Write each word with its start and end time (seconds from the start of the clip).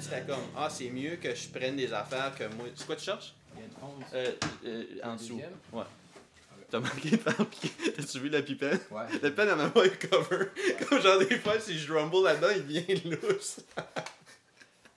c'était 0.00 0.22
comme 0.22 0.42
Ah, 0.56 0.68
c'est 0.70 0.90
mieux 0.90 1.16
que 1.16 1.34
je 1.34 1.48
prenne 1.48 1.76
des 1.76 1.92
affaires 1.92 2.34
que 2.36 2.44
moi. 2.54 2.66
C'est 2.74 2.86
quoi 2.86 2.96
tu 2.96 3.04
cherches? 3.04 3.34
Euh, 4.14 4.32
euh, 4.64 4.84
En 5.02 5.14
dessous. 5.16 5.40
Ouais. 5.72 5.82
T'as 6.70 6.80
manqué 6.80 7.10
de. 7.10 7.16
T'as-tu 7.16 8.18
vu 8.20 8.28
la 8.28 8.42
pipette? 8.42 8.88
Ouais. 8.90 9.04
La 9.22 9.30
peine, 9.30 9.48
elle 9.50 9.56
m'a 9.56 9.70
pas 9.70 9.86
eu 9.86 9.90
cover. 9.90 10.46
Comme 10.88 11.00
genre, 11.00 11.18
des 11.20 11.38
fois, 11.38 11.58
si 11.60 11.78
je 11.78 11.92
rumble 11.92 12.24
là-dedans, 12.24 12.48
il 12.56 12.66
devient 12.66 13.16
lousse. 13.22 13.60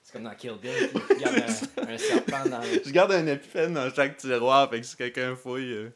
C'est 0.04 0.14
comme 0.14 0.24
dans 0.24 0.34
Kill 0.34 0.56
Bill, 0.60 0.90
y 1.20 1.24
a 1.24 1.30
un, 1.86 1.94
un 1.94 1.98
serpent 2.00 2.44
dans 2.50 2.64
Je 2.64 2.90
garde 2.90 3.12
un 3.12 3.28
épipène 3.28 3.76
dans 3.76 3.94
chaque 3.94 4.18
tiroir, 4.18 4.68
fait 4.68 4.82
que 4.82 4.86
si 4.88 4.96
quelqu'un 4.96 5.36
fouille. 5.36 5.72
euh, 5.72 5.90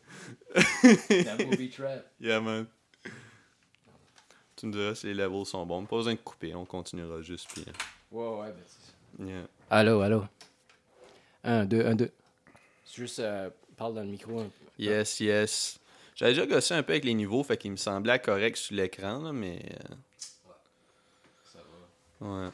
la 1.09 1.43
movie 1.43 1.71
trap. 1.71 2.05
Yeah, 2.21 2.39
man. 2.39 2.67
Tu 4.55 4.67
me 4.67 4.71
diras 4.71 4.93
si 4.93 5.07
les 5.07 5.15
levels 5.15 5.47
sont 5.47 5.65
bons. 5.65 5.83
Pas 5.85 5.95
besoin 5.95 6.13
de 6.13 6.19
couper, 6.19 6.53
on 6.53 6.63
continuera 6.65 7.21
juste. 7.23 7.49
Puis, 7.53 7.65
Ouais, 8.11 8.27
ouais, 8.27 8.47
ben 8.51 8.63
c'est 8.67 8.82
ça. 8.82 8.82
Yeah. 9.19 9.47
Allô, 9.69 10.01
allô. 10.01 10.23
Un, 11.43 11.65
deux, 11.65 11.85
un, 11.85 11.95
deux. 11.95 12.11
C'est 12.85 12.95
juste, 13.01 13.19
euh, 13.19 13.49
parle 13.77 13.95
dans 13.95 14.01
le 14.01 14.07
micro. 14.07 14.39
un 14.39 14.43
peu. 14.43 14.49
Yes, 14.77 15.19
yes. 15.19 15.79
J'avais 16.15 16.33
déjà 16.33 16.45
gossé 16.45 16.73
un 16.73 16.83
peu 16.83 16.93
avec 16.93 17.05
les 17.05 17.13
niveaux, 17.13 17.43
fait 17.43 17.57
qu'il 17.57 17.71
me 17.71 17.75
semblait 17.77 18.19
correct 18.19 18.55
sur 18.57 18.75
l'écran, 18.75 19.19
là, 19.19 19.33
mais. 19.33 19.59
euh, 19.91 19.95
Ça 21.51 21.59
va. 22.21 22.27
Ouais. 22.45 22.49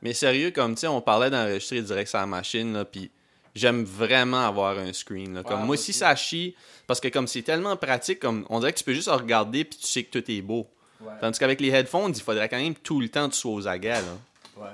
Mais 0.00 0.14
sérieux, 0.14 0.50
comme 0.50 0.74
tu 0.74 0.80
sais, 0.80 0.86
on 0.88 1.00
parlait 1.00 1.30
d'enregistrer 1.30 1.80
direct 1.82 2.08
sur 2.08 2.18
la 2.18 2.26
machine, 2.26 2.72
là, 2.72 2.84
puis 2.84 3.10
j'aime 3.54 3.84
vraiment 3.84 4.44
avoir 4.46 4.78
un 4.78 4.92
screen. 4.92 5.34
Là. 5.34 5.42
Comme 5.42 5.52
Ouais, 5.52 5.56
moi, 5.58 5.66
moi 5.66 5.76
si 5.76 5.90
aussi. 5.90 5.98
ça 6.00 6.16
chie, 6.16 6.56
parce 6.88 6.98
que 6.98 7.08
comme 7.08 7.28
c'est 7.28 7.42
tellement 7.42 7.76
pratique, 7.76 8.18
comme 8.18 8.44
on 8.48 8.58
dirait 8.58 8.72
que 8.72 8.78
tu 8.78 8.84
peux 8.84 8.94
juste 8.94 9.08
regarder 9.08 9.64
puis 9.64 9.78
tu 9.78 9.86
sais 9.86 10.02
que 10.02 10.18
tout 10.18 10.28
est 10.30 10.42
beau. 10.42 10.68
Ouais. 11.02 11.12
Tandis 11.20 11.38
qu'avec 11.38 11.60
les 11.60 11.68
headphones, 11.70 12.12
il 12.14 12.22
faudrait 12.22 12.48
quand 12.48 12.58
même 12.58 12.74
tout 12.74 13.00
le 13.00 13.08
temps 13.08 13.28
que 13.28 13.34
tu 13.34 13.40
sois 13.40 13.52
aux 13.52 13.66
aguets. 13.68 14.00
Là. 14.02 14.16
Ouais. 14.56 14.68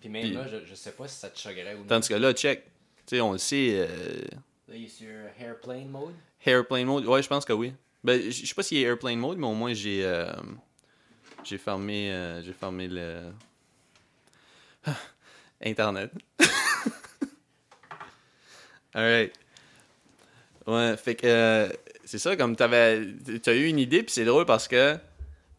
Puis 0.00 0.08
même 0.08 0.22
Puis- 0.22 0.32
là, 0.32 0.46
je, 0.48 0.64
je 0.68 0.74
sais 0.74 0.92
pas 0.92 1.06
si 1.08 1.16
ça 1.18 1.28
te 1.28 1.38
choquerait 1.38 1.74
ou 1.74 1.78
non. 1.80 1.84
Tandis 1.86 2.08
que 2.08 2.14
là, 2.14 2.32
check. 2.32 2.64
Tu 3.06 3.16
sais, 3.16 3.20
on 3.20 3.32
le 3.32 3.38
sait, 3.38 3.70
euh, 3.74 3.86
Là, 4.68 4.74
il 4.74 4.84
est 4.84 4.88
sur 4.88 5.06
airplane 5.40 5.88
mode. 5.88 6.14
airplane 6.44 6.84
mode. 6.86 7.06
Ouais, 7.06 7.22
je 7.22 7.28
pense 7.28 7.44
que 7.44 7.52
oui. 7.52 7.72
Ben, 8.02 8.20
je 8.30 8.46
sais 8.46 8.54
pas 8.54 8.62
s'il 8.62 8.78
est 8.78 8.82
airplane 8.82 9.18
mode, 9.18 9.38
mais 9.38 9.46
au 9.46 9.54
moins 9.54 9.74
j'ai 9.74 10.04
euh, 10.04 10.30
j'ai 11.44 11.58
fermé 11.58 12.10
euh, 12.12 12.42
j'ai 12.42 12.52
fermé 12.52 12.88
le 12.88 13.32
internet. 15.64 16.10
Alright. 18.94 19.32
Ouais, 20.66 20.96
fait 20.96 21.14
que 21.14 21.26
euh, 21.26 21.68
c'est 22.04 22.18
ça 22.18 22.34
comme 22.36 22.56
t'avais 22.56 23.06
t'as 23.42 23.54
eu 23.54 23.66
une 23.66 23.78
idée 23.78 24.02
puis 24.02 24.12
c'est 24.12 24.24
drôle 24.24 24.46
parce 24.46 24.66
que 24.68 24.96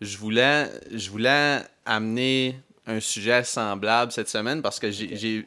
je 0.02 0.18
voulais 0.18 0.70
je 0.92 1.10
voulais 1.10 1.62
amener 1.86 2.60
un 2.86 3.00
sujet 3.00 3.44
semblable 3.44 4.12
cette 4.12 4.30
semaine 4.30 4.62
parce 4.62 4.80
que 4.80 4.92
j'ai 4.92 5.46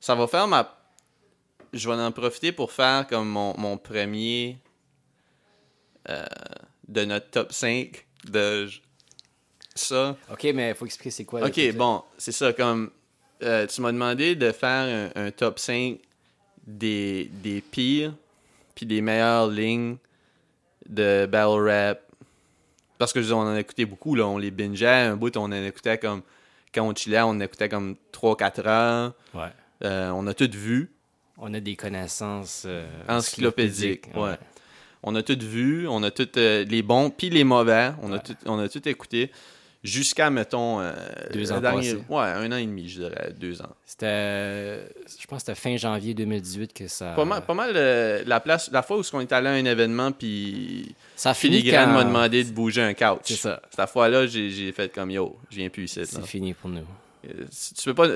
ça 0.00 0.14
va 0.14 0.26
faire 0.26 0.46
ma 0.46 0.76
je 1.72 1.88
vais 1.88 1.96
en 1.96 2.12
profiter 2.12 2.52
pour 2.52 2.72
faire 2.72 3.06
comme 3.06 3.28
mon, 3.28 3.54
mon 3.58 3.76
premier 3.76 4.58
euh, 6.08 6.24
de 6.88 7.04
notre 7.04 7.30
top 7.30 7.52
5 7.52 8.06
de 8.30 8.68
ça. 9.74 10.16
Ok, 10.30 10.44
mais 10.54 10.70
il 10.70 10.74
faut 10.74 10.86
expliquer 10.86 11.10
c'est 11.10 11.24
quoi. 11.24 11.44
Ok, 11.46 11.60
bon, 11.74 12.02
c'est 12.16 12.32
ça. 12.32 12.52
Comme 12.52 12.90
euh, 13.42 13.66
tu 13.66 13.80
m'as 13.80 13.92
demandé 13.92 14.34
de 14.36 14.52
faire 14.52 15.10
un, 15.16 15.26
un 15.26 15.30
top 15.30 15.58
5 15.58 15.98
des, 16.66 17.24
des 17.42 17.60
pires 17.60 18.14
puis 18.74 18.86
des 18.86 19.00
meilleures 19.00 19.48
lignes 19.48 19.96
de 20.88 21.26
battle 21.26 21.68
rap. 21.68 22.02
Parce 22.98 23.12
que 23.12 23.20
je 23.20 23.26
dire, 23.26 23.36
on 23.36 23.42
en 23.42 23.54
a 23.54 23.60
écouté 23.60 23.84
beaucoup, 23.84 24.14
là. 24.14 24.26
On 24.26 24.38
les 24.38 24.50
bingeait. 24.50 24.86
Un 24.86 25.16
bout, 25.16 25.36
on 25.36 25.44
en 25.44 25.52
écoutait 25.52 25.98
comme. 25.98 26.22
Quand 26.74 26.86
on 26.86 26.94
chillait, 26.94 27.22
on 27.22 27.30
en 27.30 27.40
écoutait 27.40 27.68
comme 27.68 27.96
3-4 28.12 28.66
heures. 28.66 29.14
Ouais. 29.34 29.52
Euh, 29.84 30.10
on 30.10 30.26
a 30.26 30.34
tout 30.34 30.50
vu. 30.52 30.90
On 31.38 31.52
a 31.54 31.60
des 31.60 31.76
connaissances 31.76 32.64
euh, 32.66 32.86
Encyclopédiques, 33.08 34.08
ouais. 34.14 34.38
On 35.02 35.14
a 35.14 35.22
tout 35.22 35.38
vu, 35.38 35.86
on 35.86 36.02
a 36.02 36.10
tout 36.10 36.28
euh, 36.36 36.64
les 36.64 36.82
bons 36.82 37.10
puis 37.10 37.30
les 37.30 37.44
mauvais, 37.44 37.92
on 38.02 38.10
a 38.12 38.18
tout 38.18 38.34
on 38.46 38.58
a 38.58 38.68
tout 38.68 38.88
écouté 38.88 39.30
jusqu'à 39.86 40.28
mettons 40.30 40.80
euh, 40.80 40.92
Deux 41.32 41.52
ans 41.52 41.60
dernier- 41.60 41.94
ouais, 42.08 42.22
un 42.24 42.52
an 42.52 42.56
et 42.56 42.66
demi, 42.66 42.88
je 42.88 43.00
dirais, 43.00 43.32
deux 43.38 43.62
ans. 43.62 43.74
C'était, 43.86 44.06
euh, 44.08 44.86
je 45.20 45.26
pense 45.26 45.42
que 45.44 45.46
c'était 45.52 45.60
fin 45.60 45.76
janvier 45.76 46.12
2018 46.14 46.72
que 46.74 46.88
ça. 46.88 47.12
Pas 47.12 47.24
mal, 47.24 47.42
pas 47.44 47.54
mal 47.54 47.72
euh, 47.74 48.22
la 48.26 48.40
place 48.40 48.70
la 48.72 48.82
fois 48.82 48.98
où 48.98 49.02
on 49.12 49.20
est 49.20 49.32
allé 49.32 49.48
à 49.48 49.52
un 49.52 49.64
événement 49.64 50.12
puis 50.12 50.94
Ça 51.14 51.32
fini 51.34 51.58
Filigrane 51.58 51.86
quand- 51.86 51.94
m'a 51.94 52.04
demandé 52.04 52.44
de 52.44 52.50
bouger 52.50 52.82
un 52.82 52.94
couch. 52.94 53.20
C'est 53.24 53.36
ça. 53.36 53.62
Cette 53.74 53.88
fois-là, 53.90 54.26
j'ai 54.26 54.50
j'ai 54.50 54.72
fait 54.72 54.92
comme 54.92 55.10
yo, 55.10 55.36
je 55.50 55.56
viens 55.56 55.68
plus 55.68 55.84
ici. 55.84 56.00
C'est 56.04 56.26
fini 56.26 56.52
pour 56.54 56.70
nous. 56.70 56.84
Tu 57.22 57.84
peux 57.84 57.94
pas. 57.94 58.08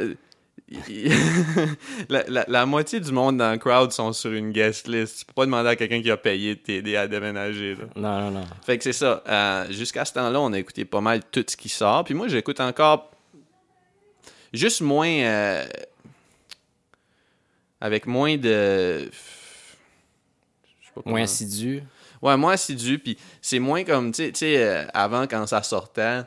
la, 2.08 2.22
la- 2.28 2.44
la 2.46 2.66
moitié 2.66 3.00
du 3.00 3.10
monde 3.12 3.38
dans 3.38 3.52
le 3.52 3.58
crowd 3.58 3.90
sont 3.92 4.12
sur 4.12 4.32
une 4.32 4.52
guest 4.52 4.86
list. 4.88 5.20
Tu 5.20 5.24
peux 5.24 5.32
pas 5.32 5.44
demander 5.46 5.68
à 5.70 5.76
quelqu'un 5.76 6.00
qui 6.02 6.10
a 6.10 6.16
payé 6.16 6.54
de 6.54 6.60
t'aider 6.60 6.96
à 6.96 7.08
déménager. 7.08 7.74
Là. 7.74 7.84
Non, 7.96 8.20
non, 8.20 8.30
non. 8.40 8.46
Fait 8.64 8.78
que 8.78 8.84
c'est 8.84 8.92
ça. 8.92 9.22
Euh, 9.28 9.70
Jusqu'à 9.72 10.04
ce 10.04 10.12
temps-là, 10.12 10.40
on 10.40 10.52
a 10.52 10.58
écouté 10.58 10.84
pas 10.84 11.00
mal 11.00 11.22
tout 11.32 11.44
ce 11.48 11.56
qui 11.56 11.68
sort. 11.68 12.04
Puis 12.04 12.14
moi, 12.14 12.28
j'écoute 12.28 12.60
encore 12.60 13.10
juste 14.52 14.80
moins. 14.80 15.08
euh, 15.08 15.66
avec 17.80 18.06
moins 18.06 18.36
de. 18.36 19.10
Pas 20.94 21.02
Moins 21.06 21.22
assidu. 21.22 21.82
Ouais, 22.20 22.36
moins 22.36 22.52
assidu. 22.52 22.98
Puis 22.98 23.16
c'est 23.40 23.58
moins 23.58 23.84
comme. 23.84 24.12
Tu 24.12 24.30
sais- 24.34 24.56
euh, 24.58 24.84
avant, 24.92 25.26
quand 25.26 25.46
ça 25.46 25.62
sortait, 25.62 26.20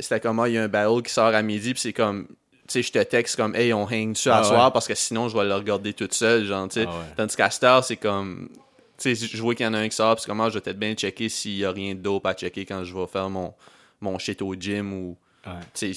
c'était 0.00 0.20
comme, 0.20 0.40
ah, 0.40 0.48
il 0.48 0.54
y 0.54 0.58
a 0.58 0.64
un 0.64 0.68
battle 0.68 1.02
qui 1.02 1.12
sort 1.12 1.34
à 1.34 1.42
midi. 1.42 1.72
Puis 1.74 1.80
c'est 1.80 1.92
comme. 1.92 2.26
Tu 2.68 2.72
sais, 2.74 2.82
je 2.82 2.92
te 2.92 3.02
texte 3.02 3.36
comme, 3.36 3.56
hey, 3.56 3.72
on 3.72 3.84
hang 3.88 4.12
dessus 4.12 4.28
à 4.28 4.38
Ah 4.38 4.44
soir 4.44 4.66
ouais. 4.66 4.72
parce 4.72 4.86
que 4.86 4.94
sinon, 4.94 5.28
je 5.28 5.36
vais 5.36 5.44
le 5.44 5.54
regarder 5.54 5.94
toute 5.94 6.12
seule. 6.12 6.44
Genre, 6.44 6.68
tu 6.68 6.74
sais. 6.82 6.86
Ah 6.86 6.90
ouais. 6.92 7.04
Tandis 7.16 7.34
qu'à 7.34 7.48
heure, 7.64 7.82
c'est 7.82 7.96
comme. 7.96 8.50
Tu 8.98 9.14
sais, 9.16 9.26
je 9.26 9.40
vois 9.40 9.54
qu'il 9.54 9.64
y 9.64 9.68
en 9.68 9.74
a 9.74 9.78
un 9.78 9.88
qui 9.88 9.96
sort, 9.96 10.14
puis 10.16 10.22
c'est 10.22 10.28
comme, 10.28 10.40
ah, 10.40 10.48
je 10.50 10.54
vais 10.54 10.60
peut-être 10.60 10.78
bien 10.78 10.92
checker 10.94 11.28
s'il 11.28 11.56
y 11.56 11.64
a 11.64 11.70
rien 11.72 11.94
de 11.94 12.00
dope 12.00 12.26
à 12.26 12.34
checker 12.34 12.66
quand 12.66 12.84
je 12.84 12.94
vais 12.94 13.06
faire 13.06 13.30
mon, 13.30 13.54
mon 14.00 14.18
shit 14.18 14.42
au 14.42 14.54
gym 14.54 14.92
ou. 14.92 15.16
Ouais. 15.46 15.52
Tu 15.72 15.94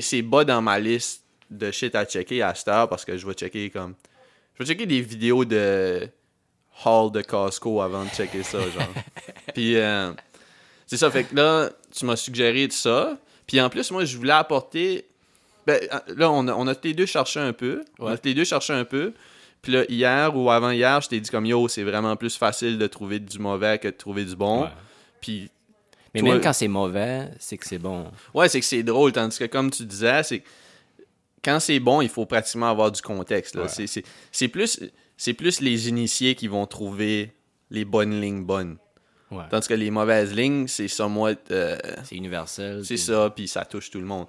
c'est- 0.00 0.22
bas 0.22 0.44
dans 0.44 0.62
ma 0.62 0.78
liste 0.78 1.22
de 1.50 1.70
shit 1.70 1.94
à 1.94 2.04
checker 2.04 2.40
à 2.42 2.54
cette 2.54 2.68
heure 2.68 2.88
parce 2.88 3.04
que 3.04 3.16
je 3.16 3.26
vais 3.26 3.34
checker 3.34 3.68
comme. 3.70 3.94
Je 4.54 4.62
vais 4.64 4.68
checker 4.70 4.86
des 4.86 5.00
vidéos 5.00 5.44
de 5.44 6.08
haul 6.84 7.12
de 7.12 7.22
Costco 7.22 7.80
avant 7.80 8.04
de 8.04 8.10
checker 8.10 8.42
ça, 8.42 8.60
genre. 8.60 8.88
Puis, 9.54 9.76
euh, 9.76 10.12
c'est 10.86 10.96
ça, 10.96 11.10
fait 11.10 11.24
que 11.24 11.34
là, 11.34 11.70
tu 11.94 12.04
m'as 12.06 12.16
suggéré 12.16 12.66
de 12.68 12.72
ça. 12.72 13.18
Puis 13.48 13.60
en 13.60 13.68
plus, 13.68 13.90
moi, 13.90 14.04
je 14.04 14.16
voulais 14.16 14.32
apporter. 14.32 15.06
Ben, 15.66 15.80
là, 16.16 16.30
on 16.30 16.46
a, 16.46 16.54
on 16.54 16.66
a 16.68 16.74
tous 16.76 16.86
les 16.88 16.94
deux 16.94 17.06
cherché 17.06 17.40
un 17.40 17.52
peu. 17.52 17.84
On 17.98 18.06
a 18.06 18.16
tous 18.16 18.28
les 18.28 18.34
deux 18.34 18.44
cherché 18.44 18.72
un 18.72 18.84
peu. 18.84 19.12
Puis 19.60 19.72
là, 19.72 19.84
hier 19.88 20.36
ou 20.36 20.48
avant-hier, 20.50 21.00
je 21.00 21.08
t'ai 21.08 21.18
dit 21.18 21.28
comme 21.28 21.44
yo, 21.44 21.66
c'est 21.66 21.82
vraiment 21.82 22.14
plus 22.14 22.36
facile 22.36 22.78
de 22.78 22.86
trouver 22.86 23.18
du 23.18 23.40
mauvais 23.40 23.78
que 23.78 23.88
de 23.88 23.92
trouver 23.92 24.24
du 24.24 24.36
bon. 24.36 24.62
Ouais. 24.62 24.68
Puis 25.20 25.50
Mais 26.14 26.20
Toi- 26.20 26.30
même 26.34 26.40
quand 26.40 26.52
c'est 26.52 26.68
mauvais, 26.68 27.28
c'est 27.40 27.58
que 27.58 27.66
c'est 27.66 27.78
bon. 27.78 28.06
Ouais, 28.32 28.48
c'est 28.48 28.60
que 28.60 28.66
c'est 28.66 28.82
drôle, 28.84 29.12
tandis 29.12 29.36
que 29.38 29.44
comme 29.44 29.70
tu 29.70 29.84
disais, 29.84 30.22
c'est 30.22 30.42
quand 31.44 31.58
c'est 31.60 31.80
bon, 31.80 32.00
il 32.00 32.08
faut 32.08 32.24
pratiquement 32.24 32.70
avoir 32.70 32.90
du 32.92 33.02
contexte. 33.02 33.56
Ouais. 33.56 33.66
C'est- 34.30 34.48
plus, 34.48 34.80
c'est 35.16 35.34
plus 35.34 35.60
les 35.60 35.88
initiés 35.88 36.34
qui 36.34 36.48
vont 36.48 36.66
trouver 36.66 37.32
les 37.70 37.84
bonnes 37.84 38.20
lignes 38.20 38.44
bonnes. 38.44 38.78
Ouais. 39.30 39.44
Tandis 39.50 39.68
que 39.68 39.74
les 39.74 39.90
mauvaises 39.90 40.32
lignes, 40.34 40.66
c'est 40.68 40.88
somewhat... 40.88 41.36
euh, 41.50 41.76
C'est 42.04 42.14
universel. 42.16 42.82
c'est 42.84 42.96
ça, 42.96 43.30
puis 43.34 43.46
ça 43.48 43.64
touche 43.64 43.90
tout 43.90 43.98
le 44.00 44.06
monde. 44.06 44.26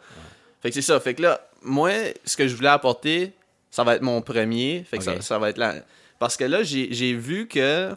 Fait 0.61 0.69
que 0.69 0.75
c'est 0.75 0.81
ça. 0.81 0.99
Fait 0.99 1.13
que 1.13 1.21
là, 1.21 1.39
moi, 1.63 1.91
ce 2.25 2.35
que 2.35 2.47
je 2.47 2.55
voulais 2.55 2.67
apporter, 2.69 3.31
ça 3.71 3.83
va 3.83 3.95
être 3.95 4.01
mon 4.01 4.21
premier. 4.21 4.83
Fait 4.89 4.97
que 4.97 5.03
ça, 5.03 5.21
ça 5.21 5.39
va 5.39 5.49
être 5.49 5.57
là. 5.57 5.75
Parce 6.19 6.35
que 6.35 6.43
là, 6.43 6.63
j'ai 6.63 7.13
vu 7.13 7.47
que... 7.47 7.95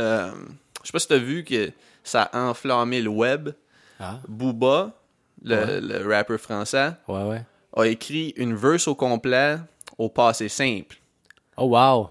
euh, 0.00 0.30
je 0.82 0.86
sais 0.86 0.92
pas 0.92 0.98
si 0.98 1.08
t'as 1.08 1.18
vu 1.18 1.44
que 1.44 1.70
ça 2.02 2.22
a 2.32 2.40
enflammé 2.48 3.02
le 3.02 3.10
web. 3.10 3.50
Ah, 4.00 4.18
Booba, 4.26 4.90
le, 5.44 5.54
Ouais. 5.56 5.80
le 5.80 6.14
rappeur 6.14 6.40
français, 6.40 6.92
ouais, 7.08 7.22
ouais. 7.24 7.42
a 7.76 7.86
écrit 7.86 8.32
une 8.36 8.54
verse 8.56 8.88
au 8.88 8.94
complet 8.94 9.58
au 9.98 10.08
passé 10.08 10.48
simple. 10.48 10.96
Oh, 11.56 11.66
wow. 11.76 12.10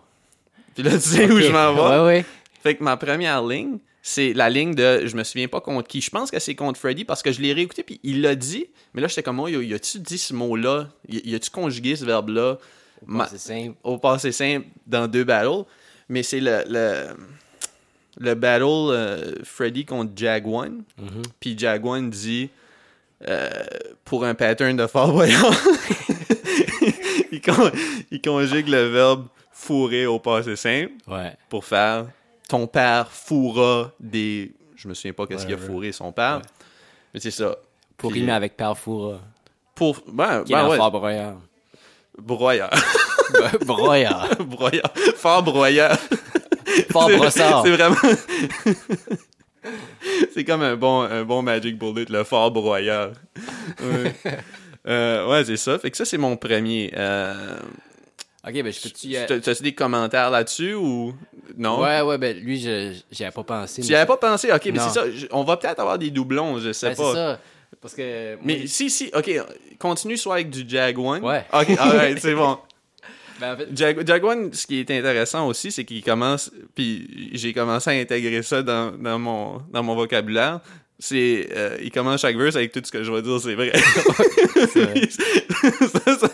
Puis 0.75 0.83
là, 0.83 0.91
tu 0.91 0.99
sais 0.99 1.25
où 1.29 1.39
je 1.39 1.51
m'en 1.51 2.05
vais? 2.05 2.23
Fait 2.61 2.75
que 2.75 2.83
ma 2.83 2.95
première 2.95 3.43
ligne, 3.43 3.79
c'est 4.01 4.33
la 4.33 4.49
ligne 4.49 4.73
de 4.73 5.05
je 5.05 5.15
me 5.15 5.23
souviens 5.23 5.47
pas 5.47 5.61
contre 5.61 5.87
qui. 5.87 6.01
Je 6.01 6.09
pense 6.09 6.31
que 6.31 6.39
c'est 6.39 6.55
contre 6.55 6.79
Freddy 6.79 7.05
parce 7.05 7.21
que 7.21 7.31
je 7.31 7.41
l'ai 7.41 7.53
réécouté 7.53 7.83
puis 7.83 7.99
il 8.03 8.21
l'a 8.21 8.35
dit. 8.35 8.65
Mais 8.93 9.01
là, 9.01 9.07
j'étais 9.07 9.23
comme, 9.23 9.39
oh, 9.39 9.47
y 9.47 9.73
a-tu 9.73 9.99
dit 9.99 10.17
ce 10.17 10.33
mot-là? 10.33 10.87
Y 11.07 11.35
a-tu 11.35 11.49
conjugué 11.51 11.95
ce 11.95 12.03
verbe-là? 12.05 12.57
Ma- 13.05 13.27
C'est 13.27 13.37
simple. 13.39 13.75
au 13.83 13.97
passé 13.97 14.31
simple 14.31 14.65
dans 14.87 15.07
deux 15.07 15.23
battles? 15.23 15.65
Mais 16.09 16.23
c'est 16.23 16.39
le, 16.39 16.63
le, 16.67 17.07
le 18.19 18.33
battle 18.35 18.63
euh, 18.65 19.35
Freddy 19.43 19.85
contre 19.85 20.11
Jaguan. 20.15 20.83
Mhm. 20.97 21.21
Puis 21.39 21.55
Jaguan 21.57 22.09
dit 22.09 22.49
euh, 23.27 23.49
pour 24.03 24.25
un 24.25 24.33
pattern 24.33 24.75
de 24.75 24.87
Fort 24.87 25.13
Boyard. 25.13 25.53
il, 27.31 27.41
con- 27.41 27.71
il 28.11 28.21
conjugue 28.21 28.67
le 28.67 28.87
verbe 28.87 29.27
fourrer 29.51 30.05
au 30.05 30.19
passé 30.19 30.55
simple 30.55 30.91
Ouais. 31.07 31.33
pour 31.49 31.65
faire 31.65 32.07
ton 32.51 32.67
père 32.67 33.09
fourra 33.09 33.91
des. 33.99 34.51
Je 34.75 34.89
me 34.89 34.93
souviens 34.93 35.13
pas 35.13 35.25
qu'est-ce 35.25 35.45
qu'il 35.45 35.55
a 35.55 35.57
fourré 35.57 35.93
son 35.93 36.11
père. 36.11 36.37
Ouais. 36.37 36.67
Mais 37.13 37.19
c'est 37.21 37.31
ça. 37.31 37.55
Pour 37.95 38.11
Puis, 38.11 38.19
rimer 38.19 38.33
euh, 38.33 38.35
avec 38.35 38.57
Parfoura. 38.57 39.21
Pour. 39.73 40.01
Ben, 40.11 40.43
ben 40.43 40.67
ouais. 40.67 40.75
Fort 40.75 40.91
Broyard. 40.91 41.37
Broyeur. 42.17 42.69
Broyard. 43.65 44.27
broyeur. 44.45 44.93
Fort 45.15 45.43
broyeur. 45.43 45.97
Fort 46.91 47.09
Brossard. 47.09 47.63
C'est 47.63 47.71
vraiment. 47.71 47.95
c'est 50.33 50.43
comme 50.43 50.61
un 50.61 50.75
bon, 50.75 51.01
un 51.01 51.23
bon 51.23 51.41
Magic 51.41 51.77
Bullet, 51.77 52.05
le 52.09 52.25
fort 52.25 52.51
broyeur. 52.51 53.13
Ouais, 53.81 54.13
Euh, 54.87 55.29
ouais 55.29 55.45
c'est 55.45 55.57
ça. 55.57 55.79
Fait 55.79 55.91
que 55.91 55.97
ça, 55.97 56.05
c'est 56.05 56.17
mon 56.17 56.35
premier. 56.35 56.91
Euh, 56.97 57.59
Ok, 58.47 58.53
ben 58.53 58.73
je 58.73 58.81
peux-tu... 58.81 59.11
t'as- 59.27 59.39
T'as-tu 59.39 59.61
des 59.63 59.73
commentaires 59.75 60.31
là-dessus 60.31 60.73
ou. 60.73 61.13
Non? 61.57 61.79
Ouais, 61.81 62.01
ouais, 62.01 62.17
ben 62.17 62.35
lui, 62.37 62.59
je 62.59 62.93
j'y 63.11 63.23
avais 63.23 63.31
pas 63.33 63.43
pensé. 63.43 63.81
Tu 63.81 63.87
mais 63.87 63.93
y 63.93 63.95
avais 63.95 64.07
pas 64.07 64.17
pensé? 64.17 64.51
Ok, 64.51 64.65
mais 64.73 64.79
c'est 64.79 64.89
ça. 64.89 65.03
On 65.31 65.43
va 65.43 65.57
peut-être 65.57 65.79
avoir 65.79 65.99
des 65.99 66.09
doublons, 66.09 66.57
je 66.59 66.71
sais 66.73 66.89
Ben, 66.89 66.95
c'est 66.95 67.01
pas. 67.03 67.13
ça. 67.13 67.39
Parce 67.81 67.93
que... 67.93 68.37
Mais 68.43 68.57
moi, 68.57 68.67
si, 68.67 68.89
si, 68.89 69.11
ok, 69.15 69.31
continue 69.79 70.17
soit 70.17 70.35
avec 70.35 70.49
du 70.49 70.67
Jag 70.67 70.97
One. 70.99 71.23
Ouais. 71.23 71.45
Ok, 71.53 71.69
alright, 71.79 72.19
c'est 72.19 72.35
bon. 72.35 72.57
ben, 73.39 73.53
en 73.53 73.57
fait, 73.57 73.67
Jag, 73.79 74.07
Jag 74.07 74.23
One, 74.23 74.53
ce 74.53 74.67
qui 74.67 74.79
est 74.79 74.91
intéressant 74.91 75.47
aussi, 75.47 75.71
c'est 75.71 75.85
qu'il 75.85 76.03
commence, 76.03 76.51
puis 76.75 77.29
j'ai 77.33 77.53
commencé 77.53 77.89
à 77.89 77.93
intégrer 77.93 78.43
ça 78.43 78.61
dans, 78.61 78.91
dans, 78.91 79.17
mon, 79.19 79.61
dans 79.71 79.83
mon 79.83 79.95
vocabulaire. 79.95 80.59
C'est, 81.03 81.49
euh, 81.55 81.77
il 81.81 81.89
commence 81.89 82.21
chaque 82.21 82.37
verse 82.37 82.55
avec 82.55 82.71
tout 82.71 82.81
ce 82.85 82.91
que 82.91 83.03
je 83.03 83.11
vais 83.11 83.23
dire, 83.23 83.39
c'est 83.41 83.55
vrai. 83.55 83.71
vrai. 84.75 85.09
ça, 85.09 86.29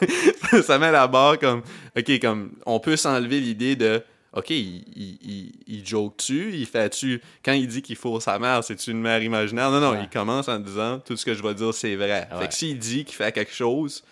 ça- 0.51 0.61
ça 0.61 0.77
met 0.77 0.91
la 0.91 1.07
barre 1.07 1.39
comme, 1.39 1.61
ok, 1.97 2.19
comme, 2.19 2.51
on 2.65 2.77
peut 2.81 2.97
s'enlever 2.97 3.39
l'idée 3.39 3.77
de, 3.77 4.03
ok, 4.33 4.49
il, 4.49 4.83
il, 4.93 5.17
il, 5.21 5.51
il 5.67 5.87
joke-tu, 5.87 6.51
il 6.53 6.65
fait-tu, 6.65 7.21
quand 7.45 7.53
il 7.53 7.65
dit 7.67 7.81
qu'il 7.81 7.95
faut 7.95 8.19
sa 8.19 8.37
mère, 8.39 8.61
c'est-tu 8.61 8.91
une 8.91 8.99
mère 8.99 9.23
imaginaire? 9.23 9.71
Non, 9.71 9.79
non, 9.79 9.91
Ouais. 9.91 10.03
il 10.03 10.09
commence 10.09 10.49
en 10.49 10.59
disant, 10.59 10.99
tout 10.99 11.15
ce 11.15 11.25
que 11.25 11.33
je 11.33 11.41
vais 11.41 11.53
dire, 11.53 11.73
c'est 11.73 11.95
vrai. 11.95 12.27
Ouais. 12.33 12.39
Fait 12.41 12.47
que 12.49 12.53
s'il 12.53 12.77
dit 12.77 13.05
qu'il 13.05 13.15
fait 13.15 13.31
quelque 13.31 13.53
chose, 13.53 14.03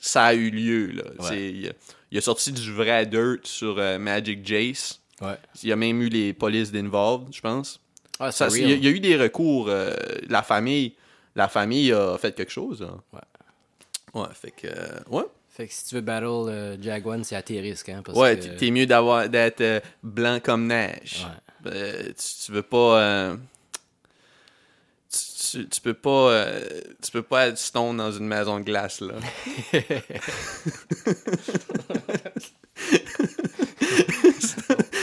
ça 0.00 0.24
a 0.24 0.34
eu 0.34 0.48
lieu, 0.50 0.86
là. 0.92 1.02
Ouais. 1.18 1.28
C'est- 1.28 1.50
Il, 1.52 1.68
a, 1.68 1.72
il 2.10 2.16
a 2.18 2.20
sorti 2.22 2.52
du 2.52 2.72
vrai 2.72 3.04
dirt 3.04 3.40
sur 3.44 3.76
euh, 3.78 3.98
Magic 3.98 4.46
Jace. 4.46 5.00
ouais. 5.20 5.36
Il 5.62 5.68
y 5.68 5.72
a 5.72 5.76
même 5.76 6.00
eu 6.00 6.08
les 6.08 6.32
polices 6.32 6.72
d'involved, 6.72 7.28
je 7.34 7.40
pense. 7.42 7.80
Ah, 8.20 8.30
Ça, 8.32 8.48
il, 8.48 8.58
y 8.58 8.64
a, 8.64 8.66
real. 8.68 8.78
il 8.78 8.84
y 8.84 8.86
a 8.88 8.90
eu 8.90 9.00
des 9.00 9.16
recours. 9.16 9.66
euh, 9.68 9.92
la 10.28 10.42
famille 10.42 10.94
la 11.36 11.48
famille 11.48 11.92
a 11.92 12.16
fait 12.18 12.32
quelque 12.34 12.52
chose. 12.52 12.80
là. 12.82 12.94
Ouais. 13.12 14.20
Ouais, 14.22 14.28
fait 14.34 14.52
que. 14.52 14.68
euh, 14.68 15.00
ouais. 15.10 15.24
Fait 15.48 15.66
que 15.68 15.72
si 15.74 15.84
tu 15.86 15.94
veux 15.96 16.00
battle 16.00 16.26
euh, 16.48 16.76
Jaguan, 16.80 17.22
c'est 17.24 17.36
à 17.36 17.42
tes 17.42 17.60
risques, 17.60 17.88
hein, 17.88 18.02
parce 18.04 18.16
Ouais, 18.18 18.36
que... 18.36 18.42
t'es- 18.44 18.56
t'es 18.56 18.70
mieux 18.70 18.86
d'avoir 18.86 19.28
d'être 19.28 19.60
euh, 19.60 19.80
blanc 20.02 20.38
comme 20.42 20.66
neige. 20.66 21.26
Ouais. 21.64 21.72
Euh, 21.72 22.02
tu, 22.08 22.44
tu 22.46 22.52
veux 22.52 22.62
pas. 22.62 23.00
euh, 23.00 23.36
tu, 25.10 25.18
tu- 25.58 25.68
tu 25.68 25.80
peux 25.80 25.94
pas. 25.94 26.10
euh, 26.30 26.60
tu 27.02 27.10
peux 27.12 27.22
pas 27.22 27.48
être 27.48 27.58
stone 27.58 27.96
dans 27.96 28.12
une 28.12 28.26
maison 28.26 28.58
de 28.60 28.64
glace, 28.64 29.00
là. 29.00 29.14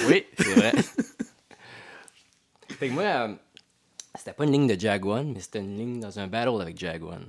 Oui, 0.08 0.26
c'est 0.38 0.54
vrai. 0.56 0.72
Fait 2.82 2.90
que 2.90 2.94
moi, 2.94 3.04
euh, 3.04 3.36
c'était 4.16 4.34
pas 4.34 4.44
une 4.44 4.54
ligne 4.54 4.66
de 4.66 4.80
Jaguan, 4.80 5.32
mais 5.32 5.40
c'était 5.40 5.60
une 5.60 5.78
ligne 5.78 6.00
dans 6.00 6.18
un 6.18 6.26
battle 6.26 6.60
avec 6.60 6.80
Jaguan. 6.80 7.22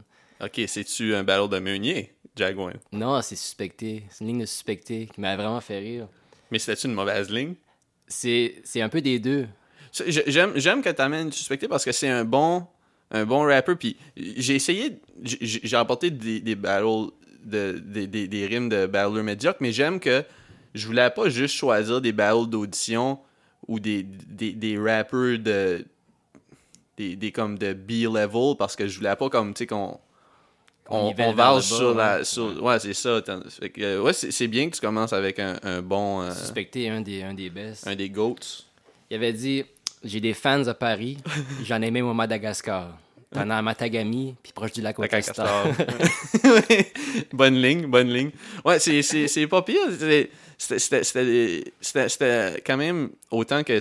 Ok, 0.42 0.62
c'est-tu 0.66 1.14
un 1.14 1.24
battle 1.24 1.50
de 1.50 1.58
meunier, 1.58 2.14
Jaguar? 2.34 2.72
Non, 2.90 3.20
c'est 3.20 3.36
suspecté. 3.36 4.04
C'est 4.08 4.24
une 4.24 4.28
ligne 4.28 4.40
de 4.40 4.46
suspecté 4.46 5.10
qui 5.12 5.20
m'a 5.20 5.36
vraiment 5.36 5.60
fait 5.60 5.78
rire. 5.78 6.08
Mais 6.50 6.58
c'était-tu 6.58 6.86
une 6.86 6.94
mauvaise 6.94 7.28
ligne? 7.28 7.54
C'est 8.08 8.62
un 8.76 8.88
peu 8.88 9.02
des 9.02 9.18
deux. 9.18 9.46
J'aime, 10.06 10.54
que 10.54 10.90
tu 10.90 11.02
amènes 11.02 11.30
Suspecté 11.30 11.68
parce 11.68 11.84
que 11.84 11.92
c'est 11.92 12.08
un 12.08 12.24
bon, 12.24 12.66
un 13.10 13.26
bon 13.26 13.42
rapper. 13.42 13.76
Puis 13.76 13.98
j'ai 14.16 14.54
essayé, 14.54 15.00
j'ai, 15.22 15.76
apporté 15.76 16.10
des, 16.10 16.40
des 16.40 16.54
battles, 16.54 17.10
de, 17.44 17.78
des, 17.78 18.06
des, 18.06 18.26
des 18.26 18.46
rimes 18.46 18.70
de 18.70 18.86
battlers 18.86 19.22
médiocres, 19.22 19.60
mais 19.60 19.72
j'aime 19.72 20.00
que 20.00 20.24
je 20.74 20.86
voulais 20.86 21.10
pas 21.10 21.28
juste 21.28 21.54
choisir 21.56 22.00
des 22.00 22.12
battles 22.12 22.48
d'audition 22.48 23.18
ou 23.68 23.78
des, 23.80 24.02
des, 24.02 24.52
des 24.52 24.78
rappers 24.78 25.38
de. 25.38 25.84
Des, 26.98 27.16
des 27.16 27.32
comme 27.32 27.58
de 27.58 27.72
B-level 27.72 28.54
parce 28.58 28.76
que 28.76 28.86
je 28.86 28.98
voulais 28.98 29.16
pas 29.16 29.28
comme, 29.30 29.54
tu 29.54 29.60
sais, 29.60 29.66
qu'on. 29.66 29.98
On, 30.88 31.14
on 31.16 31.60
sur 31.60 31.94
la. 31.94 32.18
ouais. 32.18 32.24
Sur, 32.24 32.62
ouais, 32.62 32.78
c'est 32.80 32.92
ça. 32.92 33.22
Tant- 33.22 33.40
fait 33.48 33.70
que, 33.70 34.00
ouais, 34.00 34.12
c'est, 34.12 34.30
c'est 34.30 34.48
bien 34.48 34.68
que 34.68 34.74
tu 34.74 34.80
commences 34.80 35.12
avec 35.14 35.38
un, 35.38 35.58
un 35.62 35.80
bon. 35.80 36.20
euh, 36.22 36.30
Suspecté, 36.32 36.90
un 36.90 37.00
des, 37.00 37.22
un 37.22 37.32
des 37.34 37.48
best. 37.48 37.86
un 37.86 37.94
des 37.94 38.10
GOATs. 38.10 38.66
Il 39.10 39.16
avait 39.16 39.32
dit 39.32 39.64
J'ai 40.04 40.20
des 40.20 40.34
fans 40.34 40.66
à 40.66 40.74
Paris, 40.74 41.16
j'en 41.64 41.80
ai 41.80 41.90
même 41.90 42.06
au 42.06 42.14
Madagascar. 42.14 42.98
T'en 43.32 43.48
as 43.48 43.56
à 43.56 43.62
Matagami, 43.62 44.34
puis 44.42 44.52
proche 44.52 44.72
du 44.72 44.82
lac. 44.82 44.98
Ouais. 46.44 46.92
bonne 47.32 47.54
ligne, 47.54 47.86
bonne 47.86 48.08
ligne. 48.12 48.30
Ouais, 48.62 48.78
c'est, 48.78 49.00
c'est, 49.00 49.26
c'est 49.28 49.46
pas 49.46 49.62
pire. 49.62 49.80
C'était, 50.62 50.78
c'était, 50.78 51.02
c'était, 51.04 51.72
c'était- 51.80 52.08
c'était 52.08 52.60
quand 52.64 52.76
même 52.76 53.10
autant 53.32 53.64
que 53.64 53.78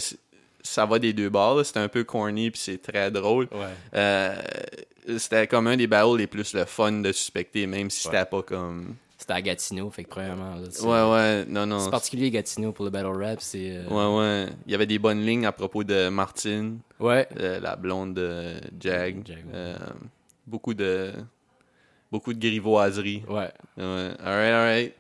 ça 0.64 0.86
va 0.86 0.98
des 0.98 1.14
deux 1.14 1.30
bords. 1.30 1.64
C'était 1.66 1.80
un 1.80 1.88
peu 1.88 2.04
corny 2.04 2.50
puis 2.50 2.60
c'est 2.60 2.82
très 2.82 3.12
drôle. 3.12 3.48
Ouais. 3.52 3.68
Euh, 3.94 4.36
c'était 5.18 5.46
comme 5.48 5.68
un 5.68 5.78
des 5.78 5.86
battles 5.88 6.18
les 6.18 6.28
plus 6.28 6.54
le 6.56 6.66
fun 6.66 6.92
de 6.94 7.12
suspecter, 7.12 7.68
même 7.68 7.90
si 7.92 8.04
c'était 8.04 8.26
pas 8.26 8.42
comme. 8.42 8.96
C'était 9.18 9.34
à 9.34 9.42
Gatineau, 9.44 9.92
fait 9.92 10.04
que 10.06 10.10
premièrement. 10.10 10.56
là, 10.56 10.62
Ouais, 10.82 11.12
ouais, 11.14 11.46
non, 11.48 11.68
non. 11.68 11.80
C'est 11.82 11.92
particulier 11.92 12.32
Gatineau 12.32 12.72
pour 12.72 12.86
le 12.86 12.90
battle 12.92 13.22
rap, 13.24 13.40
c'est. 13.42 13.78
euh, 13.78 13.86
Ouais, 13.88 14.18
ouais. 14.48 14.50
Il 14.66 14.72
y 14.72 14.76
avait 14.76 14.88
des 14.88 14.98
bonnes 14.98 15.22
lignes 15.24 15.46
à 15.46 15.52
propos 15.52 15.84
de 15.84 16.10
Martine, 16.10 16.80
Ouais. 17.00 17.28
euh, 17.40 17.60
la 17.60 17.76
blonde 17.76 18.16
de 18.16 18.56
Jag. 18.80 19.18
Jag, 19.28 19.38
ouais. 19.38 19.44
Euh, 19.54 19.76
beaucoup 20.48 20.74
de. 20.74 21.12
Beaucoup 22.12 22.34
de 22.34 22.40
grivoiseries. 22.40 23.24
Ouais. 23.30 23.52
Ouais, 23.78 24.10
alright, 24.26 24.54
alright. 24.54 24.94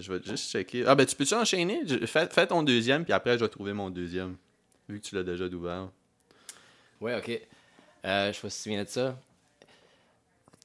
Je 0.00 0.12
vais 0.12 0.20
juste 0.24 0.50
checker. 0.50 0.84
Ah, 0.86 0.94
ben, 0.94 1.04
tu 1.06 1.14
peux-tu 1.16 1.34
enchaîner? 1.34 1.80
Je- 1.86 2.06
Fais, 2.06 2.26
fais 2.30 2.46
ton 2.46 2.62
deuxième, 2.62 3.04
puis 3.04 3.12
après, 3.12 3.34
je 3.38 3.44
vais 3.44 3.48
trouver 3.48 3.72
mon 3.72 3.90
deuxième. 3.90 4.36
Vu 4.88 5.00
que 5.00 5.06
tu 5.06 5.14
l'as 5.14 5.22
déjà 5.22 5.44
ouvert. 5.46 5.88
Ouais, 7.00 7.16
ok. 7.16 7.40
Euh, 8.04 8.32
je 8.32 8.36
sais 8.36 8.42
pas 8.42 8.50
si 8.50 8.56
tu 8.56 8.58
te 8.58 8.62
souviens 8.62 8.84
de 8.84 8.88
ça. 8.88 9.16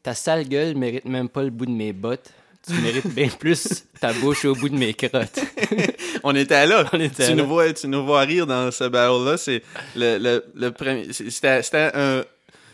Ta 0.03 0.13
sale 0.13 0.47
gueule 0.47 0.75
mérite 0.75 1.05
même 1.05 1.29
pas 1.29 1.43
le 1.43 1.49
bout 1.49 1.65
de 1.65 1.71
mes 1.71 1.93
bottes. 1.93 2.31
Tu 2.65 2.73
mérites 2.81 3.07
bien 3.07 3.27
plus 3.39 3.85
ta 3.99 4.13
bouche 4.13 4.45
au 4.45 4.53
bout 4.55 4.69
de 4.69 4.75
mes 4.75 4.93
crottes. 4.93 5.39
On 6.23 6.35
était 6.35 6.65
là. 6.65 6.85
On 6.93 6.99
était 6.99 7.23
tu, 7.25 7.29
là. 7.29 7.35
Nous 7.35 7.47
vois, 7.47 7.71
tu 7.73 7.87
nous 7.87 8.05
vois 8.05 8.21
rire 8.21 8.45
dans 8.47 8.71
ce 8.71 8.85
battle-là. 8.85 9.37
C'est 9.37 9.61
le, 9.95 10.17
le, 10.17 10.45
le 10.55 10.71
premier. 10.71 11.11
C'était 11.13 11.91
un. 11.93 12.23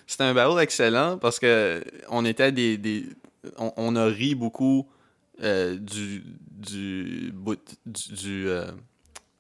C'était 0.06 0.24
un 0.24 0.34
battle 0.34 0.60
excellent 0.62 1.18
parce 1.18 1.39
que 1.39 1.84
on 2.10 2.25
était 2.25 2.51
des. 2.51 2.77
des 2.77 3.06
on, 3.58 3.72
on 3.77 3.96
a 3.96 4.06
ri 4.06 4.36
beaucoup 4.36 4.88
euh, 5.42 5.78
du, 5.78 6.24
du 6.52 7.32
bout 7.34 7.60
du, 7.86 8.13
du, 8.13 8.48
euh, 8.50 8.68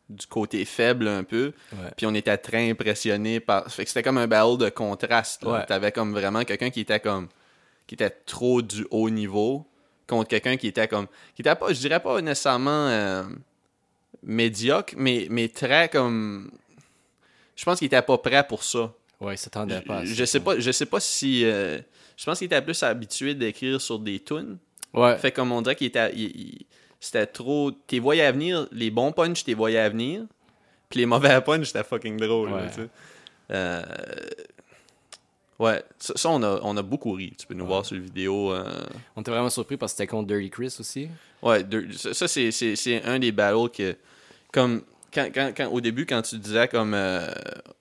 du 0.09 0.25
côté 0.25 0.65
faible 0.65 1.07
un 1.07 1.23
peu. 1.23 1.53
Ouais. 1.71 1.91
Puis 1.95 2.05
on 2.07 2.13
était 2.15 2.37
très 2.37 2.69
impressionnés 2.69 3.39
par. 3.39 3.71
Fait 3.71 3.83
que 3.83 3.89
c'était 3.89 4.03
comme 4.03 4.17
un 4.17 4.27
battle 4.27 4.57
de 4.57 4.69
contraste. 4.69 5.43
Ouais. 5.45 5.65
T'avais 5.65 5.91
comme 5.91 6.11
vraiment 6.13 6.43
quelqu'un 6.43 6.71
qui 6.71 6.81
était 6.81 6.99
comme. 6.99 7.27
qui 7.85 7.93
était 7.95 8.09
trop 8.09 8.61
du 8.61 8.85
haut 8.89 9.09
niveau 9.09 9.65
contre 10.07 10.29
quelqu'un 10.29 10.57
qui 10.57 10.67
était 10.67 10.87
comme. 10.87 11.07
qui 11.35 11.41
était 11.43 11.55
pas, 11.55 11.71
je 11.71 11.79
dirais 11.79 11.99
pas 11.99 12.19
nécessairement 12.21 12.87
euh, 12.87 13.23
médiocre, 14.23 14.95
mais, 14.97 15.27
mais 15.29 15.47
très 15.47 15.89
comme. 15.89 16.51
Je 17.55 17.63
pense 17.65 17.77
qu'il 17.77 17.85
était 17.85 18.01
pas 18.01 18.17
prêt 18.17 18.45
pour 18.47 18.63
ça. 18.63 18.91
Ouais, 19.21 19.35
il 19.35 19.49
pas 19.83 19.99
à 19.99 20.05
Je, 20.05 20.15
ça. 20.15 20.25
sais 20.25 20.39
pas, 20.39 20.59
je 20.59 20.71
sais 20.71 20.87
pas 20.87 20.99
si. 20.99 21.41
je 21.41 22.25
pense 22.25 22.39
qu'il 22.39 22.47
était 22.47 22.61
plus 22.63 22.81
habitué 22.81 23.35
d'écrire 23.35 23.79
sur 23.79 23.99
des 23.99 24.19
tunes. 24.19 24.57
Ouais. 24.93 25.17
Fait 25.17 25.31
comme 25.31 25.51
on 25.51 25.61
dirait 25.61 25.75
qu'il 25.75 25.87
était. 25.87 26.11
il- 26.15 26.35
il- 26.35 26.65
c'était 26.99 27.25
trop. 27.25 27.71
T'es 27.71 27.99
voyais 27.99 28.23
à 28.23 28.31
venir, 28.31 28.67
les 28.71 28.89
bons 28.91 29.11
punch, 29.11 29.43
t'es 29.43 29.53
voyais 29.53 29.79
à 29.79 29.89
venir. 29.89 30.23
Puis 30.89 30.99
les 30.99 31.05
mauvais 31.05 31.39
punch, 31.45 31.65
c'était 31.67 31.83
fucking 31.83 32.17
drôle. 32.17 32.49
là, 32.49 32.55
Ouais. 32.55 32.67
tu 32.69 32.75
sais. 32.83 32.89
Euh, 33.51 33.83
ouais, 35.59 35.83
ça, 35.99 36.13
ça, 36.15 36.29
on, 36.29 36.41
a, 36.43 36.59
on 36.63 36.75
a 36.77 36.81
beaucoup 36.81 37.11
ri. 37.13 37.33
Tu 37.37 37.45
peux 37.47 37.53
nous 37.53 37.65
voir 37.65 37.85
sur 37.85 37.95
la 37.95 38.01
vidéo. 38.01 38.53
euh, 38.53 38.63
On 39.15 39.21
était 39.21 39.31
vraiment 39.31 39.49
surpris 39.49 39.77
parce 39.77 39.93
que 39.93 39.97
c'était 39.97 40.07
contre 40.07 40.27
Dirty 40.27 40.49
Chris 40.49 40.75
aussi. 40.79 41.07
Ouais, 41.41 41.65
ça, 41.97 42.13
ça, 42.13 42.27
c'est, 42.27 42.51
c'est, 42.51 42.75
c'est 42.75 43.03
un 43.03 43.19
des 43.19 43.31
battles 43.31 43.69
que. 43.69 43.95
Comme. 44.51 44.81
Quand, 45.13 45.27
quand, 45.31 45.51
quand- 45.55 45.67
au 45.69 45.79
début, 45.79 46.07
quand 46.07 46.23
tu 46.23 46.39
disais 46.39 46.67
comme 46.67 46.95
euh, 46.95 47.27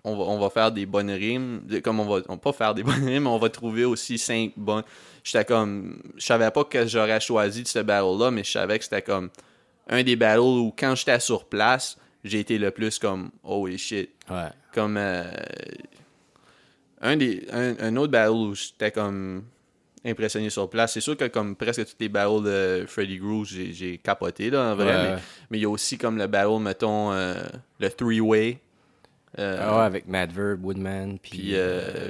on, 0.04 0.14
va, 0.16 0.24
on 0.24 0.38
va 0.38 0.50
faire 0.50 0.70
des 0.70 0.84
bonnes 0.84 1.10
rimes, 1.10 1.62
comme 1.82 1.98
on 1.98 2.04
va, 2.04 2.22
on 2.28 2.34
va 2.34 2.38
pas 2.38 2.52
faire 2.52 2.74
des 2.74 2.82
bonnes 2.82 3.06
rimes, 3.06 3.22
mais 3.22 3.28
on 3.30 3.38
va 3.38 3.48
trouver 3.48 3.86
aussi 3.86 4.18
cinq 4.18 4.52
bonnes. 4.54 4.84
J'étais 5.24 5.44
comme. 5.44 6.02
Je 6.16 6.24
savais 6.24 6.50
pas 6.50 6.64
que 6.64 6.86
j'aurais 6.86 7.20
choisi 7.20 7.62
de 7.62 7.68
ce 7.68 7.78
battle-là, 7.78 8.30
mais 8.30 8.44
je 8.44 8.50
savais 8.50 8.78
que 8.78 8.84
c'était 8.84 9.02
comme 9.02 9.30
un 9.88 10.02
des 10.02 10.16
battles 10.16 10.40
où 10.40 10.74
quand 10.76 10.94
j'étais 10.94 11.20
sur 11.20 11.44
place, 11.44 11.96
j'ai 12.24 12.40
été 12.40 12.58
le 12.58 12.70
plus 12.70 12.98
comme 12.98 13.30
holy 13.44 13.78
shit. 13.78 14.10
Ouais. 14.30 14.48
Comme. 14.74 14.96
euh, 14.96 15.24
un, 17.00 17.16
des, 17.16 17.46
un, 17.52 17.74
un 17.80 17.96
autre 17.96 18.12
battle 18.12 18.30
où 18.30 18.54
j'étais 18.54 18.90
comme 18.90 19.44
impressionné 20.04 20.50
sur 20.50 20.68
place. 20.68 20.92
C'est 20.92 21.00
sûr 21.00 21.16
que 21.16 21.26
comme 21.26 21.56
presque 21.56 21.84
toutes 21.84 22.00
les 22.00 22.08
battles 22.08 22.44
de 22.44 22.84
Freddy 22.86 23.18
Groove, 23.18 23.46
j'ai, 23.46 23.98
capoté 23.98 24.50
là 24.50 24.72
en 24.72 24.74
vrai. 24.74 24.86
Ouais, 24.86 25.16
mais, 25.50 25.58
il 25.58 25.62
y 25.62 25.64
a 25.64 25.68
aussi 25.70 25.98
comme 25.98 26.18
le 26.18 26.26
battle, 26.26 26.60
mettons, 26.60 27.12
euh, 27.12 27.34
le 27.78 27.88
three-way. 27.90 28.58
euh, 29.38 29.58
Ah 29.60 29.78
ouais, 29.78 29.84
avec 29.84 30.08
Madverb, 30.08 30.64
Woodman, 30.64 31.18
puis 31.18 31.54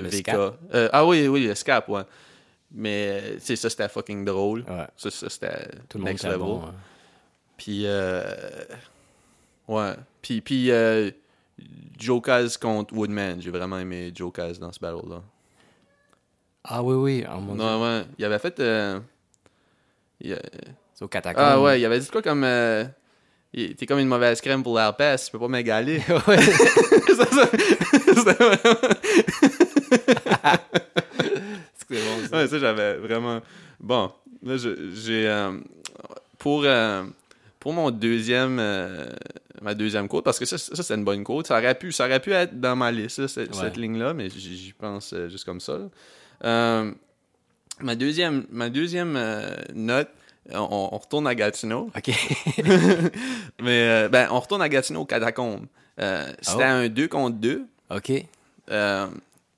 puis 0.00 0.20
VK. 0.22 0.30
Ah 0.92 1.06
oui, 1.06 1.26
oui, 1.28 1.46
le 1.46 1.54
Scap, 1.54 1.88
ouais. 1.88 2.02
Mais, 2.74 3.20
euh, 3.22 3.38
sais, 3.38 3.56
ça, 3.56 3.68
c'était 3.70 3.88
fucking 3.88 4.24
drôle. 4.24 4.60
Ouais. 4.68 4.86
Ça, 4.96 5.10
ça 5.10 5.28
c'était 5.28 5.68
Tout 5.88 5.98
le 5.98 6.04
monde 6.04 6.08
next 6.10 6.24
level. 6.24 6.38
bon. 6.38 6.62
hein. 6.64 6.74
Puis, 7.56 7.82
euh, 7.84 8.22
ouais. 9.68 9.92
Puis, 10.22 10.40
puis 10.40 10.70
euh, 10.70 11.10
Joe 11.98 12.22
Kaz 12.22 12.56
contre 12.56 12.94
Woodman. 12.94 13.40
J'ai 13.42 13.50
vraiment 13.50 13.78
aimé 13.78 14.10
Joe 14.14 14.32
Kaz 14.32 14.58
dans 14.58 14.72
ce 14.72 14.80
battle-là. 14.80 15.22
Ah 16.64 16.82
oui, 16.82 16.94
oui. 16.94 17.24
Oh, 17.30 17.40
mon 17.40 17.54
Dieu. 17.56 17.64
Ouais. 17.64 18.04
Il 18.18 18.24
avait 18.24 18.38
fait. 18.38 18.58
euh, 18.60 18.98
il 20.20 20.38
C'est 20.94 21.04
au 21.04 21.08
catacombe. 21.08 21.42
Ah 21.44 21.60
ouais, 21.60 21.80
il 21.80 21.84
avait 21.84 21.98
dit 22.00 22.08
quoi 22.08 22.22
comme. 22.22 22.44
euh, 22.44 22.84
T'es 23.52 23.84
comme 23.86 23.98
une 23.98 24.08
mauvaise 24.08 24.40
crème 24.40 24.62
pour 24.62 24.76
l'herpès, 24.78 25.26
tu 25.26 25.30
peux 25.32 25.38
pas 25.38 25.48
m'égaler. 25.48 26.00
ouais. 26.26 26.40
Ça, 27.16 27.26
ça- 27.26 27.50
C'est 31.92 32.04
bon, 32.04 32.26
ça. 32.28 32.36
Ouais, 32.38 32.48
ça, 32.48 32.58
j'avais 32.58 32.94
vraiment. 32.96 33.40
Bon, 33.80 34.10
là, 34.42 34.56
j'ai. 34.56 35.28
euh, 35.28 35.52
pour, 36.38 36.62
euh, 36.64 37.04
pour 37.60 37.72
mon 37.72 37.90
deuxième. 37.90 38.58
euh, 38.58 39.06
ma 39.60 39.74
deuxième 39.74 40.08
côte, 40.08 40.24
parce 40.24 40.40
que 40.40 40.44
ça, 40.44 40.58
ça 40.58 40.82
c'est 40.82 40.94
une 40.94 41.04
bonne 41.04 41.22
côte. 41.22 41.46
Ça 41.46 41.56
aurait 41.58 41.76
pu, 41.76 41.92
ça 41.92 42.06
aurait 42.06 42.18
pu 42.20 42.32
être 42.32 42.58
dans 42.60 42.74
ma 42.74 42.90
liste, 42.90 43.18
là, 43.18 43.28
cette, 43.28 43.54
Ouais. 43.54 43.60
cette 43.62 43.76
ligne-là, 43.76 44.12
mais 44.12 44.28
j'y 44.28 44.72
pense 44.72 45.12
euh, 45.12 45.28
juste 45.28 45.44
comme 45.44 45.60
ça. 45.60 45.78
Euh, 46.44 46.90
ma 47.80 47.94
deuxième, 47.94 48.44
ma 48.50 48.68
deuxième 48.70 49.14
euh, 49.16 49.54
note, 49.74 50.08
on, 50.52 50.88
on 50.92 50.98
retourne 50.98 51.28
à 51.28 51.34
Gatineau. 51.36 51.90
OK. 51.96 52.10
Mais 53.62 53.88
euh, 53.88 54.08
ben, 54.08 54.26
on 54.32 54.40
retourne 54.40 54.62
à 54.62 54.68
Gatineau 54.68 55.02
aux 55.02 55.06
catacombes. 55.06 55.66
Euh, 56.00 56.26
c'était 56.40 56.64
Oh. 56.64 56.84
un 56.84 56.88
2 56.88 57.06
contre 57.06 57.36
2. 57.36 57.64
OK. 57.90 58.12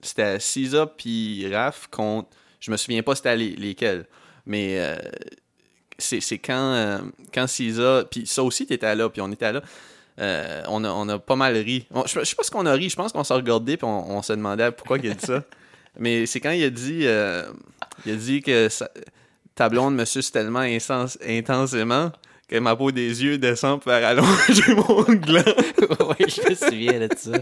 C'était 0.04 0.38
Cisa 0.40 0.86
puis 0.86 1.52
Raph 1.52 1.88
contre. 1.90 2.28
Je 2.60 2.70
me 2.70 2.76
souviens 2.76 3.02
pas 3.02 3.14
c'était 3.14 3.36
les- 3.36 3.56
lesquels. 3.56 4.06
Mais 4.46 4.76
euh, 4.78 4.96
c'est 5.98 6.38
quand, 6.38 6.72
euh, 6.74 6.98
quand 7.32 7.46
Cisa. 7.46 8.04
Puis 8.10 8.26
ça 8.26 8.42
aussi, 8.42 8.66
t'étais 8.66 8.94
là, 8.94 9.08
puis 9.08 9.20
on 9.20 9.30
était 9.32 9.52
là. 9.52 9.62
Euh, 10.20 10.62
on, 10.68 10.84
a, 10.84 10.90
on 10.90 11.08
a 11.08 11.18
pas 11.18 11.36
mal 11.36 11.56
ri. 11.56 11.86
On- 11.90 12.06
je, 12.06 12.20
je 12.20 12.24
sais 12.24 12.36
pas 12.36 12.42
ce 12.44 12.50
qu'on 12.50 12.66
a 12.66 12.72
ri. 12.72 12.88
Je 12.90 12.96
pense 12.96 13.12
qu'on 13.12 13.24
s'est 13.24 13.34
regardé 13.34 13.76
puis 13.76 13.84
on, 13.86 14.16
on 14.18 14.22
se 14.22 14.32
demandait 14.32 14.70
pourquoi 14.70 14.98
il 14.98 15.10
a 15.10 15.14
dit 15.14 15.26
ça. 15.26 15.42
Mais 15.98 16.26
c'est 16.26 16.40
quand 16.40 16.50
il 16.52 16.64
a 16.64 16.70
dit. 16.70 17.00
euh, 17.06 17.44
il 18.06 18.12
a 18.12 18.16
dit 18.16 18.40
que 18.42 18.68
sa- 18.68 18.90
ta 19.54 19.68
blonde 19.68 19.94
me 19.94 20.04
suce 20.04 20.30
tellement 20.32 20.60
intensément 20.60 22.10
que 22.54 22.60
ma 22.60 22.76
peau 22.76 22.90
des 22.92 23.22
yeux 23.24 23.36
descend 23.38 23.80
pour 23.80 23.90
faire 23.92 24.06
allonger 24.06 24.74
mon 24.76 25.02
gland. 25.14 25.42
oui, 26.20 26.26
je 26.28 26.48
me 26.50 26.54
souviens 26.54 27.00
de 27.00 27.08
ça. 27.16 27.32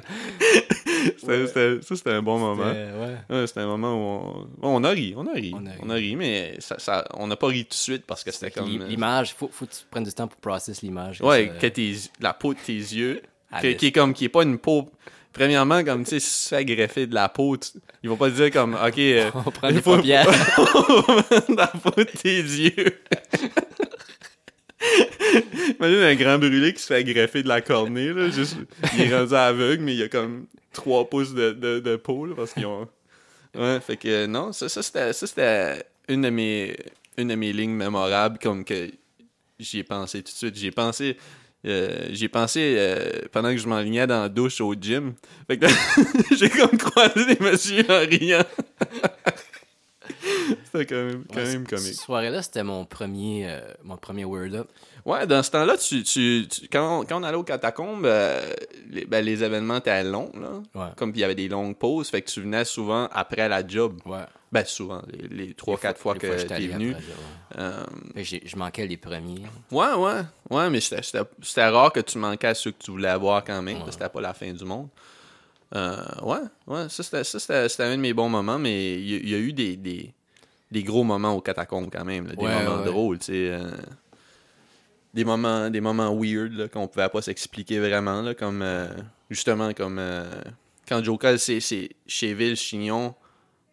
Ça, 1.19 1.97
c'était 1.97 2.11
un 2.11 2.23
bon 2.23 2.39
moment. 2.39 2.63
Euh, 2.67 3.17
ouais. 3.29 3.37
Ouais, 3.41 3.47
c'était 3.47 3.61
un 3.61 3.67
moment 3.67 3.95
où 3.95 4.47
on, 4.63 4.77
on 4.77 4.85
a 4.85 4.91
ri, 4.91 5.15
on 5.17 5.27
a 5.27 5.33
ri, 5.33 5.53
On 5.55 5.67
a 5.67 5.71
ri. 5.71 5.77
on 5.83 5.91
a 5.91 5.95
ri, 5.95 6.17
mais 6.17 6.55
ça, 6.61 6.77
ça- 6.79 7.05
on 7.15 7.27
n'a 7.27 7.37
pas 7.37 7.49
ri 7.49 7.65
tout 7.65 7.71
de 7.71 7.75
suite 7.75 8.05
parce 8.07 8.25
que 8.25 8.31
c'était 8.33 8.51
comme... 8.51 8.69
l'i- 8.69 8.79
L'image, 8.89 9.35
faut, 9.35 9.51
faut 9.53 9.67
que 9.67 9.73
tu 9.73 9.81
prennes 9.91 10.05
du 10.05 10.13
temps 10.13 10.29
pour 10.29 10.39
process 10.41 10.81
l'image. 10.83 11.21
Ouais, 11.21 11.49
Ça- 11.55 11.59
que 11.61 11.67
tes, 11.67 11.95
la 12.21 12.33
peau 12.33 12.55
de 12.55 12.59
tes 12.59 12.73
yeux, 12.73 13.21
Ah, 13.51 13.61
que- 13.61 13.69
qui 13.73 13.87
est 13.89 13.93
comme, 13.93 14.15
qui 14.15 14.25
est 14.25 14.31
pas 14.31 14.43
une 14.45 14.59
peau... 14.59 14.89
Premièrement, 15.33 15.83
comme, 15.83 16.05
tu 16.05 16.11
sais, 16.11 16.21
si 16.21 16.43
tu 16.51 16.55
fais 16.55 16.65
greffer 16.65 17.07
de 17.07 17.15
la 17.15 17.29
peau, 17.31 17.57
tu- 17.57 17.71
ils 18.03 18.11
vont 18.11 18.17
pas 18.17 18.29
te 18.31 18.35
dire 18.37 18.51
comme, 18.51 18.75
OK... 18.75 18.99
euh, 18.99 19.31
On 19.47 19.51
prend 19.51 19.69
il 19.69 19.77
des 19.77 19.83
faut- 19.83 19.97
paupières. 19.97 20.27
la 21.49 21.67
peau 21.69 21.91
de 21.97 22.03
tes 22.05 22.37
yeux. 22.41 23.01
Imagine 25.79 25.99
un 25.99 26.15
grand 26.15 26.39
brûlé 26.39 26.73
qui 26.73 26.83
se 26.83 26.87
fait 26.87 27.05
greffer 27.05 27.43
de 27.43 27.49
la 27.49 27.61
cornée, 27.61 28.13
juste, 28.31 28.57
il 28.95 29.03
est 29.03 29.17
rendu 29.17 29.35
aveugle, 29.35 29.83
mais 29.83 29.95
il 29.95 30.03
a 30.03 30.09
comme 30.09 30.47
3 30.73 31.09
pouces 31.09 31.35
de, 31.35 31.53
de, 31.53 31.97
peau, 31.97 32.29
parce 32.35 32.53
qu'ils 32.53 32.67
ont... 32.67 32.89
Ouais, 33.55 33.81
fait 33.81 33.97
que 33.97 34.27
non, 34.27 34.53
ça, 34.53 34.69
ça, 34.69 35.13
c'était 35.13 35.85
une 36.09 36.23
de 36.23 36.31
mes 36.31 36.77
une 37.19 37.29
de 37.29 37.35
mes 37.35 37.53
lignes 37.53 37.75
mémorables 37.75 38.39
comme 38.39 38.65
que 38.65 38.91
j'y 39.59 39.81
ai 39.81 39.85
pensé 39.85 40.23
tout 40.23 40.33
de 40.33 40.37
suite. 40.37 40.57
J'y 40.57 40.69
ai 40.69 40.71
pensé 40.71 41.19
euh, 41.65 42.09
j'y 42.11 42.25
ai 42.25 42.29
pensé 42.29 42.75
euh, 42.77 43.21
pendant 43.31 43.51
que 43.51 43.57
je 43.57 43.69
m'enlignais 43.69 44.07
dans 44.07 44.23
la 44.23 44.29
douche 44.29 44.61
au 44.61 44.75
gym. 44.75 45.15
Fait 45.47 45.59
que 45.59 45.67
j'ai 46.37 46.51
comme 46.51 46.77
croisé 46.77 47.35
des 47.35 47.45
messieurs 47.45 47.87
en 47.89 48.01
riant. 48.01 48.45
c'était 50.65 50.87
quand 50.87 50.95
même, 51.05 51.25
quand 51.29 51.37
Ouais, 51.37 51.45
même 51.45 51.65
ce- 51.65 51.71
comique. 51.71 51.87
Cette 51.87 51.97
soirée-là, 52.05 52.43
c'était 52.43 52.63
mon 52.65 52.85
premier, 52.85 53.45
euh, 53.49 53.61
mon 53.85 53.97
premier 53.97 54.25
Word 54.25 54.55
Up. 54.55 54.69
Ouais, 55.05 55.27
dans 55.27 55.43
ce 55.43 55.51
temps-là, 55.51 55.77
tu, 55.77 56.03
tu, 56.05 56.47
tu- 56.49 56.69
quand, 56.69 57.01
on, 57.01 57.05
quand 57.05 57.21
on 57.21 57.25
allait 57.25 57.37
aux 57.37 57.43
catacombes, 57.43 58.07
euh, 58.07 58.41
les, 58.89 59.05
ben, 59.05 59.25
les 59.25 59.43
événements 59.43 59.79
étaient 59.79 60.05
longs, 60.05 60.31
là. 60.41 60.61
Ouais. 60.81 60.91
Comme 60.97 61.11
il 61.15 61.19
y 61.21 61.25
avait 61.25 61.35
des 61.35 61.49
longues 61.49 61.77
pauses, 61.77 62.09
fait 62.09 62.23
que 62.23 62.31
tu 62.31 62.41
venais 62.41 62.65
souvent 62.65 63.09
après 63.13 63.49
la 63.49 63.67
job. 63.67 64.01
Ouais. 64.07 64.21
Ben, 64.53 64.65
souvent, 64.65 65.03
les, 65.11 65.47
les 65.47 65.53
3-4 65.55 65.97
fois, 65.97 66.13
Les 66.15 66.21
que 66.21 66.39
j'étais 66.39 66.59
t'es 66.59 66.67
venu. 66.69 66.95
Euh, 67.59 67.83
que 68.15 68.23
Je 68.23 68.57
manquais 68.57 68.87
les 68.87 68.97
premiers. 68.99 69.43
ouais, 69.71 69.95
ouais, 69.95 70.21
ouais, 70.51 70.71
mais 70.71 70.81
c'était- 70.81 71.69
rare 71.71 71.93
que 71.93 72.01
tu 72.01 72.19
manquais 72.19 72.49
à 72.49 72.55
ceux 72.55 72.71
que 72.71 72.83
tu 72.85 72.91
voulais 72.91 73.09
avoir 73.09 73.43
quand 73.45 73.61
même, 73.63 73.77
Ouais. 73.79 73.81
parce 73.85 73.97
que 73.97 74.03
c'était 74.03 74.13
pas 74.13 74.21
la 74.21 74.35
fin 74.35 74.53
du 74.53 74.65
monde. 74.65 74.89
Euh, 75.75 75.97
ouais, 76.23 76.39
ouais, 76.67 76.87
ça 76.91 77.03
c'était 77.03 77.83
un 77.83 77.97
de 77.97 78.01
mes 78.03 78.13
bons 78.13 78.29
moments, 78.29 78.59
mais 78.59 78.95
il 79.01 79.27
y, 79.27 79.31
y 79.31 79.35
a 79.35 79.39
eu 79.39 79.55
des, 79.55 79.77
des, 79.77 80.13
des 80.73 80.83
gros 80.83 81.05
moments 81.05 81.35
aux 81.35 81.41
catacombes 81.41 81.91
quand 81.93 82.05
même, 82.05 82.27
là, 82.27 82.35
des 82.35 82.43
Ouais, 82.43 82.65
moments 82.65 82.79
ouais. 82.83 82.85
drôles, 82.87 83.19
tu 83.19 83.27
sais. 83.27 83.51
euh, 83.53 83.71
des 85.15 85.25
moments, 85.25 85.69
des 85.71 85.81
moments 85.81 86.15
weird 86.15 86.53
là, 86.55 86.69
qu'on 86.69 86.89
pouvait 86.89 87.09
pas 87.09 87.23
s'expliquer 87.23 87.79
vraiment, 87.79 88.23
là, 88.23 88.35
comme 88.35 88.63
euh, 88.63 88.89
justement 89.31 89.73
comme 89.75 89.99
euh, 89.99 90.25
quand 90.89 91.05
Joe 91.05 91.19
Cole, 91.19 91.39
c'est 91.39 91.61
chez 91.61 92.35
Ville 92.35 92.57
Chignon 92.57 93.15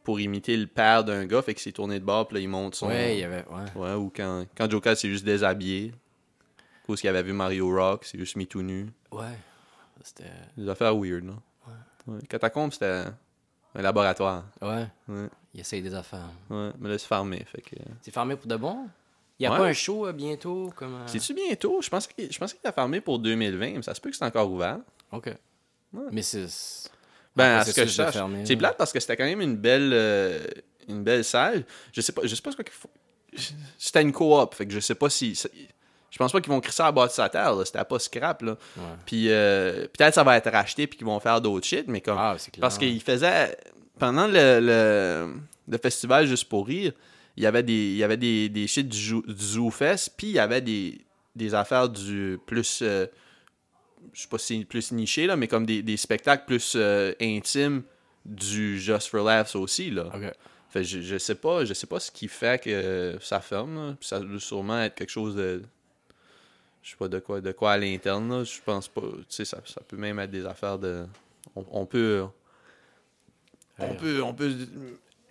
pour 0.03 0.19
imiter 0.19 0.57
le 0.57 0.67
père 0.67 1.03
d'un 1.03 1.25
gars, 1.25 1.41
fait 1.41 1.53
qu'il 1.53 1.63
s'est 1.63 1.71
tourné 1.71 1.99
de 1.99 2.05
bord, 2.05 2.27
puis 2.27 2.35
là, 2.35 2.41
il 2.41 2.49
monte 2.49 2.75
son. 2.75 2.87
Ouais, 2.87 3.15
il 3.15 3.19
y 3.19 3.23
avait. 3.23 3.45
Ouais. 3.49 3.71
Ouais, 3.81 3.93
ou 3.93 4.11
quand, 4.15 4.45
quand 4.57 4.67
Cole 4.81 4.95
s'est 4.95 5.09
juste 5.09 5.25
déshabillé. 5.25 5.93
Parce 6.87 7.01
qu'il 7.01 7.09
avait 7.11 7.21
vu 7.21 7.33
Mario 7.33 7.69
Rock, 7.69 8.03
c'est 8.05 8.17
juste 8.17 8.35
mis 8.35 8.47
tout 8.47 8.63
nu. 8.63 8.87
Ouais. 9.11 9.37
C'était. 10.01 10.23
Des 10.57 10.67
affaires 10.67 10.95
weird, 10.97 11.23
là. 11.25 11.33
Ouais. 12.07 12.19
Catacombe, 12.27 12.71
c'était 12.73 13.03
un 13.75 13.81
laboratoire. 13.81 14.45
Ouais. 14.59 14.87
Ouais, 15.07 15.27
Il 15.53 15.61
essaye 15.61 15.81
des 15.81 15.93
affaires. 15.95 16.29
ouais. 16.49 16.69
Mais 16.79 16.89
là, 16.89 16.97
c'est 16.97 17.07
fermé, 17.07 17.43
fait 17.51 17.61
que... 17.61 17.75
C'est 18.01 18.11
fermé 18.13 18.35
pour 18.35 18.47
de 18.47 18.55
bon? 18.55 18.87
Il 19.39 19.43
y 19.43 19.45
a 19.47 19.51
Ouais. 19.51 19.57
pas 19.57 19.65
un 19.65 19.73
show 19.73 20.05
euh, 20.05 20.11
bientôt? 20.11 20.71
Comme, 20.75 20.95
euh, 20.95 21.07
C'est-tu 21.07 21.33
bientôt? 21.33 21.81
Je 21.81 21.89
pensais 21.89 22.09
qu'il 22.15 22.31
je 22.31 22.37
qu'il 22.37 22.45
était 22.57 22.71
fermé 22.71 22.99
pour 23.01 23.19
2020, 23.19 23.71
mais 23.77 23.81
ça 23.81 23.95
se 23.95 24.01
peut 24.01 24.09
que 24.09 24.15
c'est 24.15 24.25
encore 24.25 24.51
ouvert. 24.51 24.79
Ok. 25.11 25.33
Mais 26.11 26.21
c'est. 26.21 26.45
Ben, 27.35 27.57
à 27.59 27.65
ce 27.65 27.71
que 27.71 27.85
je 27.85 28.01
de 28.03 28.45
C'est 28.45 28.57
plate 28.57 28.77
parce 28.77 28.91
que 28.91 28.99
c'était 28.99 29.15
quand 29.15 29.23
même 29.23 29.39
une 29.41 29.55
belle, 29.55 29.91
euh, 29.93 30.43
une 30.89 31.03
belle 31.03 31.23
salle. 31.23 31.63
Je 31.93 32.01
sais 32.01 32.11
pas, 32.11 32.21
je 32.25 32.35
sais 32.35 32.41
pas 32.41 32.51
ce 32.51 32.57
qu'il 32.57 32.69
faut. 32.69 32.89
C'était 33.77 34.01
une 34.01 34.11
coop, 34.11 34.53
fait 34.55 34.65
que 34.67 34.73
je 34.73 34.79
sais 34.81 34.95
pas 34.95 35.09
si. 35.09 35.33
Je 36.11 36.17
pense 36.17 36.31
pas 36.31 36.41
qu'ils 36.41 36.51
vont 36.51 36.59
crisser 36.59 36.81
à 36.81 36.87
la 36.87 36.91
bâtisse 36.91 37.19
à 37.19 37.29
terre, 37.29 37.55
là. 37.55 37.63
C'était 37.63 37.83
pas 37.85 37.99
scrap, 37.99 38.41
là. 38.41 38.51
Ouais. 38.75 38.83
Puis 39.05 39.27
peut-être 39.27 40.15
ça 40.15 40.23
va 40.23 40.35
être 40.35 40.51
racheté 40.51 40.85
puis 40.85 40.97
qu'ils 40.97 41.07
vont 41.07 41.19
faire 41.21 41.39
d'autres 41.39 41.65
shit, 41.65 41.87
mais 41.87 42.01
comme. 42.01 42.17
Ah, 42.19 42.35
clair. 42.37 42.61
parce 42.61 42.77
qu'ils 42.77 43.01
faisaient. 43.01 43.57
Pendant 43.99 44.27
le, 44.27 44.59
le, 44.61 45.33
le 45.67 45.77
festival 45.77 46.25
Juste 46.25 46.45
pour 46.49 46.65
rire, 46.67 46.93
il 47.37 47.43
y 47.43 47.45
avait 47.45 47.63
des, 47.63 47.73
il 47.91 47.97
y 47.97 48.03
avait 48.03 48.17
des, 48.17 48.49
des 48.49 48.67
shit 48.67 48.87
du, 48.87 48.97
Zoo- 48.97 49.25
du 49.27 49.43
Zoo 49.45 49.69
Fest, 49.69 50.13
puis 50.17 50.27
il 50.27 50.33
y 50.33 50.39
avait 50.39 50.61
des, 50.61 50.99
des 51.35 51.53
affaires 51.53 51.87
du 51.89 52.39
plus. 52.45 52.79
euh, 52.81 53.05
je 54.13 54.21
sais 54.21 54.27
pas 54.27 54.37
si 54.37 54.59
c'est 54.59 54.65
plus 54.65 54.91
niché, 54.91 55.27
là, 55.27 55.35
mais 55.35 55.47
comme 55.47 55.65
des, 55.65 55.81
des 55.83 55.97
spectacles 55.97 56.45
plus 56.45 56.73
euh, 56.75 57.13
intimes 57.21 57.83
du 58.25 58.79
Just 58.79 59.09
for 59.09 59.23
Laughs 59.25 59.55
aussi, 59.55 59.91
là. 59.91 60.09
Fait 60.69 60.83
je, 60.83 61.01
je 61.01 61.17
sais 61.17 61.35
pas, 61.35 61.65
je 61.65 61.73
sais 61.73 61.87
pas 61.87 61.99
ce 61.99 62.11
qui 62.11 62.27
fait 62.27 62.61
que 62.63 63.17
ça 63.21 63.39
ferme. 63.41 63.75
là. 63.75 63.95
Ça 64.01 64.19
doit 64.19 64.39
sûrement 64.39 64.79
être 64.81 64.95
quelque 64.95 65.09
chose 65.09 65.35
de. 65.35 65.63
Je 66.83 66.91
sais 66.91 66.95
pas 66.97 67.07
de 67.07 67.19
quoi, 67.19 67.41
de 67.41 67.51
quoi 67.51 67.71
à 67.73 67.77
l'interne. 67.77 68.29
là. 68.29 68.43
Je 68.43 68.59
pense 68.63 68.87
pas. 68.87 69.01
Tu 69.01 69.25
sais, 69.29 69.45
ça, 69.45 69.59
ça 69.65 69.81
peut 69.87 69.97
même 69.97 70.19
être 70.19 70.31
des 70.31 70.45
affaires 70.45 70.77
de. 70.79 71.05
On, 71.55 71.65
on 71.71 71.85
peut. 71.85 72.23
On 73.81 73.93
peut. 73.95 74.21
On 74.23 74.33
peut 74.33 74.51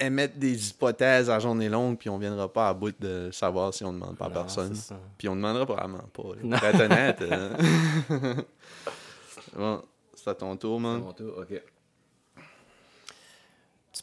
émettre 0.01 0.37
des 0.39 0.71
hypothèses 0.71 1.29
à 1.29 1.39
journée 1.41 1.69
longue, 1.69 1.99
puis 1.99 2.09
on 2.09 2.19
viendra 2.19 2.53
pas 2.53 2.69
à 2.69 2.75
bout 2.75 2.95
de 3.01 3.31
savoir 3.33 3.75
si 3.75 3.85
on 3.85 3.93
demande 3.93 4.17
pas 4.17 4.27
à 4.27 4.29
Non, 4.29 4.35
personne. 4.35 4.75
c'est. 4.75 4.95
Puis 5.19 5.29
on 5.29 5.35
demandera 5.37 5.67
probablement 5.67 6.05
pas. 6.13 6.23
là. 6.41 6.59
Pour 6.59 6.69
être 6.69 6.81
honnête. 6.81 8.45
bon, 9.57 9.83
c'est 10.15 10.31
à 10.31 10.35
ton 10.35 10.57
tour, 10.57 10.79
man. 10.81 11.01
Mon 11.01 11.13
tour, 11.13 11.35
ok. 11.39 11.61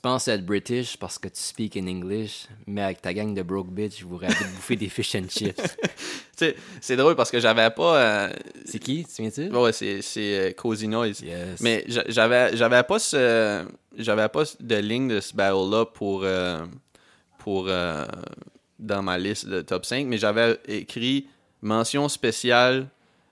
Tu 0.05 0.09
penses 0.11 0.27
être 0.27 0.45
British 0.45 0.97
parce 0.97 1.17
que 1.17 1.27
tu 1.29 1.41
speak 1.41 1.77
in 1.77 1.87
English, 1.87 2.45
mais 2.67 2.83
avec 2.83 3.01
ta 3.01 3.11
gang 3.11 3.33
de 3.33 3.41
broke 3.41 3.71
bitch, 3.71 4.03
vous 4.03 4.17
rêvez 4.17 4.35
de 4.35 4.49
bouffer 4.55 4.75
des 4.75 4.87
fish 4.87 5.15
and 5.15 5.25
chips. 5.27 5.59
C'est 6.79 6.95
drôle 6.95 7.15
parce 7.15 7.31
que 7.31 7.39
j'avais 7.39 7.71
pas. 7.71 7.97
euh, 7.97 8.29
C'est 8.65 8.77
qui, 8.77 9.03
tu 9.03 9.23
viens-tu? 9.23 9.47
Ouais, 9.51 9.71
c'est, 9.73 10.03
c'est 10.03 10.49
euh, 10.49 10.51
Cozy 10.51 10.87
Noise. 10.87 11.21
Yes. 11.21 11.59
Mais 11.59 11.83
j'a- 11.87 12.03
j'avais, 12.07 12.55
j'avais 12.55 12.83
pas 12.83 12.99
ce. 12.99 13.65
J'avais 13.97 14.29
pas 14.29 14.43
de 14.59 14.75
ligne 14.75 15.07
de 15.07 15.19
ce 15.19 15.33
battle-là 15.35 15.85
pour. 15.87 16.21
euh, 16.23 16.63
pour. 17.39 17.65
euh, 17.67 18.05
dans 18.77 19.01
ma 19.01 19.17
liste 19.17 19.47
de 19.47 19.61
top 19.61 19.85
5, 19.85 20.05
mais 20.05 20.19
j'avais 20.19 20.59
écrit 20.67 21.25
mention 21.63 22.07
spéciale 22.09 22.89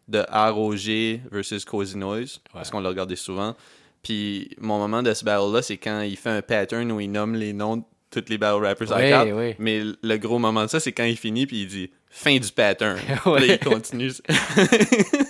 de 0.08 0.26
ROG 0.32 1.22
versus 1.32 1.66
Cozy 1.66 1.98
Noise, 1.98 2.40
parce 2.52 2.72
qu'on 2.72 2.80
l'a 2.80 2.90
regardé 2.90 3.16
souvent. 3.16 3.56
Puis 4.04 4.56
mon 4.60 4.78
moment 4.78 5.02
de 5.02 5.14
ce 5.14 5.24
battle-là, 5.26 5.62
c'est 5.62 5.78
quand 5.78 6.02
il 6.02 6.18
fait 6.18 6.30
un 6.30 6.42
pattern 6.42 6.92
où 6.92 7.00
il 7.00 7.12
nomme 7.12 7.36
les 7.36 7.54
noms 7.54 7.84
tous 8.12 8.26
les 8.28 8.38
battle 8.38 8.64
rappers 8.64 8.92
à 8.92 9.02
quatre. 9.02 9.32
ouais. 9.32 9.56
Mais 9.60 9.82
le 10.02 10.18
gros 10.18 10.38
moment 10.38 10.64
de 10.64 10.68
ça, 10.70 10.80
c'est 10.80 10.92
quand 10.92 11.06
il 11.06 11.18
finit 11.18 11.48
puis 11.48 11.62
il 11.62 11.68
dit 11.68 11.90
fin 12.10 12.38
du 12.38 12.52
pattern. 12.52 13.00
Ouais. 13.26 13.48
Là, 13.48 13.54
il 13.54 13.60
continue. 13.60 14.12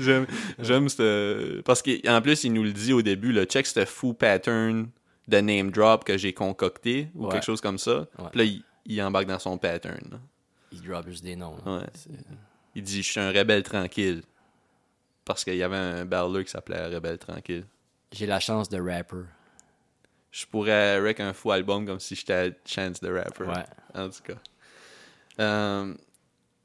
j'aime, 0.00 0.26
j'aime 0.58 0.88
ce. 0.88 1.60
Parce 1.62 1.82
qu'en 1.82 2.20
plus, 2.22 2.44
il 2.44 2.52
nous 2.52 2.62
le 2.62 2.72
dit 2.72 2.92
au 2.92 3.02
début, 3.02 3.32
le 3.32 3.44
check, 3.44 3.66
ce 3.66 3.84
fou 3.84 4.14
pattern 4.14 4.88
de 5.26 5.38
name 5.40 5.70
drop 5.70 6.04
que 6.04 6.16
j'ai 6.16 6.32
concocté 6.32 7.08
ou 7.14 7.26
Ouais. 7.26 7.32
quelque 7.32 7.44
chose 7.44 7.60
comme 7.60 7.78
ça. 7.78 8.06
Ouais. 8.18 8.26
Puis 8.32 8.38
là, 8.38 8.44
il, 8.44 8.62
il 8.86 9.02
embarque 9.02 9.26
dans 9.26 9.38
son 9.38 9.58
pattern. 9.58 10.20
Il 10.72 10.82
drop 10.82 11.06
juste 11.08 11.24
des 11.24 11.36
noms. 11.36 11.56
Il 12.74 12.82
dit 12.82 13.02
Je 13.02 13.10
suis 13.10 13.20
un 13.20 13.30
rebelle 13.32 13.62
tranquille. 13.62 14.22
Parce 15.28 15.44
qu'il 15.44 15.56
y 15.56 15.62
avait 15.62 15.76
un 15.76 16.06
battler 16.06 16.42
qui 16.42 16.50
s'appelait 16.50 16.86
Rebelle 16.86 17.18
tranquille. 17.18 17.66
J'ai 18.12 18.24
la 18.24 18.40
chance 18.40 18.70
de 18.70 18.80
rapper. 18.80 19.26
Je 20.30 20.46
pourrais 20.46 20.98
rec 21.00 21.20
un 21.20 21.34
fou 21.34 21.50
album 21.50 21.84
comme 21.84 22.00
si 22.00 22.14
j'étais 22.14 22.54
Chance 22.64 23.00
the 23.00 23.08
Rapper. 23.10 23.44
Ouais. 23.44 23.64
En 23.94 24.08
tout 24.08 24.22
cas. 24.22 24.38
Euh, 25.40 25.92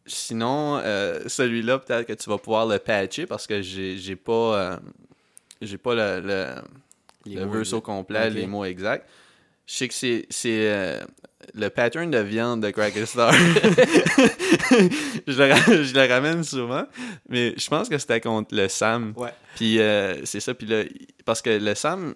sinon, 0.05 0.77
euh, 0.77 1.27
celui-là, 1.27 1.79
peut-être 1.79 2.08
que 2.08 2.13
tu 2.13 2.29
vas 2.29 2.38
pouvoir 2.38 2.65
le 2.65 2.79
patcher 2.79 3.25
parce 3.25 3.48
que 3.48 3.62
j'ai 3.62 4.15
pas. 4.15 4.32
euh, 4.32 4.77
j'ai 5.62 5.77
pas 5.77 5.93
le, 5.93 6.22
le, 6.22 6.55
Les 7.25 7.36
le 7.36 7.46
mots, 7.46 7.51
verse 7.53 7.74
au 7.74 7.82
complet, 7.82 8.29
les 8.29 8.48
mots 8.48 8.63
exacts. 8.63 9.10
Je 9.74 9.77
sais 9.80 9.88
que 9.88 10.25
c'est 10.30 10.68
euh, 10.70 11.03
le 11.56 11.70
pattern 11.70 12.12
de 12.12 12.20
viande 12.20 12.62
de 12.62 12.70
Cracker 12.70 13.08
Star. 13.08 13.34
je, 13.34 13.42
le, 15.25 15.84
je 15.84 15.94
le 15.96 16.08
ramène 16.08 16.44
souvent, 16.44 16.86
mais 17.27 17.56
je 17.58 17.68
pense 17.70 17.89
que 17.89 17.98
c'était 17.98 18.22
contre 18.22 18.53
le 18.53 18.68
Sam. 18.68 19.13
Ouais. 19.18 19.34
Puis 19.56 19.80
euh, 19.80 20.24
c'est 20.25 20.42
ça, 20.42 20.53
puis 20.53 20.68
là, 20.68 20.84
parce 21.25 21.42
que 21.42 21.50
le 21.50 21.74
Sam, 21.74 22.13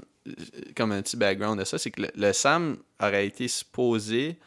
comme 0.75 0.91
un 0.91 1.01
petit 1.01 1.17
background 1.17 1.57
de 1.59 1.65
ça, 1.65 1.79
c'est 1.79 1.89
que 1.89 2.03
le, 2.03 2.09
le 2.15 2.31
Sam 2.31 2.77
aurait 3.01 3.25
été 3.25 3.47
supposé 3.47 4.37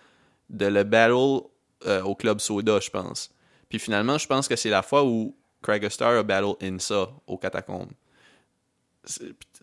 de 0.49 0.67
le 0.67 0.85
battle 0.85 1.41
euh, 1.87 2.03
au 2.03 2.15
Club 2.15 2.39
Soda, 2.39 2.79
je 2.79 2.91
pense. 2.91 3.35
Puis 3.69 3.81
finalement, 3.81 4.19
je 4.19 4.29
pense 4.29 4.47
que 4.47 4.55
c'est 4.55 4.71
la 4.71 4.83
fois 4.83 5.03
où 5.05 5.37
Craig 5.63 5.89
Star 5.89 6.17
a 6.17 6.23
battle 6.23 6.55
Insa 6.63 7.11
au 7.27 7.39
catacombe. 7.39 7.91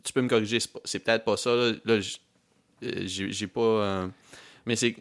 Tu 0.03 0.13
peux 0.13 0.21
me 0.21 0.27
corriger, 0.27 0.59
c'est 0.83 0.99
peut-être 0.99 1.23
pas 1.23 1.37
ça. 1.37 1.55
Là, 1.55 1.71
Là, 1.85 1.99
j'ai 2.81 3.31
j'ai 3.31 3.47
pas. 3.47 3.61
euh, 3.61 4.07
mais 4.65 4.75
c'est 4.75 4.95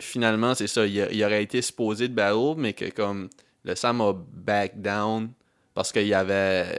finalement, 0.00 0.54
c'est 0.54 0.66
ça. 0.66 0.86
Il, 0.86 1.24
aurait 1.24 1.42
été 1.42 1.62
supposé 1.62 2.08
de 2.08 2.14
battle, 2.14 2.54
mais 2.56 2.72
que 2.72 2.90
comme 2.90 3.28
le 3.64 3.74
Sam 3.74 4.00
a 4.00 4.12
back 4.12 4.80
down 4.80 5.30
parce 5.74 5.92
qu'il 5.92 6.06
y 6.06 6.14
avait. 6.14 6.78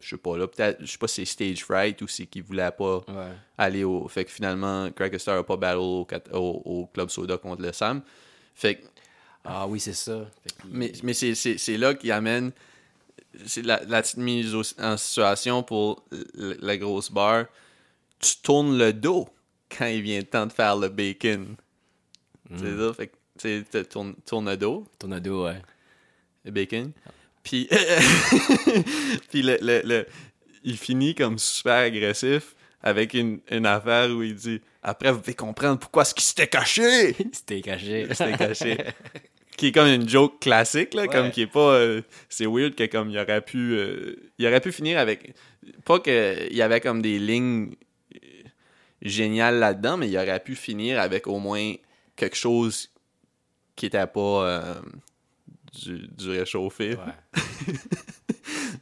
Je 0.00 0.08
sais 0.08 0.16
pas, 0.16 0.36
là, 0.36 0.48
peut-être, 0.48 0.78
je 0.80 0.90
sais 0.90 0.98
pas 0.98 1.06
si 1.06 1.24
c'est 1.24 1.32
stage 1.32 1.64
fright 1.64 2.02
ou 2.02 2.08
si 2.08 2.26
qu'il 2.26 2.42
voulait 2.42 2.72
pas 2.72 2.96
Ouais. 3.08 3.32
aller 3.56 3.84
au. 3.84 4.08
Fait 4.08 4.24
que 4.24 4.32
finalement, 4.32 4.90
Craig 4.90 5.16
Star 5.18 5.38
a 5.38 5.44
pas 5.46 5.56
battle 5.56 5.78
au, 5.78 6.06
au- 6.32 6.62
au 6.64 6.86
Club 6.92 7.08
Soda 7.08 7.36
contre 7.38 7.62
le 7.62 7.72
Sam. 7.72 8.02
Fait 8.54 8.76
que 8.76 8.82
Ah 9.44 9.66
oui, 9.68 9.78
c'est 9.78 9.92
ça. 9.92 10.26
Mais, 10.68 10.90
mais 11.04 11.12
c'est, 11.14 11.76
là 11.76 11.94
qu'il 11.94 12.10
amène 12.10 12.50
c'est 13.46 13.62
la, 13.62 13.80
la 13.86 14.02
petite 14.02 14.16
mise 14.18 14.54
en 14.78 14.96
situation 14.96 15.62
pour 15.62 16.02
l- 16.12 16.58
la 16.60 16.76
grosse 16.76 17.10
barre. 17.10 17.46
Tu 18.22 18.36
tournes 18.42 18.78
le 18.78 18.92
dos 18.94 19.28
quand 19.76 19.86
il 19.86 20.00
vient 20.02 20.18
le 20.20 20.24
temps 20.26 20.46
de 20.46 20.52
faire 20.52 20.76
le 20.76 20.88
bacon. 20.88 21.56
C'est 22.56 22.76
ça? 22.76 22.92
Fait 22.94 23.06
que 23.08 23.12
tu 23.38 23.84
tournes, 23.88 24.14
tournes 24.26 24.48
le 24.50 24.56
dos, 24.56 24.86
Tornado, 24.98 25.46
ouais. 25.46 25.60
le 26.44 26.50
bacon. 26.50 26.92
Puis, 27.42 27.68
puis 29.30 29.42
le, 29.42 29.58
le- 29.60 29.82
le- 29.84 30.06
il 30.64 30.76
finit 30.76 31.14
comme 31.14 31.38
super 31.38 31.74
agressif 31.86 32.54
avec 32.82 33.14
une, 33.14 33.40
une 33.50 33.66
affaire 33.66 34.10
où 34.10 34.22
il 34.22 34.34
dit 34.34 34.60
Après, 34.82 35.10
vous 35.12 35.20
pouvez 35.20 35.34
comprendre 35.34 35.78
pourquoi 35.78 36.04
ce 36.04 36.14
qui 36.14 36.24
s'était 36.24 36.46
caché. 36.46 37.14
C'était 37.32 37.60
caché. 37.60 38.06
C'était 38.12 38.36
caché. 38.36 38.76
qui 39.56 39.68
est 39.68 39.72
comme 39.72 39.88
une 39.88 40.08
joke 40.08 40.40
classique, 40.40 40.94
là, 40.94 41.02
Ouais. 41.02 41.08
comme 41.08 41.30
qui 41.30 41.42
est 41.42 41.46
pas. 41.46 41.74
euh, 41.74 42.02
c'est 42.28 42.46
weird 42.46 42.74
que 42.74 42.84
comme 42.86 43.10
il 43.10 43.18
aurait 43.18 43.40
pu. 43.40 43.72
euh, 43.74 44.16
il 44.38 44.46
aurait 44.46 44.60
pu 44.60 44.70
finir 44.72 44.98
avec. 44.98 45.34
Pas 45.84 45.98
qu'il 46.00 46.48
y 46.54 46.62
avait 46.62 46.80
comme 46.80 47.02
des 47.02 47.18
lignes 47.18 47.74
géniales 49.02 49.58
là-dedans, 49.58 49.96
mais 49.96 50.08
il 50.08 50.16
aurait 50.16 50.40
pu 50.42 50.54
finir 50.54 51.00
avec 51.00 51.26
au 51.26 51.38
moins 51.38 51.74
quelque 52.16 52.36
chose 52.36 52.88
qui 53.76 53.86
était 53.86 54.06
pas 54.06 54.20
euh, 54.46 54.74
du, 55.82 56.06
du 56.08 56.30
réchauffé. 56.30 56.96
Ouais. 56.96 57.42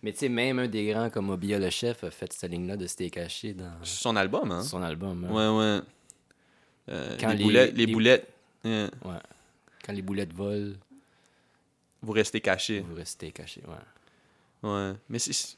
Mais 0.02 0.12
tu 0.12 0.20
sais, 0.20 0.28
même 0.30 0.59
un 0.59 0.66
des 0.68 0.87
grands 0.87 1.11
comme 1.11 1.28
Obia 1.30 1.59
le 1.59 1.68
chef 1.68 2.04
a 2.04 2.11
fait 2.11 2.33
cette 2.33 2.50
ligne-là 2.50 2.76
de 2.78 2.87
C'était 2.87 3.11
caché 3.11 3.52
dans 3.52 3.72
son 3.83 4.16
album, 4.16 4.50
hein? 4.50 4.62
son 4.62 4.80
album. 4.83 5.26
hein. 5.26 5.30
Ouais, 5.30 5.59
ouais. 5.59 5.80
Euh, 6.88 7.16
Quand 7.20 7.28
les, 7.30 7.37
les- 7.37 7.44
boulettes, 7.44 7.74
les 7.76 7.87
les- 7.87 7.92
boulettes, 7.92 8.28
Ouais. 8.64 8.88
Quand 9.85 9.92
les 9.92 10.02
boulettes 10.02 10.33
volent, 10.33 10.74
vous 12.02 12.12
restez 12.12 12.40
cachés. 12.40 12.80
vous 12.80 12.94
restez 12.94 13.30
caché. 13.30 13.62
Ouais. 13.68 13.74
Ouais, 14.62 14.92
mais 15.09 15.18
c'est. 15.18 15.57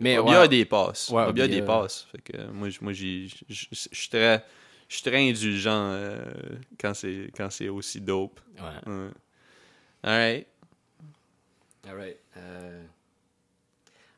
Mais 0.00 0.18
Obia 0.18 0.32
ouais. 0.32 0.44
a 0.44 0.48
des 0.48 0.64
passes. 0.64 1.08
Ouais, 1.08 1.24
Obia 1.24 1.44
a 1.44 1.48
des 1.48 1.62
passes. 1.62 2.06
Fait 2.12 2.20
que 2.20 2.36
euh, 2.36 2.52
moi, 2.52 2.68
moi 2.82 2.92
je 2.92 3.26
suis 3.26 4.08
très, 4.10 4.44
je 4.88 4.94
suis 4.94 5.02
très 5.02 5.16
indulgent 5.16 5.90
euh, 5.92 6.20
quand 6.78 6.92
c'est 6.94 7.30
quand 7.34 7.50
c'est 7.50 7.68
aussi 7.68 8.00
dope. 8.00 8.40
Ouais. 8.56 8.92
Ouais. 8.92 9.10
Alright. 10.02 10.46
Alright. 11.88 12.18
Euh... 12.36 12.84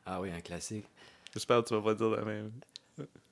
Ah 0.05 0.19
oui, 0.19 0.29
un 0.31 0.41
classique. 0.41 0.85
J'espère 1.33 1.63
que 1.63 1.69
tu 1.69 1.73
vas 1.73 1.81
pas 1.81 1.93
dire 1.93 2.09
la 2.09 2.23
même. 2.23 2.51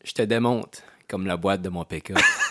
Je 0.04 0.14
te 0.14 0.22
démonte 0.22 0.84
comme 1.10 1.26
la 1.26 1.36
boîte 1.36 1.62
de 1.62 1.70
mon 1.70 1.84
pick-up. 1.84 2.18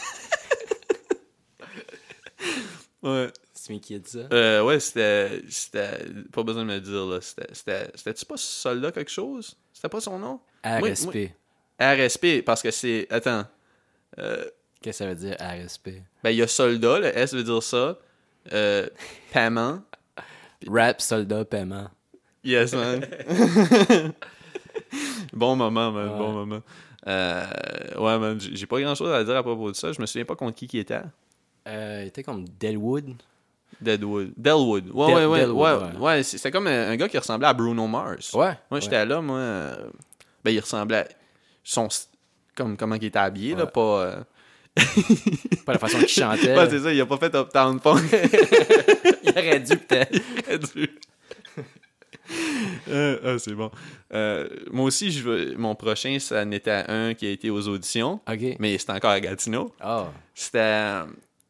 Ouais. 3.03 3.31
C'est 3.61 3.73
moi 3.73 3.81
qui 3.81 3.94
ai 3.94 3.99
dit 3.99 4.11
ça? 4.11 4.29
Euh, 4.33 4.62
ouais, 4.62 4.79
c'était, 4.79 5.42
c'était. 5.49 6.05
Pas 6.33 6.42
besoin 6.42 6.62
de 6.62 6.68
me 6.68 6.75
le 6.75 6.81
dire 6.81 7.07
là. 7.07 7.21
C'était, 7.21 7.49
c'était, 7.53 7.90
c'était-tu 7.94 8.25
pas 8.25 8.37
soldat 8.37 8.92
quelque 8.92 9.11
chose? 9.11 9.57
C'était 9.73 9.88
pas 9.88 10.01
son 10.01 10.18
nom? 10.18 10.40
RSP. 10.64 11.33
RSP, 11.81 12.42
parce 12.44 12.62
que 12.62 12.71
c'est. 12.71 13.07
Attends. 13.11 13.44
Qu'est-ce 14.81 14.99
que 14.99 15.05
ça 15.05 15.07
veut 15.07 15.14
dire 15.16 15.37
RSP? 15.40 15.90
Ben, 16.23 16.31
il 16.31 16.37
y 16.37 16.42
a 16.42 16.47
soldat, 16.47 17.01
le 17.01 17.18
S 17.18 17.35
veut 17.35 17.42
dire 17.42 17.62
ça. 17.62 17.99
Euh, 18.53 18.88
paiement. 19.33 19.83
Rap, 20.68 21.01
soldat, 21.01 21.44
paiement. 21.44 21.88
Yes, 22.44 22.73
man. 22.73 23.05
bon 25.33 25.57
moment, 25.57 25.90
man. 25.90 26.09
Ouais. 26.09 26.18
Bon 26.18 26.33
moment. 26.33 26.62
Euh, 27.07 27.44
ouais, 27.97 28.18
man. 28.18 28.40
J'ai 28.40 28.55
j'ai 28.55 28.66
pas 28.66 28.81
grand 28.81 28.94
chose 28.94 29.12
à 29.12 29.25
dire 29.25 29.37
à 29.37 29.42
propos 29.42 29.71
de 29.71 29.77
ça. 29.77 29.92
Je 29.92 30.01
me 30.01 30.07
souviens 30.07 30.25
pas 30.25 30.37
contre 30.37 30.57
qui 30.57 30.68
qui 30.68 30.79
était. 30.79 31.01
Euh, 31.66 32.03
il 32.05 32.09
était 32.09 32.23
comme 32.23 32.44
Delwood. 32.61 33.14
Deadwood. 33.81 34.33
Delwood. 34.37 34.91
Ouais, 34.93 35.07
Del- 35.07 35.14
ouais, 35.17 35.27
ouais. 35.27 35.41
Delwood, 35.41 35.93
ouais, 35.95 35.99
ouais. 36.01 36.23
C'était 36.23 36.51
comme 36.51 36.67
un, 36.67 36.91
un 36.91 36.97
gars 36.97 37.09
qui 37.09 37.19
ressemblait 37.19 37.47
à 37.49 37.53
Bruno 37.55 37.87
Mars. 37.87 38.33
Ouais. 38.35 38.53
Moi, 38.71 38.81
j'étais 38.81 39.05
là, 39.07 39.21
moi. 39.21 39.37
euh, 39.38 39.77
ben, 40.45 40.51
il 40.51 40.61
ressemblait 40.61 40.97
à. 40.99 41.09
Son. 41.62 41.88
Comme 42.55 42.77
comment 42.77 42.95
il 42.97 43.05
était 43.05 43.19
habillé, 43.19 43.55
là. 43.55 43.67
Pas. 43.67 43.81
euh, 43.81 44.17
Pas 45.67 45.73
la 45.75 45.79
façon 45.79 45.99
qu'il 45.99 46.09
chantait. 46.09 46.57
Ouais, 46.57 46.69
c'est 46.71 46.79
ça. 46.81 46.93
Il 46.93 47.01
a 47.01 47.07
pas 47.07 47.17
fait 47.19 47.35
Uptown 47.35 47.79
Funk. 47.81 47.99
il 49.23 49.31
aurait 49.31 49.61
dû 49.61 49.77
peut-être. 49.77 50.21
aurait 50.47 50.59
dû. 50.59 50.91
Euh, 52.91 53.19
ah, 53.25 53.38
c'est 53.38 53.55
bon. 53.55 53.71
Euh, 54.12 54.49
moi 54.71 54.85
aussi, 54.87 55.11
je 55.11 55.23
veux, 55.23 55.55
mon 55.57 55.75
prochain, 55.75 56.19
ça 56.21 56.45
n'était 56.45 56.85
un 56.88 57.14
qui 57.14 57.27
a 57.27 57.31
été 57.31 57.49
aux 57.51 57.67
auditions, 57.69 58.21
OK. 58.31 58.57
mais 58.59 58.77
c'était 58.79 58.93
encore 58.93 59.11
à 59.11 59.21
Gatineau. 59.21 59.73
Ah. 59.81 60.09
C'était, 60.35 60.93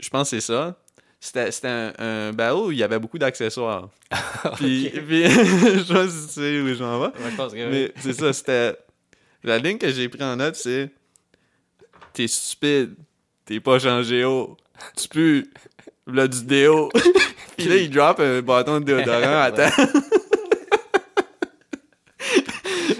je 0.00 0.08
pense 0.08 0.30
que 0.30 0.38
c'est 0.40 0.46
ça. 0.52 0.76
C'était, 1.20 1.50
c'était 1.50 1.68
un, 1.68 1.92
un 1.98 2.32
barreau 2.32 2.68
où 2.68 2.72
il 2.72 2.78
y 2.78 2.82
avait 2.82 2.98
beaucoup 2.98 3.18
d'accessoires. 3.18 3.88
Puis, 4.56 4.90
puis 4.90 5.24
je 5.28 5.84
sais 5.84 5.94
pas 5.94 6.08
si 6.08 6.26
tu 6.28 6.32
sais 6.32 6.60
où 6.60 6.74
j'en 6.74 7.00
vais. 7.00 7.06
Ouais, 7.06 7.30
je 7.30 7.36
pense 7.36 7.52
que 7.52 7.70
Mais 7.70 7.92
c'est 7.96 8.12
ça, 8.12 8.32
c'était. 8.32 8.76
La 9.42 9.58
ligne 9.58 9.78
que 9.78 9.90
j'ai 9.90 10.08
pris 10.08 10.22
en 10.22 10.36
note, 10.36 10.56
c'est 10.56 10.90
T'es 12.12 12.26
stupide, 12.26 12.94
t'es 13.44 13.60
pas 13.60 13.78
changé 13.78 14.24
haut, 14.24 14.56
tu 14.96 15.08
pues, 15.08 15.44
là 16.06 16.26
du 16.26 16.44
déo. 16.44 16.90
Puis 17.56 17.68
là, 17.68 17.76
il 17.76 17.90
drop 17.90 18.20
un 18.20 18.40
bâton 18.40 18.80
de 18.80 18.84
déodorant 18.84 19.42
à 19.42 19.52
terre. 19.52 19.76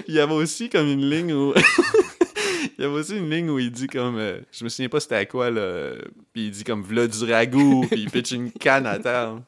il 0.07 0.15
y 0.15 0.21
avait 0.21 0.35
aussi 0.35 0.69
comme 0.69 0.89
une 0.89 1.09
ligne 1.09 1.33
où. 1.33 1.55
Il 2.79 2.83
y 2.83 2.85
avait 2.87 2.95
aussi 2.95 3.17
une 3.17 3.29
ligne 3.31 3.51
où 3.51 3.59
il 3.59 3.71
dit 3.73 3.87
comme. 3.89 4.17
euh, 4.19 4.39
je 4.53 4.65
me 4.65 4.69
souviens 4.69 4.89
pas 4.89 5.01
c'était 5.01 5.17
à 5.17 5.27
quoi, 5.27 5.51
là. 5.51 5.93
Puis 6.33 6.47
il 6.47 6.51
dit 6.53 6.65
comme 6.65 6.83
v'là 6.83 7.07
du 7.07 7.25
ragoût, 7.31 7.87
puis 7.91 8.01
il 8.03 8.11
pitch 8.11 8.33
une 8.33 8.53
canne 8.61 8.87
à 8.87 8.99
terre. 8.99 9.39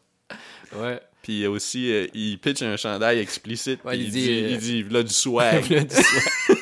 Ouais. 0.77 1.01
Puis 1.23 1.47
aussi, 1.47 1.93
euh, 1.93 2.07
il 2.15 2.39
pitch 2.39 2.63
un 2.63 2.77
chandail 2.77 3.19
explicite. 3.19 3.85
Ouais, 3.85 3.93
puis 3.93 4.01
il 4.01 4.07
il, 4.07 4.11
dit, 4.11 4.23
dit, 4.23 4.31
euh, 4.31 4.49
il 4.51 4.59
dit, 4.59 4.83
v'là 4.83 5.03
du 5.03 5.13
swag. 5.15 5.67
Là, 5.71 5.85
du 5.85 5.95
soir. 5.95 6.23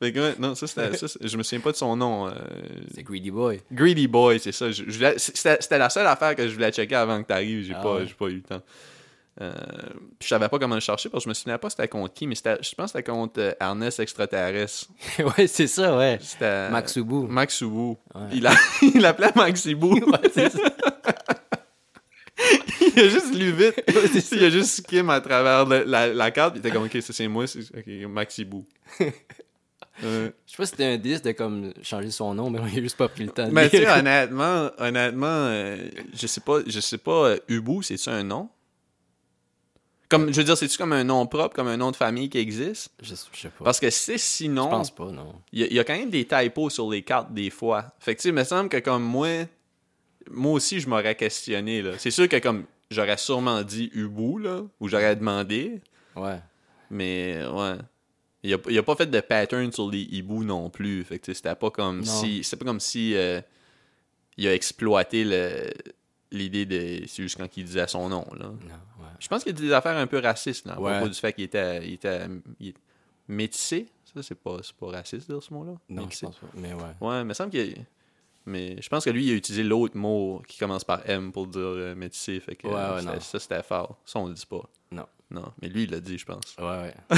Fait 0.00 0.12
que, 0.12 0.18
ouais, 0.18 0.34
non, 0.40 0.56
ça, 0.56 0.66
c'était, 0.66 0.96
ça, 0.96 1.06
je 1.20 1.36
me 1.36 1.44
souviens 1.44 1.60
pas 1.60 1.70
de 1.70 1.76
son 1.76 1.94
nom. 1.96 2.26
euh, 2.26 2.32
C'est 2.92 3.04
Greedy 3.04 3.30
Boy. 3.30 3.60
Greedy 3.70 4.08
Boy, 4.08 4.40
c'est 4.40 4.50
ça. 4.50 4.70
Je- 4.72 4.82
je 4.88 4.90
voulais- 4.96 5.14
c'était, 5.16 5.58
c'était 5.60 5.78
la 5.78 5.90
seule 5.90 6.06
affaire 6.08 6.34
que 6.34 6.48
je 6.48 6.54
voulais 6.54 6.72
checker 6.72 6.96
avant 6.96 7.22
que 7.22 7.28
t'arrives. 7.28 7.64
J'ai, 7.64 7.74
Ah 7.76 7.80
pas, 7.82 7.94
ouais. 7.98 8.06
j'ai 8.08 8.14
pas 8.14 8.26
eu 8.26 8.34
le 8.34 8.42
temps. 8.42 8.62
Euh, 9.40 9.50
puis 10.18 10.24
je 10.24 10.28
savais 10.28 10.48
pas 10.50 10.58
comment 10.58 10.74
le 10.74 10.80
chercher 10.82 11.08
parce 11.08 11.22
que 11.22 11.24
je 11.24 11.28
me 11.30 11.34
souvenais 11.34 11.56
pas 11.56 11.70
c'était 11.70 11.88
contre 11.88 12.12
qui, 12.12 12.26
mais 12.26 12.34
c'était, 12.34 12.58
je 12.62 12.74
pense 12.74 12.92
que 12.92 12.98
c'était 12.98 13.10
contre 13.10 13.40
euh, 13.40 13.52
Ernest 13.60 13.98
Extraterrestre. 13.98 14.88
ouais, 15.38 15.46
c'est 15.46 15.66
ça, 15.66 15.96
ouais. 15.96 16.18
C'était 16.20 16.68
Max 16.68 16.96
Ubu. 16.96 17.26
Max 17.28 17.60
Ubu. 17.62 17.90
Ouais. 18.14 18.20
Il, 18.34 18.46
a, 18.46 18.52
il 18.82 19.04
appelait 19.06 19.32
Max 19.34 19.64
Ubu. 19.64 19.86
Ouais, 20.06 20.30
c'est 20.34 20.50
ça. 20.50 20.58
il 22.96 23.00
a 23.00 23.08
juste 23.08 23.34
lu 23.34 23.52
vite. 23.52 23.74
ça. 24.20 24.36
il 24.36 24.44
a 24.44 24.50
juste 24.50 24.76
skim 24.84 25.08
à 25.10 25.20
travers 25.20 25.64
le- 25.64 25.84
la, 25.84 26.08
la 26.12 26.30
carte. 26.30 26.54
Il 26.56 26.58
était 26.58 26.70
comme, 26.70 26.84
ok, 26.84 26.98
ça 27.00 27.12
c'est 27.12 27.28
moi, 27.28 27.46
c'est 27.46 27.60
ok, 27.60 27.86
Max 28.10 28.36
Ubu. 28.38 28.64
Euh, 30.04 30.30
Je 30.46 30.50
sais 30.50 30.56
pas 30.56 30.64
si 30.66 30.70
c'était 30.72 30.86
un 30.86 30.96
10 30.96 31.22
de 31.22 31.32
comme 31.32 31.72
changer 31.82 32.10
son 32.10 32.34
nom, 32.34 32.50
mais 32.50 32.58
on 32.58 32.64
a 32.64 32.68
juste 32.68 32.96
pas 32.96 33.08
pris 33.08 33.24
le 33.24 33.30
temps 33.30 33.46
de 33.46 33.52
mais 33.52 33.68
tu 33.70 33.86
honnêtement, 33.86 34.70
honnêtement, 34.78 35.26
euh, 35.26 35.76
je 36.14 36.26
sais 36.26 36.40
pas, 36.40 36.58
je 36.66 36.80
sais 36.80 36.98
pas, 36.98 37.28
euh, 37.28 37.38
Ubu, 37.48 37.82
c'est-tu 37.82 38.08
un 38.08 38.22
nom? 38.24 38.48
Comme, 40.12 40.30
je 40.32 40.36
veux 40.36 40.44
dire, 40.44 40.56
c'est-tu 40.56 40.76
comme 40.78 40.92
un 40.92 41.02
nom 41.04 41.26
propre, 41.26 41.56
comme 41.56 41.66
un 41.68 41.76
nom 41.76 41.90
de 41.90 41.96
famille 41.96 42.28
qui 42.28 42.38
existe? 42.38 42.92
Je, 43.02 43.14
je 43.32 43.40
sais 43.40 43.48
pas. 43.48 43.64
Parce 43.64 43.80
que 43.80 43.90
si 43.90 44.12
Je 44.12 44.16
sinon, 44.18 44.68
pense 44.68 44.90
pas, 44.94 45.10
non. 45.10 45.34
il 45.52 45.60
y, 45.60 45.64
a- 45.64 45.66
il 45.66 45.72
y 45.74 45.78
a 45.80 45.84
quand 45.84 45.96
même 45.96 46.10
des 46.10 46.24
typos 46.26 46.70
sur 46.70 46.88
les 46.90 47.02
cartes 47.02 47.32
des 47.34 47.50
fois. 47.50 47.92
Fait 47.98 48.14
que 48.14 48.20
tu 48.20 48.24
sais, 48.24 48.28
il 48.28 48.34
me 48.34 48.44
semble 48.44 48.68
que 48.68 48.76
comme 48.76 49.02
moi, 49.02 49.28
moi 50.30 50.52
aussi, 50.52 50.78
je 50.80 50.88
m'aurais 50.88 51.14
questionné, 51.16 51.82
là. 51.82 51.92
C'est 51.98 52.10
sûr 52.12 52.28
que 52.28 52.36
comme, 52.38 52.64
j'aurais 52.90 53.16
sûrement 53.16 53.62
dit 53.62 53.90
Ubu, 53.94 54.40
là, 54.42 54.60
ou 54.80 54.88
j'aurais 54.88 55.16
demandé, 55.16 55.80
Ouais. 56.14 56.38
mais 56.90 57.38
ouais. 57.46 57.76
Il 58.44 58.52
a, 58.54 58.58
il 58.68 58.76
a 58.76 58.82
pas 58.82 58.96
fait 58.96 59.06
de 59.06 59.20
pattern 59.20 59.72
sur 59.72 59.88
les 59.90 60.00
hiboux 60.02 60.42
non 60.44 60.68
plus. 60.68 61.04
Fait 61.04 61.18
que 61.20 61.32
c'était 61.32 61.54
pas 61.54 61.70
comme 61.70 61.98
Non. 62.00 62.04
si. 62.04 62.42
C'était 62.44 62.56
pas 62.64 62.64
comme 62.70 62.80
si 62.80 63.14
euh, 63.14 63.40
il 64.36 64.46
a 64.48 64.54
exploité 64.54 65.24
l'idée 66.32 66.66
de. 66.66 67.06
C'est 67.06 67.22
juste 67.22 67.36
quand 67.36 67.56
il 67.56 67.64
disait 67.64 67.86
son 67.86 68.08
nom, 68.08 68.26
là. 68.36 68.46
Non. 68.46 68.58
Je 69.22 69.28
pense 69.28 69.44
qu'il 69.44 69.56
y 69.56 69.62
a 69.62 69.66
des 69.68 69.72
affaires 69.72 69.96
un 69.96 70.06
peu 70.08 70.18
racistes, 70.18 70.66
là, 70.66 70.74
à 70.74 70.80
Ouais. 70.80 70.92
propos 70.96 71.08
du 71.08 71.14
fait 71.18 71.32
qu'il 71.32 71.44
était, 71.44 71.86
il 71.86 71.92
était 71.94 72.26
il- 72.58 72.74
métissé. 73.28 73.86
Ça, 74.12 74.22
c'est 74.22 74.34
pas, 74.34 74.56
pas 74.80 74.86
raciste, 74.88 75.28
de 75.28 75.34
dire 75.34 75.42
ce 75.42 75.54
mot-là. 75.54 75.72
Non, 75.88 76.02
Métissé. 76.02 76.26
je 76.26 76.26
pense 76.26 76.38
pas. 76.38 76.46
Mais 76.54 76.74
ouais. 76.74 76.82
Ouais, 77.00 77.20
il 77.20 77.24
me 77.24 77.32
semble 77.34 77.50
qu'il. 77.50 77.76
Mais 78.44 78.82
je 78.82 78.88
pense 78.88 79.04
que 79.04 79.10
lui, 79.10 79.26
il 79.26 79.30
a 79.30 79.34
utilisé 79.34 79.62
l'autre 79.62 79.96
mot 79.96 80.42
qui 80.48 80.58
commence 80.58 80.82
par 80.84 81.08
M 81.08 81.30
pour 81.32 81.46
dire 81.46 81.60
euh, 81.62 81.94
métissé. 81.94 82.40
Fait 82.40 82.56
que 82.56 82.66
Ouais, 82.66 82.74
euh, 82.74 82.94
ouais, 82.96 83.00
c'était- 83.00 83.14
non. 83.14 83.20
ça, 83.20 83.38
c'était 83.38 83.62
fort. 83.62 83.96
Ça, 84.04 84.18
on 84.18 84.26
le 84.26 84.34
dit 84.34 84.44
pas. 84.46 84.68
Non. 84.90 85.06
Non. 85.30 85.52
Mais 85.62 85.68
lui, 85.68 85.84
il 85.84 85.90
l'a 85.92 86.00
dit, 86.00 86.18
je 86.18 86.26
pense. 86.26 86.56
Ouais, 86.58 86.64
ouais. 86.64 86.94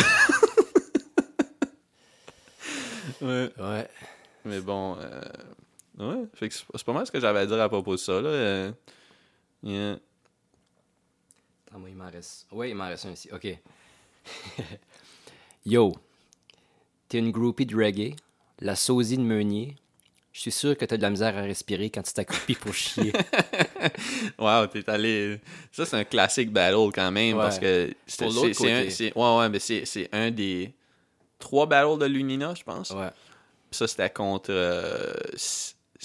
Ouais. 3.20 3.50
Ouais. 3.58 3.88
Mais 4.44 4.60
bon. 4.60 4.96
euh, 5.00 5.20
Ouais. 5.98 6.24
Fait 6.34 6.48
que 6.48 6.54
c'est 6.54 6.84
pas 6.84 6.92
mal 6.92 7.06
ce 7.06 7.12
que 7.12 7.20
j'avais 7.20 7.38
à 7.40 7.46
dire 7.46 7.60
à 7.60 7.68
propos 7.68 7.92
de 7.92 7.96
ça, 7.98 8.20
là. 8.20 8.28
euh, 8.28 8.72
yeah. 9.62 9.96
Attends, 11.74 11.80
moi, 11.80 11.90
il 11.90 11.96
m'en 11.96 12.08
reste. 12.08 12.46
Ouais, 12.52 12.70
il 12.70 12.76
m'en 12.76 12.86
reste 12.86 13.04
un 13.06 13.10
ici. 13.10 13.28
OK. 13.32 13.48
Yo, 15.66 15.92
t'es 17.08 17.18
une 17.18 17.32
groupie 17.32 17.66
de 17.66 17.74
reggae, 17.76 18.14
la 18.60 18.76
sosie 18.76 19.16
de 19.16 19.22
Meunier. 19.22 19.74
Je 20.32 20.40
suis 20.40 20.52
sûr 20.52 20.76
que 20.76 20.84
t'as 20.84 20.96
de 20.96 21.02
la 21.02 21.10
misère 21.10 21.36
à 21.36 21.42
respirer 21.42 21.90
quand 21.90 22.02
tu 22.02 22.12
t'accroupis 22.12 22.54
pour 22.54 22.72
chier. 22.74 23.12
Wow, 24.38 24.66
t'es 24.68 24.88
allé. 24.88 25.40
Ça, 25.72 25.84
c'est 25.84 25.96
un 25.96 26.04
classique 26.04 26.50
battle 26.50 26.90
quand 26.94 27.10
même. 27.10 27.36
Ouais. 27.36 27.42
Parce 27.42 27.58
que. 27.58 27.92
c'est- 28.06 28.24
un- 28.24 29.20
Ouais, 29.20 29.38
ouais, 29.38 29.48
mais 29.50 29.58
c'est 29.58 30.08
un 30.12 30.30
des 30.30 30.72
trois 31.38 31.66
battles 31.66 31.98
de 31.98 32.06
Lunina, 32.06 32.54
je 32.54 32.62
pense. 32.62 32.90
ouais. 32.90 33.10
Ça, 33.72 33.86
c'était 33.88 34.08
contre. 34.10 34.50
euh, 34.52 35.12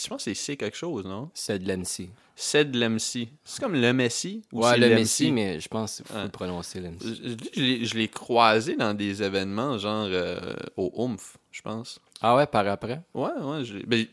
je 0.02 0.08
pense 0.08 0.24
que 0.24 0.34
c'est 0.34 0.36
C 0.36 0.58
quelque 0.58 0.78
chose, 0.78 1.06
non? 1.06 1.30
C'est 1.34 1.60
de 1.60 1.68
l'MC. 1.68 2.10
C'est 2.36 2.72
de 2.72 2.80
l'MC. 2.80 3.28
C'est 3.44 3.60
comme 3.62 3.74
le 3.76 3.92
Messi 3.94 4.42
ou 4.54 4.64
Ouais, 4.64 4.78
le? 4.78 4.96
Messi, 4.96 5.32
mais 5.32 5.60
je 5.60 5.68
pense 5.68 5.98
qu'il 5.98 6.06
faut 6.06 6.14
Ouais. 6.16 6.24
le 6.24 6.30
prononcer, 6.30 6.80
Je, 6.80 6.84
l'MC. 6.86 6.98
je 7.02 7.36
je 7.56 7.62
l'ai- 7.62 7.86
je 7.86 7.98
l'ai 7.98 8.08
croisé 8.08 8.76
dans 8.76 8.94
des 8.94 9.22
événements, 9.22 9.78
genre 9.78 10.08
euh, 10.10 10.54
au 10.78 10.92
Oomph, 10.96 11.38
je 11.52 11.62
pense. 11.62 12.00
Ah 12.22 12.36
ouais, 12.36 12.48
par 12.48 12.66
après? 12.68 13.02
Ouais, 13.14 13.30
ouais, 13.42 13.84
ben, 13.86 14.06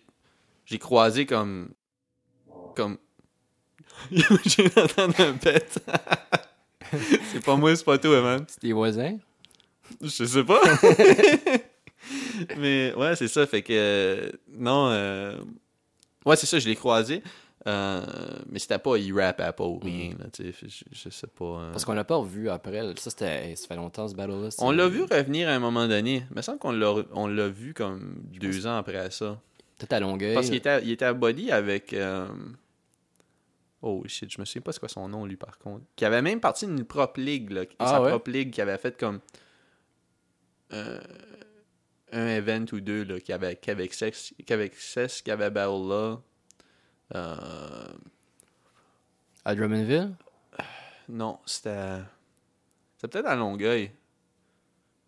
j'ai 0.64 0.78
croisé 0.78 1.24
comme. 1.26 1.70
Comme. 2.74 2.98
J'ai 4.10 4.66
entendu 4.76 5.14
un 5.22 5.32
pet. 5.34 5.78
c'est 7.32 7.44
pas 7.44 7.56
moi, 7.56 7.74
c'est 7.76 7.84
pas 7.84 7.98
toi, 7.98 8.20
man. 8.22 8.44
C'est 8.48 8.60
tes 8.60 8.72
voisins? 8.72 9.16
Je 10.00 10.24
sais 10.24 10.44
pas. 10.44 10.60
Mais 12.58 12.92
ouais, 12.94 13.16
c'est 13.16 13.28
ça. 13.28 13.46
Fait 13.46 13.62
que. 13.62 13.72
euh, 13.72 14.30
non. 14.48 14.88
euh, 14.90 15.36
ouais, 16.26 16.36
c'est 16.36 16.46
ça, 16.46 16.58
je 16.58 16.68
l'ai 16.68 16.76
croisé. 16.76 17.22
Euh, 17.66 18.00
mais 18.48 18.60
c'était 18.60 18.78
pas 18.78 18.96
E-Rap 18.96 19.40
Apple 19.40 19.62
ou 19.62 19.78
rien, 19.80 20.10
là, 20.20 20.26
sais. 20.32 20.52
fait- 20.52 20.68
Je, 20.68 20.84
je 20.92 21.08
sais 21.08 21.26
pas. 21.26 21.44
euh. 21.44 21.72
Parce 21.72 21.84
qu'on 21.84 21.94
l'a 21.94 22.04
pas 22.04 22.14
revu 22.16 22.48
après. 22.48 22.80
Ça, 22.96 23.10
c'était. 23.10 23.56
Ça 23.56 23.66
fait 23.66 23.74
longtemps, 23.74 24.06
ce 24.06 24.14
battle-là. 24.14 24.50
On 24.60 24.70
l'a 24.70 24.86
vu 24.86 25.02
revenir 25.02 25.48
à 25.48 25.52
un 25.52 25.58
moment 25.58 25.88
donné. 25.88 26.24
Il 26.30 26.36
me 26.36 26.42
semble 26.42 26.58
qu'on 26.58 26.70
l'a, 26.70 26.94
on 27.12 27.26
l'a 27.26 27.48
vu 27.48 27.74
comme 27.74 28.22
deux 28.38 28.66
ans 28.68 28.76
après 28.76 29.10
ça. 29.10 29.40
Peut-être 29.78 29.94
à 29.94 30.00
Longueuil. 30.00 30.34
Parce 30.34 30.46
qu'il 30.46 30.54
était, 30.54 30.80
il 30.84 30.90
était 30.92 31.06
à 31.06 31.12
Body 31.14 31.50
avec. 31.50 31.92
euh, 31.92 32.28
Oh 33.82 34.02
shit, 34.06 34.32
je 34.32 34.40
me 34.40 34.44
souviens 34.44 34.62
pas 34.62 34.72
c'est 34.72 34.80
quoi 34.80 34.88
son 34.88 35.08
nom 35.08 35.26
lui 35.26 35.36
par 35.36 35.58
contre. 35.58 35.84
Qui 35.96 36.04
avait 36.04 36.22
même 36.22 36.40
parti 36.40 36.66
d'une 36.66 36.84
propre 36.84 37.20
ligue, 37.20 37.50
là. 37.50 37.62
Ah 37.80 37.86
sa 37.88 38.02
ouais? 38.02 38.08
propre 38.10 38.30
ligue, 38.30 38.52
qui 38.52 38.60
avait 38.60 38.78
fait 38.78 38.96
comme. 38.96 39.18
Un 42.16 42.26
event 42.26 42.64
ou 42.72 42.80
deux, 42.80 43.04
là, 43.04 43.20
qui 43.20 43.32
avait 43.32 43.56
qu'avec 43.56 43.92
Sex, 43.94 44.34
qu'avec 44.46 44.74
Cess, 44.74 45.22
qui 45.22 45.30
avait 45.30 45.50
Battle 45.50 45.88
là. 45.88 46.16
Euh, 47.14 47.86
À 49.44 49.54
Drummondville? 49.54 50.14
non, 51.08 51.38
c'était. 51.46 51.98
C'était 52.96 53.08
peut-être 53.08 53.26
à 53.28 53.36
Longueuil. 53.36 53.90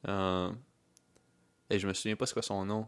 Euh, 0.07 0.51
Et 1.71 1.79
je 1.79 1.89
me 1.89 1.93
souviens 1.95 2.17
pas 2.17 2.27
c'est 2.27 2.35
quoi 2.35 2.43
son 2.43 2.65
nom. 2.65 2.87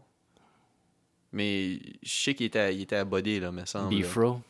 Mais 1.33 1.79
je 2.03 2.09
sais 2.13 2.35
qu'il 2.35 2.45
était, 2.45 2.73
il 2.75 2.81
était 2.81 3.03
là, 3.03 3.51
me 3.51 3.65
semble. 3.65 3.89
Bifro? 3.89 4.41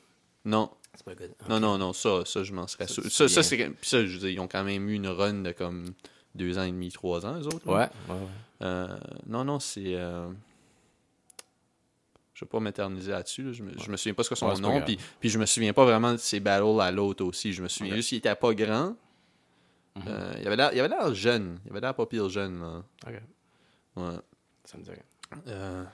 Non. 0.45 0.71
C'est 0.93 1.05
pas 1.05 1.15
good. 1.15 1.31
Non, 1.47 1.59
non, 1.59 1.77
non, 1.77 1.93
ça, 1.93 2.25
ça 2.25 2.43
je 2.43 2.51
m'en 2.53 2.67
serais 2.67 2.87
sûr. 2.87 3.03
Ça, 3.03 3.09
te 3.25 3.29
ça, 3.29 3.43
souviens. 3.43 3.67
c'est. 3.67 3.69
Puis 3.79 3.89
ça, 3.89 4.05
je 4.05 4.11
veux 4.13 4.19
dire, 4.19 4.29
ils 4.29 4.39
ont 4.39 4.47
quand 4.47 4.63
même 4.63 4.89
eu 4.89 4.93
une 4.95 5.07
run 5.07 5.41
de 5.41 5.51
comme 5.53 5.85
deux 6.35 6.57
ans 6.57 6.63
et 6.63 6.71
demi, 6.71 6.91
trois 6.91 7.25
ans, 7.25 7.39
eux 7.39 7.47
autres. 7.47 7.65
là. 7.67 7.73
Ouais, 7.73 8.13
ouais, 8.13 8.19
ouais. 8.21 8.27
Euh, 8.61 8.97
non, 9.27 9.43
non, 9.43 9.59
c'est. 9.59 9.95
euh, 9.95 10.29
Je 12.33 12.45
vais 12.45 12.49
pas 12.49 12.59
m'éterniser 12.59 13.11
là-dessus. 13.11 13.43
là. 13.43 13.51
Je, 13.53 13.63
me, 13.63 13.71
je 13.77 13.89
me 13.91 13.97
souviens 13.97 14.13
pas 14.13 14.23
ce 14.23 14.29
que 14.29 14.35
son 14.35 14.47
Ouais, 14.49 14.59
nom. 14.59 14.81
Puis, 14.81 14.97
puis 15.19 15.29
je 15.29 15.37
me 15.39 15.45
souviens 15.45 15.73
pas 15.73 15.85
vraiment 15.85 16.11
de 16.13 16.17
ses 16.17 16.39
battles 16.39 16.79
à 16.81 16.91
l'autre 16.91 17.23
aussi. 17.25 17.53
Je 17.53 17.61
me 17.63 17.67
souviens 17.67 17.95
juste 17.95 18.09
qu'il 18.09 18.17
était 18.19 18.35
pas 18.35 18.53
grand. 18.53 18.95
Mhm. 19.95 20.03
Euh, 20.07 20.33
il 20.39 20.47
avait 20.47 20.55
l'air 20.55 20.71
il 20.73 20.79
avait 20.79 20.87
l'air 20.89 21.13
jeune. 21.13 21.59
Il 21.65 21.71
avait 21.71 21.81
l'air 21.81 21.93
pas 21.93 22.05
pire 22.05 22.29
jeune. 22.29 22.61
Là. 22.61 22.83
Ok. 23.07 23.13
Ouais. 23.97 24.15
Ça 24.65 24.77
me 24.77 24.83
dit 24.83 24.89
rien. 24.91 25.87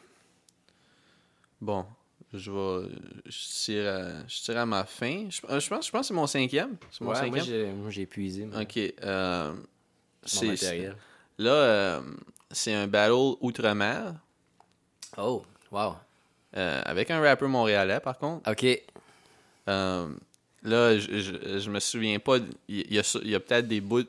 Bon, 1.60 1.86
je 2.34 2.52
vais. 2.52 2.90
Je 3.26 3.64
tire 3.64 3.88
à, 3.92 4.28
je 4.28 4.42
tire 4.42 4.58
à 4.58 4.66
ma 4.66 4.84
fin. 4.86 5.28
Je, 5.30 5.38
je 5.42 5.48
pense, 5.48 5.66
je 5.66 5.70
pense 5.70 5.88
que 6.02 6.02
c'est 6.04 6.14
mon 6.14 6.28
cinquième. 6.28 6.78
C'est 6.92 7.02
mon 7.04 7.10
Ouais, 7.12 7.16
cinquième. 7.16 7.78
moi, 7.78 7.90
j'ai 7.90 8.02
épuisé 8.04 8.46
Ok. 8.46 8.80
c'est-. 10.24 10.94
Là, 11.40 11.52
euh, 11.52 12.02
c'est 12.52 12.74
un 12.74 12.88
battle 12.88 13.36
outre-mer. 13.42 14.14
Oh, 15.18 15.44
wow. 15.72 15.96
euh, 16.56 16.82
avec 16.86 17.12
un 17.12 17.22
rappeur 17.22 17.50
montréalais, 17.50 18.00
par 18.00 18.18
contre. 18.18 18.50
Ok. 18.50 18.66
Euh, 19.70 20.08
là, 20.64 20.98
je, 20.98 21.20
je, 21.20 21.60
je 21.60 21.70
me 21.70 21.80
souviens 21.80 22.20
pas. 22.20 22.38
Il 22.68 22.94
y 22.94 23.00
a, 23.00 23.20
il 23.24 23.30
y 23.30 23.36
a 23.36 23.40
peut-être 23.40 23.68
des 23.68 23.82
bouts. 23.82 24.08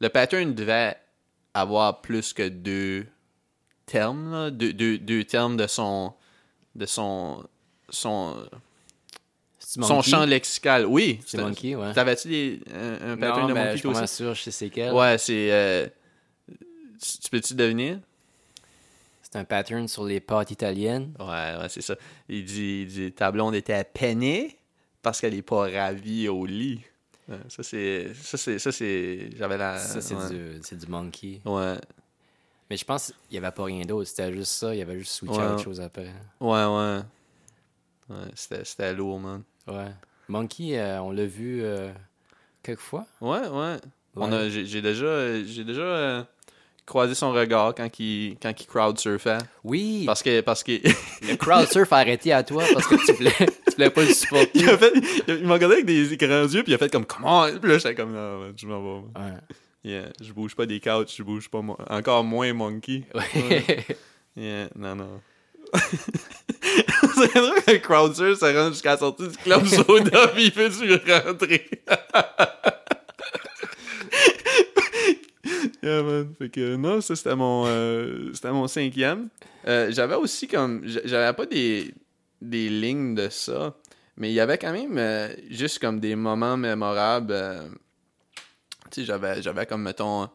Le 0.00 0.08
pattern 0.08 0.54
devait 0.54 0.96
avoir 1.54 2.00
plus 2.00 2.32
que 2.32 2.48
deux 2.48 3.06
termes, 3.86 4.30
là, 4.32 4.50
deux, 4.50 4.72
deux, 4.72 4.98
deux 4.98 5.24
termes 5.24 5.56
de 5.56 5.66
son. 5.66 6.12
de 6.74 6.86
son. 6.86 7.44
son, 7.90 8.36
son 9.58 10.02
champ 10.02 10.24
lexical. 10.24 10.86
Oui. 10.86 11.20
C'est 11.26 11.38
Monkey, 11.38 11.74
ouais. 11.74 11.92
T'avais-tu 11.92 12.62
un, 12.74 13.12
un 13.12 13.16
pattern 13.16 13.40
Non, 13.42 13.48
de 13.48 13.54
je 13.54 13.58
Monkey 13.60 13.76
suis 13.78 13.88
pas 13.88 13.94
mal 13.94 14.04
aussi? 14.04 14.14
sûr, 14.16 14.34
je 14.34 14.42
sais 14.42 14.50
c'est 14.50 14.70
quel. 14.70 14.92
Ouais, 14.92 15.18
c'est. 15.18 15.92
Tu 17.00 17.18
tu 17.18 17.30
peux-tu 17.30 17.54
deviner? 17.54 17.98
C'est 19.22 19.36
un 19.36 19.44
pattern 19.44 19.86
sur 19.88 20.04
les 20.04 20.20
pâtes 20.20 20.50
italiennes. 20.50 21.12
Ouais, 21.18 21.26
ouais, 21.26 21.68
c'est 21.68 21.82
ça. 21.82 21.96
Il 22.28 22.44
dit, 22.44 22.82
il 22.82 22.86
dit 22.88 23.12
ta 23.12 23.30
blonde 23.30 23.54
était 23.54 23.84
peinée 23.84 24.56
parce 25.02 25.20
qu'elle 25.20 25.34
est 25.34 25.42
pas 25.42 25.68
ravie 25.70 26.28
au 26.28 26.46
lit. 26.46 26.80
Ouais, 27.28 27.36
ça, 27.48 27.62
c'est. 27.62 28.12
Ça, 28.14 28.38
c'est. 28.38 28.58
Ça, 28.58 28.72
c'est. 28.72 29.30
J'avais 29.36 29.58
la. 29.58 29.78
ça, 29.78 30.00
c'est, 30.00 30.14
ouais. 30.14 30.28
du, 30.30 30.60
c'est 30.62 30.78
du 30.78 30.86
monkey. 30.86 31.40
Ouais. 31.44 31.76
Mais 32.70 32.76
je 32.76 32.84
pense 32.84 33.12
qu'il 33.28 33.38
n'y 33.38 33.44
avait 33.44 33.54
pas 33.54 33.64
rien 33.64 33.84
d'autre. 33.84 34.08
C'était 34.08 34.32
juste 34.32 34.52
ça. 34.52 34.74
Il 34.74 34.78
y 34.78 34.82
avait 34.82 34.98
juste 34.98 35.12
switché 35.12 35.38
Ouais. 35.38 35.44
à 35.44 35.54
autre 35.54 35.62
chose 35.64 35.80
après. 35.80 36.10
Ouais, 36.40 36.64
ouais. 36.64 37.00
Ouais, 38.08 38.30
c'était, 38.34 38.94
lourd, 38.94 39.20
man. 39.20 39.42
Ouais. 39.66 39.92
Monkey, 40.28 40.78
euh, 40.78 41.02
on 41.02 41.10
l'a 41.10 41.26
vu 41.26 41.62
euh, 41.62 41.92
quelques 42.62 42.80
fois. 42.80 43.06
Ouais, 43.20 43.46
ouais. 43.46 43.76
On 44.16 44.32
a, 44.32 44.48
j'ai 44.48 44.80
déjà, 44.82 45.42
j'ai 45.44 45.64
déjà 45.64 45.82
euh, 45.82 46.24
croisé 46.88 47.14
son 47.14 47.32
regard 47.32 47.74
quand 47.74 47.88
il, 48.00 48.36
quand 48.42 48.52
il 48.58 48.66
crowd 48.66 48.98
surfait. 48.98 49.38
Oui. 49.62 50.04
Parce 50.06 50.22
que, 50.22 50.40
parce 50.40 50.64
que, 50.64 50.72
Le 51.28 51.36
crowd 51.36 51.68
surf 51.70 51.92
a 51.92 51.98
arrêté 51.98 52.32
à 52.32 52.42
toi 52.42 52.64
parce 52.72 52.86
que 52.86 52.96
tu 53.06 53.12
voulais, 53.12 53.30
tu 53.38 53.72
voulais 53.76 53.90
pas 53.90 54.02
le 54.02 54.12
supporter. 54.12 54.50
il 54.54 54.68
a 54.68 54.76
fait, 54.78 54.92
il 55.28 55.46
m'a 55.46 55.54
regardé 55.54 55.76
avec 55.76 55.86
des 55.86 56.16
grands 56.16 56.42
yeux, 56.48 56.62
puis 56.62 56.72
il 56.72 56.74
a 56.74 56.78
fait 56.78 56.90
comme, 56.90 57.04
comment? 57.06 57.46
Puis 57.60 57.70
là, 57.70 57.78
j'étais 57.78 57.94
comme, 57.94 58.12
non, 58.12 58.38
man, 58.40 58.52
je 58.56 58.66
m'en 58.66 58.80
vais. 58.82 59.00
Ouais. 59.20 59.32
Yeah, 59.84 60.08
je 60.20 60.32
bouge 60.32 60.56
pas 60.56 60.66
des 60.66 60.80
couches, 60.80 61.16
je 61.16 61.22
bouge 61.22 61.48
pas, 61.48 61.60
mo- 61.62 61.78
encore 61.88 62.24
moins 62.24 62.52
monkey. 62.52 63.04
Ouais. 63.14 63.86
Yeah, 64.36 64.68
non, 64.76 64.96
non. 64.96 65.20
c'est 65.74 67.34
drôle 67.34 67.62
que 67.66 67.70
le 67.72 67.78
crowdser 67.78 68.34
se 68.34 68.44
rend 68.56 68.70
jusqu'à 68.70 68.92
la 68.92 68.96
sortie 68.98 69.28
du 69.28 69.36
club 69.36 69.66
soda, 69.66 70.28
puis 70.34 70.46
il 70.46 70.50
fait 70.52 70.70
du 70.70 70.92
rentrer? 70.94 71.68
Yeah, 75.82 76.02
man. 76.02 76.34
Fait 76.38 76.48
que, 76.48 76.76
non, 76.76 77.00
ça, 77.00 77.16
c'était 77.16 77.36
mon, 77.36 77.64
euh, 77.66 78.32
c'était 78.34 78.52
mon 78.52 78.66
cinquième. 78.66 79.28
Euh, 79.66 79.90
j'avais 79.90 80.14
aussi 80.14 80.48
comme, 80.48 80.82
j'avais 80.86 81.32
pas 81.34 81.46
des, 81.46 81.94
des 82.40 82.68
lignes 82.68 83.14
de 83.14 83.28
ça, 83.28 83.76
mais 84.16 84.30
il 84.30 84.34
y 84.34 84.40
avait 84.40 84.58
quand 84.58 84.72
même 84.72 84.96
euh, 84.98 85.28
juste 85.50 85.78
comme 85.78 86.00
des 86.00 86.16
moments 86.16 86.56
mémorables. 86.56 87.34
tu 88.90 89.00
sais, 89.00 89.04
j'avais, 89.04 89.42
j'avais 89.42 89.66
comme, 89.66 89.82
mettons, 89.82 90.28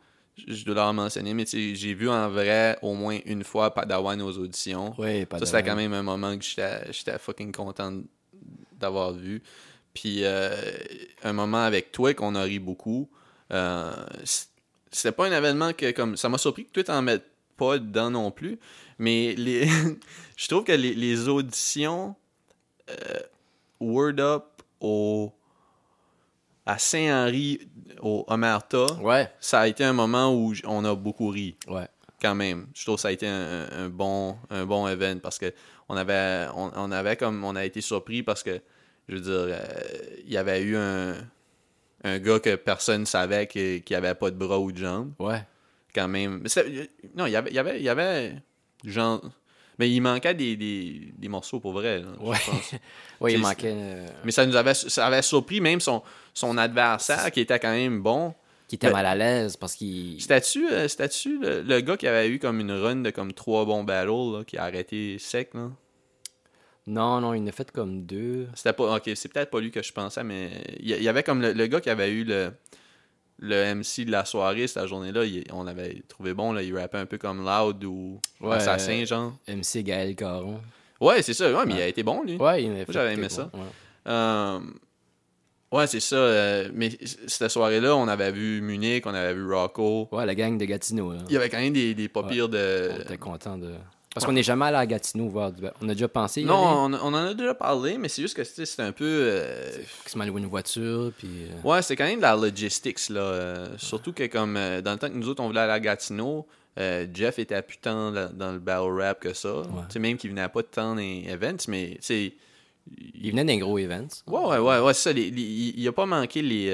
je 0.48 0.66
dois 0.66 0.76
leur 0.76 0.94
mentionner, 0.94 1.34
mais 1.34 1.46
tu 1.46 1.52
sais, 1.52 1.76
j'ai 1.76 1.94
vu 1.94 2.10
en 2.10 2.30
vrai 2.30 2.78
au 2.82 2.94
moins 2.94 3.20
une 3.26 3.44
fois 3.44 3.74
Padawan 3.74 4.22
aux 4.22 4.38
auditions. 4.38 4.94
Ouais, 5.00 5.26
pas 5.26 5.40
Ça, 5.40 5.46
c'était 5.46 5.64
quand 5.64 5.76
même 5.76 5.94
un 5.94 6.04
moment 6.04 6.38
que 6.38 6.44
j'étais 6.44 6.92
j'étais 6.92 7.18
fucking 7.20 7.52
content 7.52 8.02
d'avoir 8.80 9.14
vu. 9.14 9.44
Puis 9.94 10.24
un 10.26 11.34
moment 11.34 11.64
avec 11.64 11.92
toi 11.92 12.16
qu'on 12.16 12.34
a 12.34 12.42
ri 12.42 12.58
beaucoup. 12.58 13.10
Euh, 13.54 13.92
c'était 14.94 15.12
pas 15.12 15.28
un 15.28 15.38
événement 15.38 15.74
que 15.74 15.92
comme 15.92 16.16
ça 16.18 16.30
m'a 16.30 16.38
surpris 16.38 16.66
que 16.66 16.72
toi 16.72 16.84
t'en 16.84 17.02
mettes 17.02 17.26
pas 17.58 17.78
dedans 17.80 18.10
non 18.10 18.32
plus. 18.32 18.58
Mais 19.00 19.36
les 19.38 19.68
je 20.38 20.48
trouve 20.48 20.64
que 20.64 20.72
les, 20.72 20.94
les 20.94 21.28
auditions 21.28 22.16
euh, 22.90 23.20
Word 23.80 24.20
Up 24.20 24.46
au 24.80 25.34
à 26.66 26.78
Saint-Henri 26.78 27.60
au 28.02 28.24
Omerta, 28.28 28.86
Ouais, 29.02 29.30
ça 29.40 29.62
a 29.62 29.68
été 29.68 29.84
un 29.84 29.94
moment 29.94 30.34
où 30.34 30.54
on 30.66 30.86
a 30.86 30.96
beaucoup 30.96 31.28
ri 31.30 31.58
ouais. 31.68 31.88
quand 32.22 32.36
même. 32.36 32.68
Je 32.74 32.84
trouve 32.84 32.96
que 32.96 33.02
ça 33.02 33.10
a 33.10 33.12
été 33.12 33.28
un, 33.28 33.68
un- 33.70 33.86
un 33.86 33.90
bon 33.90 34.38
un 34.50 34.66
bon 34.66 34.88
event 34.88 35.20
parce 35.22 35.40
que 35.40 35.54
on 35.90 35.98
avait 35.98 36.48
on, 36.56 36.72
on 36.76 36.92
avait 36.92 37.18
comme 37.18 37.44
on 37.44 37.56
a 37.58 37.66
été 37.66 37.82
surpris 37.82 38.24
parce 38.24 38.44
que 38.44 38.62
je 39.10 39.16
veux 39.16 39.22
dire 39.22 39.32
euh, 39.58 39.66
il 40.26 40.32
y 40.32 40.38
avait 40.38 40.62
eu 40.62 40.78
un 40.78 41.16
un 42.04 42.20
gars 42.20 42.40
que 42.40 42.56
personne 42.56 43.06
savait 43.06 43.48
qui 43.48 43.82
qui 43.82 43.96
avait 43.96 44.16
pas 44.16 44.30
de 44.32 44.36
bras 44.36 44.60
ou 44.60 44.72
de 44.72 44.78
jambes 44.78 45.14
Ouais. 45.20 45.42
quand 45.96 46.08
même. 46.08 46.42
Mais 46.44 46.50
non, 47.16 47.26
il 47.26 47.32
y 47.32 47.36
avait 47.36 47.50
il 47.50 47.56
y 47.56 47.60
avait 47.60 47.78
il 47.80 47.84
y 47.84 47.90
avait 47.90 48.36
genre 48.86 49.22
mais 49.80 49.90
il 49.90 50.02
manquait 50.02 50.36
des, 50.36 50.56
des, 50.56 51.12
des 51.18 51.28
morceaux 51.30 51.60
pour 51.60 51.74
vrai 51.74 52.00
là, 52.00 52.08
Ouais. 52.20 52.38
Ouais, 53.22 53.34
il 53.34 53.40
manquait. 53.40 53.74
euh, 53.74 54.08
Mais 54.24 54.32
ça 54.32 54.46
nous 54.46 54.56
avait 54.56 54.74
ça 54.76 55.08
avait 55.08 55.22
surpris 55.22 55.62
même 55.62 55.80
son 55.80 56.04
son 56.34 56.58
adversaire 56.58 57.32
qui 57.32 57.40
était 57.42 57.58
quand 57.60 57.72
même 57.72 58.02
bon. 58.02 58.34
qui 58.68 58.76
était 58.76 58.92
mal 58.92 59.06
à 59.06 59.16
l'aise 59.16 59.56
parce 59.56 59.76
qu'il. 59.76 60.22
C'était-tu 60.22 60.68
euh, 60.70 60.88
c'était-tu 60.88 61.40
le, 61.40 61.62
le 61.62 61.80
gars 61.82 61.96
qui 61.98 62.08
avait 62.08 62.28
eu 62.30 62.38
comme 62.40 62.60
une 62.60 62.72
run 62.72 62.98
de 62.98 63.10
comme 63.12 63.32
trois 63.34 63.66
bons 63.66 63.84
battles 63.84 64.10
là, 64.38 64.44
qui 64.46 64.58
a 64.58 64.64
arrêté 64.66 65.18
sec 65.20 65.52
là? 65.54 65.70
Non, 66.86 67.22
non, 67.22 67.34
il 67.34 67.42
en 67.44 67.48
a 67.48 67.52
fait 67.52 67.72
comme 67.72 68.06
deux. 68.06 68.48
C'était 68.56 68.74
pas 68.74 68.96
OK, 68.98 69.10
c'est 69.16 69.32
peut-être 69.32 69.50
pas 69.50 69.60
lui 69.62 69.72
que 69.72 69.82
je 69.82 69.94
pensais 69.94 70.24
mais 70.24 70.50
il 70.80 70.88
y, 70.90 71.08
avait 71.08 71.24
comme 71.24 71.42
le, 71.42 71.54
le 71.54 71.68
gars 71.68 71.80
qui 71.82 71.90
avait 71.90 72.12
eu 72.12 72.24
le 72.26 72.52
le 73.40 73.74
MC 73.76 74.06
de 74.06 74.12
la 74.12 74.26
soirée 74.26 74.68
cette 74.68 74.86
journée-là, 74.88 75.22
on 75.52 75.64
l'avait 75.64 76.02
trouvé 76.08 76.34
bon 76.34 76.54
là, 76.54 76.62
il 76.62 76.78
rappait 76.78 76.98
un 77.00 77.06
peu 77.06 77.18
comme 77.18 77.44
Loud 77.46 77.84
ou 77.84 78.20
Ouais, 78.42 78.56
Assassin 78.56 79.02
euh, 79.02 79.06
genre. 79.06 79.34
MC 79.48 79.84
Gaël 79.84 80.16
Caron. 80.16 80.60
Ouais, 81.02 81.22
c'est 81.22 81.34
ça. 81.34 81.52
Ouais, 81.52 81.66
mais 81.66 81.74
il 81.74 81.82
a 81.82 81.88
été 81.88 82.04
bon 82.04 82.24
lui. 82.24 82.38
Ouais, 82.38 82.64
il 82.64 82.72
a 82.72 82.86
fait. 82.86 82.92
j'avais 82.94 83.14
aimé 83.14 83.28
ça. 83.30 83.50
ouais. 83.54 83.60
Euh, 84.08 84.60
ouais, 85.72 85.88
c'est 85.88 86.00
ça. 86.00 86.16
euh, 86.16 86.70
mais 86.74 86.92
cette 87.28 87.50
soirée-là, 87.50 87.96
on 87.96 88.08
avait 88.08 88.32
vu 88.32 88.62
Munich, 88.62 89.06
on 89.06 89.14
avait 89.14 89.34
vu 89.34 89.52
Rocco. 89.52 90.08
Ouais, 90.12 90.26
la 90.26 90.36
gang 90.36 90.58
de 90.58 90.66
Gatineau. 90.66 91.12
Là. 91.14 91.20
Il 91.28 91.34
y 91.34 91.38
avait 91.38 91.50
quand 91.50 91.60
même 91.60 91.74
des, 91.74 91.94
des 91.96 92.08
pas 92.08 92.22
Ouais. 92.22 92.30
pires 92.30 92.50
de. 92.50 92.92
On 92.98 93.02
était 93.02 93.18
content 93.18 93.58
de. 93.58 93.74
Parce 94.14 94.26
qu'on 94.28 94.32
n'est 94.34 94.44
jamais 94.44 94.66
allé 94.66 94.78
à 94.78 94.86
Gatineau 94.86 95.28
voir 95.28 95.52
du. 95.52 95.64
On 95.82 95.90
a 95.90 95.94
déjà 95.94 96.08
pensé. 96.08 96.44
Non, 96.44 96.54
on, 96.56 96.94
on 96.94 97.08
en 97.08 97.14
a 97.16 97.34
déjà 97.34 97.56
parlé, 97.56 97.98
mais 97.98 98.10
c'est 98.10 98.22
juste 98.22 98.36
que 98.36 98.44
c'était 98.44 98.82
un 98.84 98.92
peu. 98.92 99.06
euh, 99.06 99.72
se 100.06 100.18
louer 100.18 100.40
une 100.42 100.48
voiture, 100.48 101.12
puis. 101.18 101.28
euh, 101.50 101.68
Ouais, 101.68 101.82
c'est 101.82 101.96
quand 101.96 102.06
même 102.06 102.18
de 102.18 102.22
la 102.22 102.36
logistics, 102.36 103.10
là. 103.10 103.22
euh, 103.22 103.68
surtout 103.78 104.14
que, 104.14 104.28
comme 104.28 104.54
dans 104.54 104.92
le 104.92 104.98
temps 105.00 105.10
que 105.10 105.16
nous 105.16 105.28
autres, 105.30 105.42
on 105.42 105.48
voulait 105.48 105.62
aller 105.62 105.72
à 105.74 105.80
Gatineau, 105.80 106.46
Jeff 106.78 107.40
était 107.40 107.62
plus 107.64 107.78
tant 107.78 108.12
dans, 108.12 108.52
le 108.52 108.60
battle 108.60 108.92
rap 109.02 109.20
que 109.20 109.34
ça. 109.34 109.64
Tu 109.88 109.94
sais, 109.94 110.00
même 110.00 110.18
qu'il 110.18 110.30
venait 110.30 110.48
pas 110.48 110.62
de 110.62 110.68
tant 110.68 110.90
dans 110.90 111.02
les 111.02 111.26
events, 111.28 111.66
mais 111.68 111.98
sais. 112.00 112.34
Il 113.16 113.32
venait 113.32 113.46
d'un 113.46 113.58
gros 113.60 113.78
event. 113.80 114.08
Ouais, 114.28 114.42
ouais, 114.46 114.58
ouais, 114.58 114.80
ouais, 114.82 114.94
c'est 114.94 115.04
ça. 115.10 115.14
les- 115.14 115.32
les- 115.32 115.74
il 115.78 115.88
a 115.88 115.92
pas 115.94 116.06
manqué 116.06 116.42
les. 116.42 116.66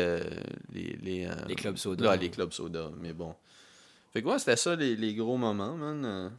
les, 0.73 0.97
les, 1.04 1.28
Les 1.47 1.56
clubs 1.56 1.78
soda. 1.78 2.04
Là, 2.04 2.15
les 2.15 2.30
clubs 2.30 2.52
soda, 2.52 2.89
mais 2.99 3.13
bon. 3.13 3.34
Fait 4.12 4.21
que 4.23 4.28
ouais, 4.28 4.39
c'était 4.39 4.56
ça 4.56 4.75
les, 4.75 4.95
les 4.95 5.13
gros 5.13 5.38
moments, 5.38 5.75
man. 5.75 6.32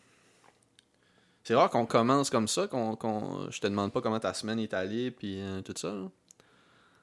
C'est 1.45 1.55
rare 1.55 1.71
qu'on 1.71 1.87
commence 1.87 2.31
comme 2.31 2.49
ça, 2.49 2.67
qu'on, 2.67 2.97
qu'on... 2.97 3.51
je 3.51 3.61
te 3.61 3.67
demande 3.67 3.93
pas 3.93 4.01
comment 4.01 4.21
ta 4.21 4.35
semaine 4.35 4.59
est 4.61 4.75
allée, 4.75 5.11
puis 5.11 5.41
euh, 5.41 5.63
tout 5.63 5.75
ça. 5.77 5.89
là. 5.89 6.09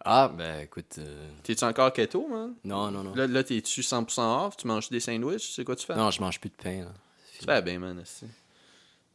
Ah, 0.06 0.32
ben 0.34 0.62
écoute. 0.62 0.95
euh, 1.00 1.30
T'es-tu 1.43 1.63
encore 1.65 1.91
keto, 1.91 2.28
man? 2.28 2.54
Non, 2.63 2.91
non, 2.91 3.04
non. 3.04 3.13
Là, 3.15 3.28
là 3.28 3.43
t'es-tu 3.43 3.82
100% 3.82 4.45
off? 4.47 4.56
Tu 4.56 4.67
manges 4.67 4.89
des 4.89 5.00
sandwichs? 5.00 5.54
C'est 5.54 5.65
quoi 5.65 5.76
tu 5.76 5.86
fais? 5.86 5.95
Non, 5.95 6.12
je 6.12 6.21
mange 6.21 6.39
plus 6.39 6.50
de 6.50 6.56
pain. 6.56 6.84
Là. 6.86 6.91
Tu 7.39 7.45
fais 7.45 7.62
bien, 7.62 7.80
man. 7.80 8.00
esti. 8.00 8.26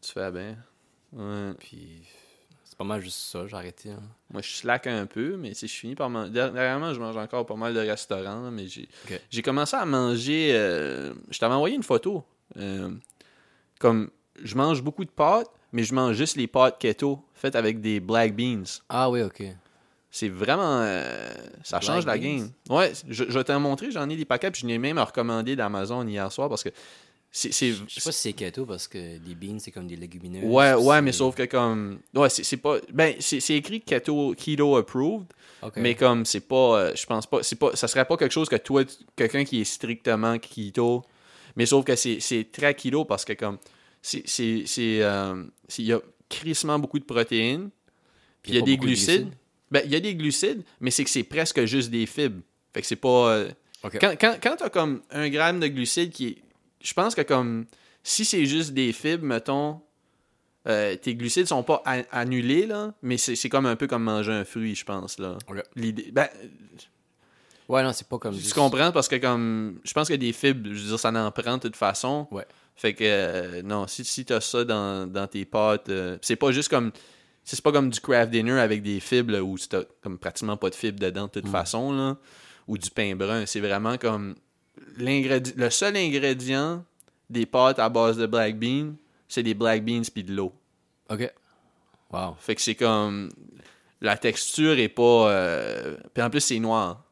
Tu 0.03 0.13
fais 0.13 0.31
bien. 0.31 0.57
Ouais. 1.13 1.53
Puis. 1.59 2.03
C'est 2.65 2.77
pas 2.79 2.85
mal 2.85 3.01
juste 3.03 3.19
ça, 3.19 3.47
j'ai 3.47 3.55
arrêté. 3.57 3.91
hein. 3.91 4.01
Moi, 4.31 4.41
je 4.43 4.49
slack 4.51 4.87
un 4.87 5.05
peu, 5.07 5.37
mais 5.37 5.53
si 5.55 5.69
je 5.69 5.73
finis 5.75 5.95
par 5.95 6.09
manger. 6.11 6.31
Dernièrement, 6.31 6.93
je 6.95 7.01
mange 7.01 7.17
encore 7.17 7.45
pas 7.47 7.55
mal 7.55 7.75
de 7.75 7.81
restaurants, 7.81 8.51
mais 8.51 8.67
j'ai 8.67 8.89
j'ai 9.31 9.43
commencé 9.43 9.77
à 9.77 9.85
manger. 9.85 10.51
euh, 10.55 11.13
Je 11.31 11.39
t'avais 11.39 11.55
envoyé 11.55 11.77
une 11.77 11.83
photo. 11.83 12.25
euh, 12.57 12.91
Comme 13.79 14.11
je 14.43 14.55
mange 14.55 14.83
beaucoup 14.83 15.05
de 15.05 15.11
pâtes, 15.11 15.51
mais 15.73 15.85
je 15.85 15.95
mange 15.95 16.15
juste 16.17 16.37
les 16.37 16.47
pâtes 16.47 16.79
keto 16.79 17.21
faites 17.35 17.57
avec 17.57 17.81
des 17.81 18.01
black 18.01 18.35
beans. 18.37 18.65
Ah 18.89 19.11
oui, 19.11 19.23
ok. 19.23 19.43
C'est 20.11 20.29
vraiment. 20.29 20.81
euh, 20.83 21.31
ça 21.65 21.79
Black 21.79 21.91
change 21.91 22.07
la 22.07 22.19
beans? 22.19 22.23
game. 22.39 22.51
Ouais, 22.69 22.93
je, 23.09 23.25
je 23.29 23.39
vais 23.39 23.45
t'en 23.45 23.59
montrer. 23.61 23.91
J'en 23.91 24.09
ai 24.11 24.17
des 24.17 24.27
paquets, 24.27 24.51
puis 24.51 24.61
je 24.63 24.67
n'ai 24.67 24.77
même 24.79 24.99
recommandé 24.99 25.57
d'Amazon 25.57 26.07
hier 26.07 26.31
soir 26.31 26.51
parce 26.51 26.63
que 26.63 26.69
c'est. 27.31 27.51
c'est- 27.51 27.73
Je 27.73 27.95
sais 27.95 28.01
pas 28.05 28.13
si 28.13 28.21
c'est 28.21 28.33
keto 28.35 28.67
parce 28.67 28.87
que 28.89 29.17
des 29.17 29.35
beans, 29.35 29.59
c'est 29.59 29.71
comme 29.71 29.87
des 29.87 29.97
légumineuses. 29.97 30.45
Ouais, 30.45 30.75
ouais, 30.75 31.01
mais 31.01 31.13
sauf 31.13 31.35
que 31.35 31.45
comme. 31.45 32.01
Ouais, 32.15 32.29
c'est 32.29 32.43
c'est 32.45 32.59
pas. 32.59 32.77
Ben, 32.93 33.15
c'est 33.21 33.41
c'est 33.41 33.55
écrit 33.55 33.81
keto, 33.81 34.35
keto 34.37 34.77
approved, 34.77 35.29
mais 35.77 35.95
comme 35.95 36.27
c'est 36.27 36.47
pas. 36.47 36.79
euh, 36.79 36.93
je 36.95 37.07
pense 37.07 37.27
pas. 37.27 37.43
c'est 37.43 37.57
pas 37.57 37.75
Ça 37.75 37.89
serait 37.89 38.05
pas 38.05 38.19
quelque 38.19 38.33
chose 38.33 38.51
que 38.51 38.57
toi, 38.57 38.83
quelqu'un 39.17 39.45
qui 39.45 39.63
est 39.63 39.65
strictement 39.65 40.39
keto. 40.39 41.03
Mais 41.57 41.65
sauf 41.65 41.87
que 41.87 41.97
c'est 41.97 42.21
c'est 42.21 42.49
très 42.53 42.75
keto 42.75 43.07
parce 43.07 43.25
que 43.25 43.33
comme. 43.33 43.57
C'est. 44.03 44.25
euh, 45.03 45.45
Il 45.79 45.85
y 45.85 45.93
a 45.93 46.01
crissement 46.29 46.79
beaucoup 46.79 46.99
de 46.99 47.05
protéines. 47.05 47.71
Puis 48.43 48.53
il 48.53 48.55
y 48.57 48.59
a 48.59 48.63
des 48.63 48.77
glucides. 48.77 49.07
glucides? 49.23 49.33
Ben, 49.71 49.83
il 49.87 49.93
y 49.93 49.97
a 49.97 50.01
des 50.01 50.15
glucides, 50.15 50.63
mais 50.81 50.91
c'est 50.91 51.05
que 51.05 51.11
c'est 51.11 51.23
presque 51.23 51.65
juste 51.65 51.91
des 51.91 52.07
fibres. 52.07 52.43
Fait 52.75 52.81
que 52.83 52.87
c'est 52.87 52.97
pas. 52.97 53.33
euh. 53.33 53.51
Quand, 53.83 54.15
quand, 54.21 54.37
quand 54.43 54.57
t'as 54.59 54.69
comme 54.71 55.03
un 55.11 55.29
gramme 55.29 55.61
de 55.61 55.69
glucides 55.69 56.11
qui 56.11 56.27
est. 56.29 56.37
Je 56.81 56.93
pense 56.95 57.15
que 57.15 57.23
comme. 57.23 57.67
Si 58.03 58.25
c'est 58.25 58.45
juste 58.47 58.73
des 58.73 58.93
fibres, 58.93 59.25
mettons. 59.25 59.81
euh, 60.69 60.97
tes 60.97 61.15
glucides 61.15 61.47
sont 61.47 61.63
pas 61.63 61.83
annulés, 62.11 62.67
là, 62.67 62.93
mais 63.03 63.17
c'est 63.17 63.49
comme 63.49 63.67
un 63.67 63.77
peu 63.77 63.87
comme 63.87 64.03
manger 64.05 64.33
un 64.33 64.45
fruit, 64.45 64.75
je 64.75 64.85
pense, 64.85 65.19
là. 65.19 65.39
L'idée. 65.77 66.11
Ben, 66.13 66.29
Ouais, 67.69 67.83
non, 67.83 67.93
c'est 67.93 68.07
pas 68.09 68.19
comme. 68.19 68.35
tu 68.35 68.41
juste- 68.43 68.55
comprends? 68.55 68.91
Parce 68.93 69.09
que 69.09 69.17
comme. 69.17 69.79
Je 69.85 69.93
pense 69.93 70.09
que 70.09 70.15
des 70.15 70.33
fibres, 70.33 70.69
je 70.73 70.81
veux 70.83 70.89
dire, 70.89 70.99
ça 70.99 71.11
en 71.11 71.31
prend 71.31 71.57
de 71.57 71.63
toute 71.63 71.77
façon. 71.77 72.27
Ouais. 72.31 72.45
Fait 72.75 72.95
que, 72.95 73.05
euh, 73.05 73.63
non, 73.63 73.87
si, 73.87 74.05
si 74.05 74.25
t'as 74.25 74.41
ça 74.41 74.65
dans, 74.65 75.07
dans 75.07 75.27
tes 75.27 75.45
pâtes, 75.45 75.89
euh, 75.89 76.19
c'est 76.23 76.37
pas 76.37 76.53
juste 76.53 76.69
comme. 76.69 76.91
C'est 77.45 77.61
pas 77.61 77.73
comme 77.73 77.91
du 77.91 77.99
craft 78.01 78.31
dinner 78.31 78.61
avec 78.61 78.83
des 78.83 79.01
fibres 79.01 79.33
là, 79.33 79.43
où 79.43 79.59
t'as 79.59 79.83
comme 80.01 80.17
pratiquement 80.17 80.57
pas 80.57 80.71
de 80.71 80.77
fibres 80.77 81.01
dedans 81.01 81.25
de 81.27 81.41
toute 81.41 81.49
façon, 81.49 81.93
là. 81.93 82.17
Ou 82.69 82.79
du 82.79 82.89
pain 82.91 83.17
brun. 83.17 83.47
C'est 83.47 83.61
vraiment 83.61 83.99
comme. 83.99 84.37
Le 84.97 85.69
seul 85.71 85.97
ingrédient 85.97 86.85
des 87.29 87.47
pâtes 87.47 87.79
à 87.79 87.89
base 87.89 88.17
de 88.17 88.27
black 88.27 88.59
beans, 88.59 88.95
c'est 89.29 89.43
des 89.43 89.55
black 89.55 89.85
beans 89.85 90.03
puis 90.13 90.23
de 90.23 90.33
l'eau. 90.35 90.53
Ok. 91.11 91.33
Wow. 92.13 92.37
Fait 92.39 92.55
que 92.55 92.61
c'est 92.63 92.75
comme. 92.77 93.31
La 94.01 94.17
texture 94.17 94.79
est 94.79 94.89
pas. 94.89 95.31
euh, 95.31 95.97
Puis 96.15 96.23
en 96.23 96.31
plus, 96.31 96.41
c'est 96.41 96.59
noir. 96.59 97.05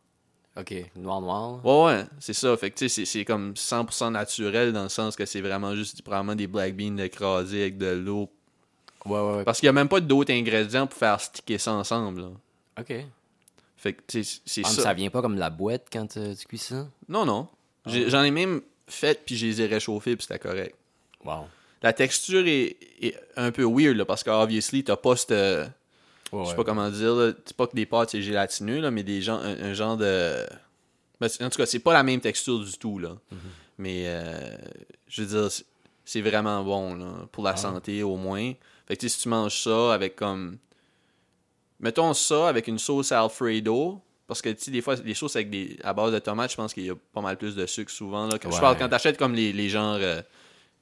Ok. 0.61 0.75
Noir, 0.96 1.20
noir. 1.20 1.64
Ouais, 1.64 1.85
ouais, 1.94 2.05
c'est 2.18 2.33
ça. 2.35 2.57
Fait 2.57 2.70
que 2.70 2.79
tu 2.79 2.88
sais, 2.88 3.05
c'est- 3.05 3.25
comme 3.25 3.55
100% 3.57 4.11
naturel 4.11 4.73
dans 4.73 4.83
le 4.83 4.88
sens 4.88 5.16
que 5.16 5.25
c'est 5.27 5.40
vraiment 5.40 5.75
juste 5.75 6.03
probablement 6.03 6.35
des 6.35 6.46
black 6.46 6.77
beans 6.77 6.99
écrasés 6.99 7.62
avec 7.62 7.79
de 7.79 7.87
l'eau. 7.92 8.29
Ouais, 9.07 9.18
ouais, 9.18 9.37
ouais. 9.38 9.44
Parce 9.44 9.59
qu'il 9.61 9.66
n'y 9.66 9.70
a 9.70 9.73
même 9.73 9.88
pas 9.88 10.01
d'autres 10.01 10.33
ingrédients 10.33 10.87
pour 10.87 10.99
faire 10.99 11.20
sticker 11.20 11.59
ça 11.59 11.73
ensemble. 11.73 12.20
là. 12.23 12.29
Ok. 12.81 12.92
Fait 13.77 13.94
que 13.94 14.03
tu 14.07 14.23
sais, 14.25 14.40
c'est 14.44 14.62
Ah, 14.64 14.68
ça. 14.68 14.83
ça 14.83 14.92
vient 14.94 15.09
pas 15.09 15.23
comme 15.23 15.37
de 15.37 15.40
la 15.40 15.49
boîte 15.51 15.87
quand 15.90 16.16
euh, 16.18 16.35
tu 16.35 16.46
cuis 16.46 16.59
ça? 16.59 16.87
Non, 17.09 17.25
non. 17.25 17.49
J'ai- 17.87 18.11
J'en 18.11 18.23
ai 18.23 18.31
même 18.31 18.61
fait 18.87 19.23
puis 19.25 19.37
je 19.37 19.46
les 19.46 19.62
ai 19.62 19.66
réchauffés 19.66 20.16
puis 20.16 20.27
c'était 20.27 20.38
correct. 20.38 20.75
Wow. 21.25 21.46
La 21.83 21.94
texture 21.94 22.46
est, 22.46 22.77
est 23.01 23.18
un 23.37 23.51
peu 23.53 23.64
weird 23.64 23.96
là, 23.96 24.05
parce 24.05 24.23
que 24.23 24.29
obviously 24.29 24.85
t'as 24.85 24.96
pas 24.96 25.16
cette. 25.16 25.33
Ouais, 26.33 26.40
je 26.40 26.45
sais 26.45 26.51
ouais, 26.51 26.57
pas 26.57 26.64
comment 26.64 26.88
dire, 26.90 27.14
là. 27.14 27.33
c'est 27.45 27.57
pas 27.57 27.66
que 27.66 27.75
des 27.75 27.87
pâtes 27.87 28.11
c'est 28.11 28.23
gélatineux, 28.23 28.81
là, 28.81 28.90
mais 28.90 29.03
des 29.03 29.21
gens, 29.23 29.37
un, 29.38 29.61
un 29.71 29.73
genre 29.75 29.97
de. 29.97 30.47
Ben, 31.21 31.29
en 31.40 31.51
tout 31.51 31.59
cas, 31.59 31.66
c'est 31.66 31.79
pas 31.81 31.93
la 31.93 32.03
même 32.03 32.21
texture 32.21 32.59
du 32.61 32.73
tout, 32.79 32.99
là. 32.99 33.11
Mhm. 33.31 33.38
Mais 33.79 34.03
euh, 34.07 34.57
je 35.09 35.23
veux 35.23 35.40
dire, 35.40 35.51
c'est- 36.05 36.21
vraiment 36.21 36.62
bon, 36.64 36.95
là, 36.95 37.07
pour 37.33 37.45
la 37.45 37.51
Ah. 37.51 37.57
santé 37.57 38.03
au 38.03 38.16
moins. 38.16 38.53
Fait 38.87 38.97
que 38.97 39.07
si 39.09 39.19
tu 39.21 39.29
manges 39.29 39.61
ça 39.62 39.93
avec 39.95 40.16
comme. 40.16 40.59
Mettons 41.79 42.12
ça 42.14 42.49
avec 42.49 42.69
une 42.69 42.79
sauce 42.79 43.12
Alfredo. 43.12 44.01
Parce 44.27 44.43
que, 44.43 44.51
tu 44.51 44.62
sais, 44.64 44.71
des 44.71 44.81
fois, 44.81 44.95
les 45.05 45.14
sauces 45.14 45.35
avec 45.35 45.51
des, 45.51 45.77
à 45.83 45.93
base 45.93 46.12
de 46.12 46.19
tomates, 46.21 46.53
je 46.53 46.57
pense 46.57 46.73
qu'il 46.73 46.85
y 46.85 46.90
a 46.90 46.95
pas 47.12 47.21
mal 47.21 47.37
plus 47.37 47.57
de 47.57 47.66
sucre 47.66 47.90
souvent. 47.90 48.29
Là. 48.29 48.38
Quand, 48.38 48.51
Je 48.53 48.61
parle 48.61 48.79
quand 48.79 48.88
t'achètes 48.88 49.16
comme 49.19 49.35
les, 49.35 49.53
les 49.53 49.69
genres 49.69 49.99
euh, 50.01 50.23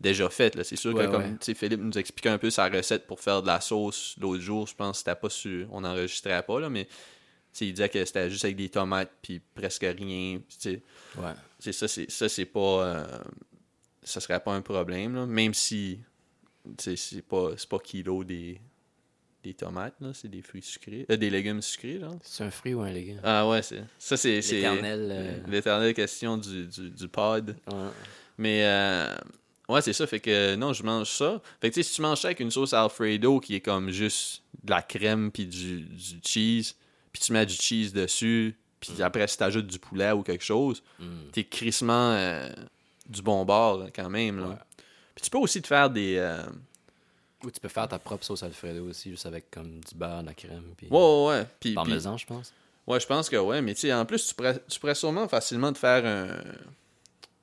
déjà 0.00 0.28
faites. 0.30 0.54
là. 0.54 0.64
C'est 0.64 0.76
sûr 0.76 0.94
Ouais, 0.94 1.06
que, 1.06 1.10
comme 1.10 1.22
ouais. 1.22 1.54
Philippe 1.54 1.80
nous 1.80 1.98
expliquait 1.98 2.28
un 2.30 2.38
peu 2.38 2.50
sa 2.50 2.68
recette 2.68 3.06
pour 3.06 3.20
faire 3.20 3.42
de 3.42 3.46
la 3.46 3.60
sauce 3.60 4.14
l'autre 4.20 4.42
jour. 4.42 4.66
Je 4.66 4.74
pense 4.74 4.92
que 4.92 4.98
c'était 4.98 5.20
pas 5.20 5.30
su, 5.30 5.66
on 5.70 5.80
n'enregistrait 5.80 6.42
pas, 6.42 6.60
là, 6.60 6.68
mais 6.70 6.86
il 7.60 7.72
disait 7.72 7.88
que 7.88 8.04
c'était 8.04 8.30
juste 8.30 8.44
avec 8.44 8.56
des 8.56 8.68
tomates 8.68 9.10
puis 9.22 9.40
presque 9.54 9.82
rien. 9.84 10.40
Ouais. 11.16 11.72
Ça, 11.72 11.88
c'est 11.88 12.10
ça, 12.10 12.28
c'est 12.28 12.44
pas. 12.44 12.60
euh, 12.86 13.06
ça 14.02 14.20
serait 14.20 14.40
pas 14.40 14.52
un 14.52 14.62
problème, 14.62 15.14
là, 15.14 15.26
même 15.26 15.52
si 15.54 16.00
c'est 16.78 17.22
pas, 17.26 17.50
c'est 17.56 17.68
pas 17.68 17.78
kilo 17.78 18.22
des, 18.24 18.60
des 19.42 19.54
tomates, 19.54 19.94
là, 20.00 20.12
c'est 20.14 20.28
des 20.28 20.40
fruits 20.42 20.62
sucrés. 20.62 21.04
euh, 21.10 21.16
des 21.16 21.30
légumes 21.30 21.60
sucrés, 21.62 21.98
genre. 21.98 22.16
C'est 22.22 22.44
un 22.44 22.50
fruit 22.50 22.74
ou 22.74 22.80
un 22.82 22.90
légume? 22.92 23.20
Ah 23.24 23.48
ouais, 23.48 23.62
c'est. 23.62 23.82
Ça, 23.98 24.16
c'est. 24.16 24.40
c'est 24.40 24.56
L'éternel, 24.56 25.08
euh, 25.10 25.38
L'éternelle 25.48 25.94
question 25.94 26.36
du, 26.38 26.66
du, 26.66 26.90
du 26.90 27.08
pod. 27.08 27.56
Ouais. 27.70 27.74
Mais 28.38 28.62
euh, 28.64 29.16
ouais, 29.68 29.82
c'est 29.82 29.92
ça. 29.92 30.06
Fait 30.06 30.20
que 30.20 30.54
non, 30.56 30.72
je 30.72 30.82
mange 30.82 31.08
ça. 31.10 31.40
Fait 31.60 31.70
que 31.70 31.74
tu 31.74 31.82
sais, 31.82 31.88
si 31.88 31.94
tu 31.96 32.02
manges 32.02 32.20
ça 32.20 32.28
avec 32.28 32.40
une 32.40 32.50
sauce 32.50 32.72
Alfredo 32.72 33.40
qui 33.40 33.54
est 33.54 33.60
comme 33.60 33.90
juste 33.90 34.42
de 34.64 34.70
la 34.70 34.82
crème 34.82 35.30
puis 35.32 35.46
du, 35.46 35.80
du 35.82 36.20
cheese, 36.24 36.74
puis 37.12 37.22
tu 37.22 37.32
mets 37.32 37.46
du 37.46 37.54
cheese 37.54 37.92
dessus, 37.92 38.56
puis 38.80 39.02
après 39.02 39.26
si 39.28 39.36
t'ajoutes 39.38 39.66
du 39.66 39.78
poulet 39.78 40.12
ou 40.12 40.22
quelque 40.22 40.44
chose, 40.44 40.82
Mm. 40.98 41.30
t'es 41.32 41.44
crissement 41.44 42.12
euh, 42.12 42.48
du 43.08 43.22
bon 43.22 43.44
bord 43.44 43.86
quand 43.94 44.10
même. 44.10 44.38
Là. 44.40 44.46
Ouais. 44.48 44.54
Puis 45.14 45.24
tu 45.24 45.30
peux 45.30 45.38
aussi 45.38 45.60
te 45.62 45.66
faire 45.66 45.90
des. 45.90 46.16
euh, 46.18 46.42
Ou 47.44 47.50
tu 47.50 47.58
peux 47.60 47.68
faire 47.68 47.88
ta 47.88 47.98
propre 47.98 48.24
sauce 48.24 48.42
Alfredo 48.42 48.88
aussi, 48.88 49.10
juste 49.10 49.26
avec 49.26 49.50
comme 49.50 49.80
du 49.80 49.94
beurre, 49.94 50.22
de 50.22 50.26
la 50.28 50.34
crème, 50.34 50.74
puis 50.76 50.86
Ouais, 50.90 50.98
ouais, 50.98 51.26
ouais. 51.28 51.46
Puis, 51.60 51.74
parmesan, 51.74 52.16
je 52.16 52.26
pense. 52.26 52.52
Ouais, 52.86 52.98
je 53.00 53.06
pense 53.06 53.28
que 53.28 53.36
ouais, 53.36 53.60
mais 53.62 53.74
tu 53.74 53.80
sais, 53.82 53.92
en 53.92 54.04
plus, 54.06 54.26
tu 54.28 54.34
pourrais, 54.34 54.58
tu 54.68 54.80
pourrais 54.80 54.94
sûrement 54.94 55.28
facilement 55.28 55.72
te 55.72 55.78
faire 55.78 56.04
un. 56.06 56.28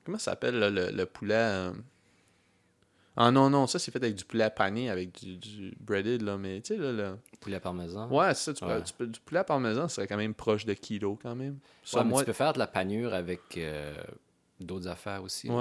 Comment 0.04 0.18
ça 0.18 0.32
s'appelle 0.32 0.58
là, 0.58 0.70
le, 0.70 0.90
le 0.90 1.06
poulet 1.06 1.34
euh? 1.36 1.72
Ah 3.18 3.30
non, 3.30 3.48
non, 3.48 3.66
ça 3.66 3.78
c'est 3.78 3.90
fait 3.90 3.98
avec 4.02 4.14
du 4.14 4.24
poulet 4.24 4.50
pané, 4.50 4.90
avec 4.90 5.12
du, 5.18 5.36
du 5.38 5.74
breaded, 5.80 6.20
là, 6.22 6.36
mais 6.36 6.60
tu 6.60 6.74
sais, 6.74 6.80
là, 6.80 6.92
le- 6.92 7.18
Poulet 7.40 7.58
parmesan. 7.60 8.10
Ouais, 8.10 8.34
c'est 8.34 8.44
ça, 8.44 8.54
tu 8.54 8.64
peux, 8.64 8.82
tu 8.82 8.92
peux- 8.92 9.06
du 9.06 9.20
poulet 9.20 9.42
parmesan, 9.44 9.88
ça 9.88 9.94
serait 9.96 10.06
quand 10.06 10.16
même 10.18 10.34
proche 10.34 10.64
de 10.66 10.74
kilo 10.74 11.18
quand 11.22 11.34
même. 11.34 11.58
Ça, 11.84 11.98
Ouais, 11.98 12.04
mais 12.04 12.10
moi. 12.10 12.20
tu 12.22 12.26
peux 12.26 12.32
faire 12.34 12.52
de 12.52 12.58
la 12.58 12.66
panure 12.66 13.14
avec 13.14 13.40
euh, 13.56 13.94
d'autres 14.60 14.88
affaires 14.88 15.22
aussi. 15.22 15.48
là. 15.48 15.54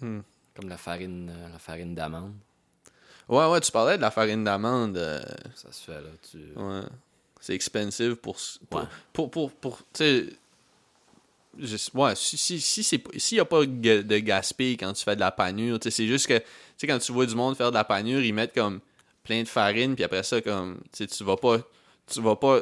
Ouais. 0.00 0.20
Comme 0.54 0.68
la 0.68 0.76
farine, 0.76 1.30
euh, 1.34 1.48
la 1.52 1.58
farine 1.58 1.94
d'amande. 1.94 2.32
Ouais, 3.28 3.46
ouais, 3.50 3.60
tu 3.60 3.72
parlais 3.72 3.96
de 3.96 4.02
la 4.02 4.10
farine 4.10 4.44
d'amande. 4.44 4.96
euh, 4.96 5.20
Ça 5.54 5.72
se 5.72 5.84
fait, 5.84 6.00
là. 6.00 6.08
Tu... 6.30 6.38
Ouais. 6.54 6.82
C'est 7.40 7.54
expensive 7.54 8.16
pour. 8.16 8.36
Pour, 8.70 8.80
Ouais. 8.80 8.86
pour, 9.12 9.30
pour, 9.30 9.50
pour- 9.52 9.78
tu 9.78 9.84
sais. 9.94 10.26
Ouais, 11.94 12.14
si, 12.16 12.36
si, 12.36 12.60
si 12.60 12.82
c'est 12.84 12.98
pas- 12.98 13.10
s'il 13.18 13.36
n'y 13.36 13.40
a 13.40 13.44
pas 13.44 13.64
de 13.64 14.18
gaspille 14.18 14.76
quand 14.76 14.92
tu 14.92 15.02
fais 15.04 15.14
de 15.14 15.20
la 15.20 15.30
panure, 15.30 15.78
c'est 15.82 16.06
juste 16.06 16.26
que, 16.26 16.38
tu 16.38 16.44
sais, 16.76 16.86
quand 16.86 16.98
tu 16.98 17.12
vois 17.12 17.26
du 17.26 17.34
monde 17.34 17.56
faire 17.56 17.70
de 17.70 17.76
la 17.76 17.84
panure, 17.84 18.20
ils 18.22 18.32
mettent 18.34 18.54
comme 18.54 18.80
plein 19.24 19.42
de 19.42 19.48
farine, 19.48 19.94
puis 19.94 20.04
après 20.04 20.22
ça, 20.22 20.40
comme, 20.40 20.80
tu 20.92 21.24
vas 21.24 21.36
pas, 21.36 21.58
tu 22.06 22.20
vas 22.20 22.36
pas 22.36 22.60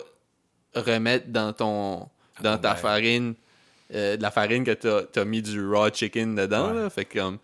remettre 0.75 1.29
dans 1.29 1.53
ton, 1.53 2.09
dans 2.41 2.59
ta 2.59 2.71
verre. 2.75 2.79
farine, 2.79 3.35
euh, 3.95 4.17
de 4.17 4.23
la 4.23 4.31
farine 4.31 4.65
que 4.65 4.73
t'as 4.73 5.21
as 5.21 5.25
mis 5.25 5.43
du 5.43 5.67
raw 5.67 5.89
chicken 5.93 6.35
dedans, 6.35 6.69
Ouais. 6.73 6.83
là. 6.83 6.91
Fait 6.91 7.05
que, 7.05 7.19
comme, 7.19 7.39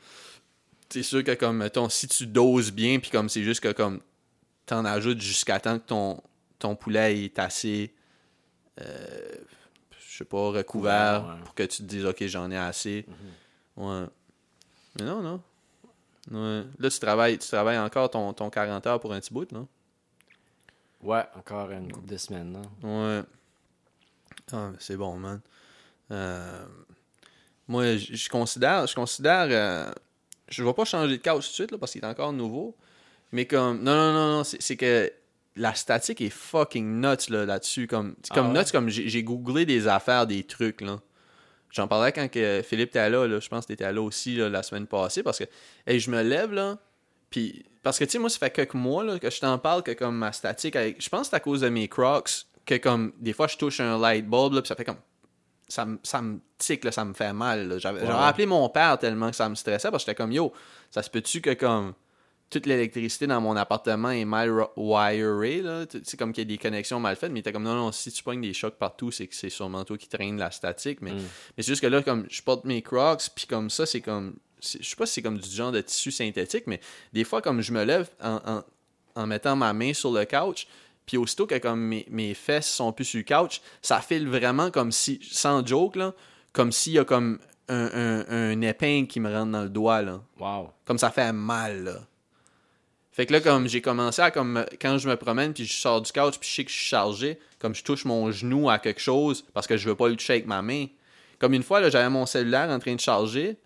c'est 0.89 1.03
sûr 1.03 1.23
que, 1.23 1.35
comme, 1.35 1.59
mettons, 1.59 1.89
si 1.89 2.09
tu 2.09 2.27
doses 2.27 2.73
bien, 2.73 2.99
puis 2.99 3.11
comme, 3.11 3.29
c'est 3.29 3.43
juste 3.45 3.61
que, 3.61 3.73
comme, 3.73 4.01
t'en 4.67 4.85
ajoutes 4.85 5.21
jusqu'à 5.21 5.59
temps 5.61 5.79
que 5.79 5.87
ton, 5.87 6.23
ton 6.59 6.75
poulet 6.77 7.25
est 7.25 7.39
assez, 7.39 7.93
euh, 8.81 9.35
sais 10.21 10.29
pas, 10.29 10.51
recouvert 10.51 11.25
ouais. 11.27 11.43
pour 11.45 11.55
que 11.55 11.63
tu 11.65 11.79
te 11.79 11.83
dises, 11.83 12.07
OK, 12.07 12.25
j'en 12.27 12.51
ai 12.51 12.57
assez. 12.57 13.05
Ouais. 13.77 14.05
Mais 14.99 15.05
non, 15.05 15.23
non. 15.23 15.41
Ouais. 16.31 16.65
Là, 16.79 16.91
tu 16.91 16.99
travailles, 16.99 17.39
tu 17.39 17.49
travailles 17.49 17.79
encore 17.79 18.11
ton, 18.11 18.33
ton 18.33 18.51
40 18.51 18.87
heures 18.87 19.01
pour 19.01 19.13
un 19.13 19.21
petit 19.21 19.33
bout, 19.33 19.51
non? 19.53 19.67
Ouais, 21.03 21.25
encore 21.35 21.71
une 21.71 21.91
couple 21.91 22.09
de 22.09 22.17
semaines. 22.17 22.53
là. 22.53 22.89
Ouais. 22.89 23.23
Ah, 24.53 24.71
c'est 24.79 24.97
bon, 24.97 25.17
man. 25.17 25.41
Euh, 26.11 26.67
moi, 27.69 27.97
je 27.97 28.29
considère, 28.29 28.87
je 28.87 28.95
considère, 28.95 29.47
euh, 29.51 29.93
je 30.49 30.63
vais 30.63 30.75
pas 30.75 30.85
changer 30.85 31.17
de 31.17 31.23
couch 31.23 31.45
tout 31.45 31.51
de 31.51 31.55
suite 31.55 31.71
là, 31.71 31.79
parce 31.79 31.93
qu'il 31.93 32.03
est 32.03 32.07
encore 32.07 32.33
nouveau, 32.33 32.77
mais 33.33 33.47
comme, 33.47 33.83
non, 33.83 33.95
non, 33.95 34.13
non, 34.13 34.37
non, 34.39 34.45
c'est 34.45 34.77
que 34.77 35.11
la 35.57 35.75
statique 35.75 36.21
est 36.21 36.31
fucking 36.31 37.01
nuts 37.01 37.29
là, 37.31 37.45
là-dessus, 37.45 37.87
comme, 37.87 38.15
Ah 38.31 38.35
comme 38.35 38.53
ouais? 38.53 38.63
nuts, 38.65 38.71
comme 38.71 38.89
j'ai 38.89 39.23
googlé 39.25 39.67
des 39.67 39.89
affaires, 39.89 40.27
des 40.27 40.45
trucs 40.45 40.81
là. 40.81 40.99
J'en 41.71 41.87
parlais 41.87 42.11
quand 42.13 42.29
que 42.29 42.63
Philippe 42.65 42.91
était 42.91 43.09
là, 43.11 43.27
là, 43.29 43.39
je 43.41 43.49
pense 43.49 43.65
que 43.65 43.73
t'étais 43.73 43.93
là 43.93 44.01
aussi 44.03 44.35
là, 44.37 44.49
la 44.49 44.63
semaine 44.63 44.87
passée 44.87 45.23
parce 45.23 45.39
que, 45.39 45.45
hey, 45.87 46.01
je 46.01 46.11
me 46.11 46.23
lève 46.23 46.53
là, 46.53 46.79
puis 47.31 47.65
parce 47.83 47.99
que 47.99 48.05
tu 48.05 48.11
sais 48.11 48.19
moi 48.19 48.29
ça 48.29 48.39
fait 48.39 48.51
quelques 48.51 48.75
mois 48.75 49.05
là, 49.05 49.19
que 49.19 49.31
je 49.31 49.41
t'en 49.41 49.57
parle 49.59 49.83
que 49.83 49.93
comme 49.93 50.17
ma 50.17 50.33
statique, 50.33 50.77
je 50.77 51.09
pense 51.09 51.23
que 51.23 51.27
c'est 51.31 51.37
à 51.37 51.41
cause 51.41 51.61
de 51.61 51.69
mes 51.69 51.87
Crocs 51.89 52.47
que 52.67 52.77
comme 52.77 53.13
des 53.19 53.33
fois 53.33 53.47
je 53.47 53.57
touche 53.57 53.81
un 53.81 53.99
light 53.99 54.27
bulb 54.29 54.53
là, 54.55 54.63
puis 54.63 54.69
ça 54.69 54.75
fait 54.75 54.85
comme 54.85 54.99
ça 55.69 55.85
me, 55.85 55.99
ça 56.03 56.21
me 56.21 56.41
tique, 56.59 56.83
là, 56.85 56.91
ça 56.91 57.05
me 57.05 57.15
fait 57.15 57.33
mal. 57.33 57.69
là. 57.69 57.79
J'avais 57.79 58.01
Ouais. 58.01 58.07
j'avais 58.09 58.25
appelé 58.25 58.47
mon 58.47 58.69
père 58.69 58.99
tellement 58.99 59.31
que 59.31 59.37
ça 59.37 59.49
me 59.49 59.55
stressait 59.55 59.91
parce 59.93 60.03
que 60.05 60.11
j'étais 60.11 60.17
comme 60.21 60.33
yo, 60.33 60.53
ça 60.91 61.01
se 61.03 61.09
peut-tu 61.11 61.41
que 61.41 61.55
comme 61.55 61.95
toute 62.51 62.67
l'électricité 62.67 63.27
dans 63.29 63.41
mon 63.41 63.55
appartement 63.57 64.11
est 64.11 64.25
mal 64.25 64.51
wirée, 64.77 65.63
là. 65.63 65.85
C'est 66.03 66.19
comme 66.19 66.33
qu'il 66.33 66.43
y 66.43 66.47
a 66.47 66.49
des 66.49 66.59
connexions 66.59 66.99
mal 67.01 67.17
faites, 67.17 67.31
mais 67.33 67.41
était 67.41 67.53
comme 67.53 67.63
non, 67.63 67.75
non, 67.75 67.93
si 67.93 68.11
tu 68.11 68.23
pognes 68.23 68.41
des 68.41 68.53
chocs 68.53 68.75
partout, 68.77 69.11
c'est 69.11 69.27
que 69.29 69.35
c'est 69.35 69.51
sûrement 69.51 69.85
toi 69.85 69.97
qui 69.97 70.09
traîne 70.09 70.37
la 70.37 70.51
statique. 70.51 71.01
Mais, 71.01 71.13
Mm. 71.13 71.17
mais 71.57 71.63
c'est 71.63 71.69
juste 71.73 71.81
que 71.81 71.87
là, 71.87 72.03
comme 72.03 72.27
je 72.29 72.43
porte 72.43 72.65
mes 72.65 72.83
crocs, 72.83 73.23
puis 73.35 73.47
comme 73.47 73.71
ça, 73.71 73.87
c'est 73.87 74.01
comme. 74.01 74.35
Je 74.63 74.83
sais 74.87 74.97
pas 74.97 75.07
si 75.07 75.15
c'est 75.15 75.23
comme 75.23 75.39
du 75.39 75.49
genre 75.49 75.73
de 75.73 75.81
tissu 75.81 76.11
synthétique, 76.11 76.65
mais 76.67 76.81
des 77.13 77.25
fois, 77.25 77.41
comme 77.41 77.63
je 77.63 77.73
me 77.73 77.83
lève 77.85 78.11
en, 78.23 78.41
en, 78.45 78.65
en 79.15 79.27
mettant 79.27 79.57
ma 79.57 79.73
main 79.73 79.95
sur 79.95 80.13
le 80.13 80.25
couch, 80.27 80.67
puis 81.07 81.17
aussitôt 81.17 81.47
que 81.47 81.57
comme 81.59 81.81
mes, 81.81 82.05
mes 82.11 82.35
fesses 82.35 82.69
sont 82.71 82.93
plus 82.93 83.05
sur 83.07 83.19
le 83.19 83.25
couch, 83.25 83.63
ça 83.81 84.01
file 84.01 84.29
vraiment 84.29 84.71
comme 84.71 84.93
si, 84.93 85.19
sans 85.23 85.65
joke, 85.67 85.97
là, 85.97 86.15
comme 86.53 86.73
s'il 86.73 86.93
y 86.95 86.99
a 86.99 87.05
comme 87.05 87.39
un, 87.69 87.87
un, 87.95 88.25
un 88.29 88.61
épingle 88.61 89.07
qui 89.07 89.19
me 89.21 89.33
rentre 89.33 89.53
dans 89.53 89.63
le 89.63 89.69
doigt, 89.71 90.03
là. 90.03 90.21
Wow. 90.39 90.71
Comme 90.85 90.99
ça 90.99 91.11
fait 91.11 91.33
mal, 91.33 91.85
là. 91.85 92.01
Fait 93.13 93.27
que 93.27 93.33
là, 93.33 93.41
comme 93.41 93.67
j'ai 93.69 93.81
commencé 93.81 94.23
à, 94.23 94.31
comme, 94.31 94.65
quand 94.81 94.99
je 94.99 95.09
me 95.09 95.17
promène, 95.17 95.53
puis 95.53 95.65
je 95.65 95.73
sors 95.73 96.01
du 96.01 96.13
couch, 96.13 96.39
puis 96.39 96.49
je 96.49 96.55
sais 96.55 96.65
que 96.65 96.71
je 96.71 96.77
suis 96.77 96.87
chargé, 96.87 97.39
comme 97.59 97.75
je 97.75 97.83
touche 97.83 98.05
mon 98.05 98.31
genou 98.31 98.71
à 98.71 98.79
quelque 98.79 99.01
chose, 99.01 99.45
parce 99.53 99.67
que 99.67 99.77
je 99.77 99.89
veux 99.89 99.97
pas 99.97 100.09
le 100.09 100.17
toucher 100.17 100.35
avec 100.35 100.47
ma 100.47 100.63
main. 100.63 100.87
Comme 101.39 101.55
une 101.55 101.63
fois, 101.63 101.81
là, 101.81 101.91
j'avais 101.91 102.09
mon 102.09 102.25
cellulaire 102.27 102.71
en 102.71 102.79
train 102.79 102.95
de 102.95 103.01
charger, 103.01 103.57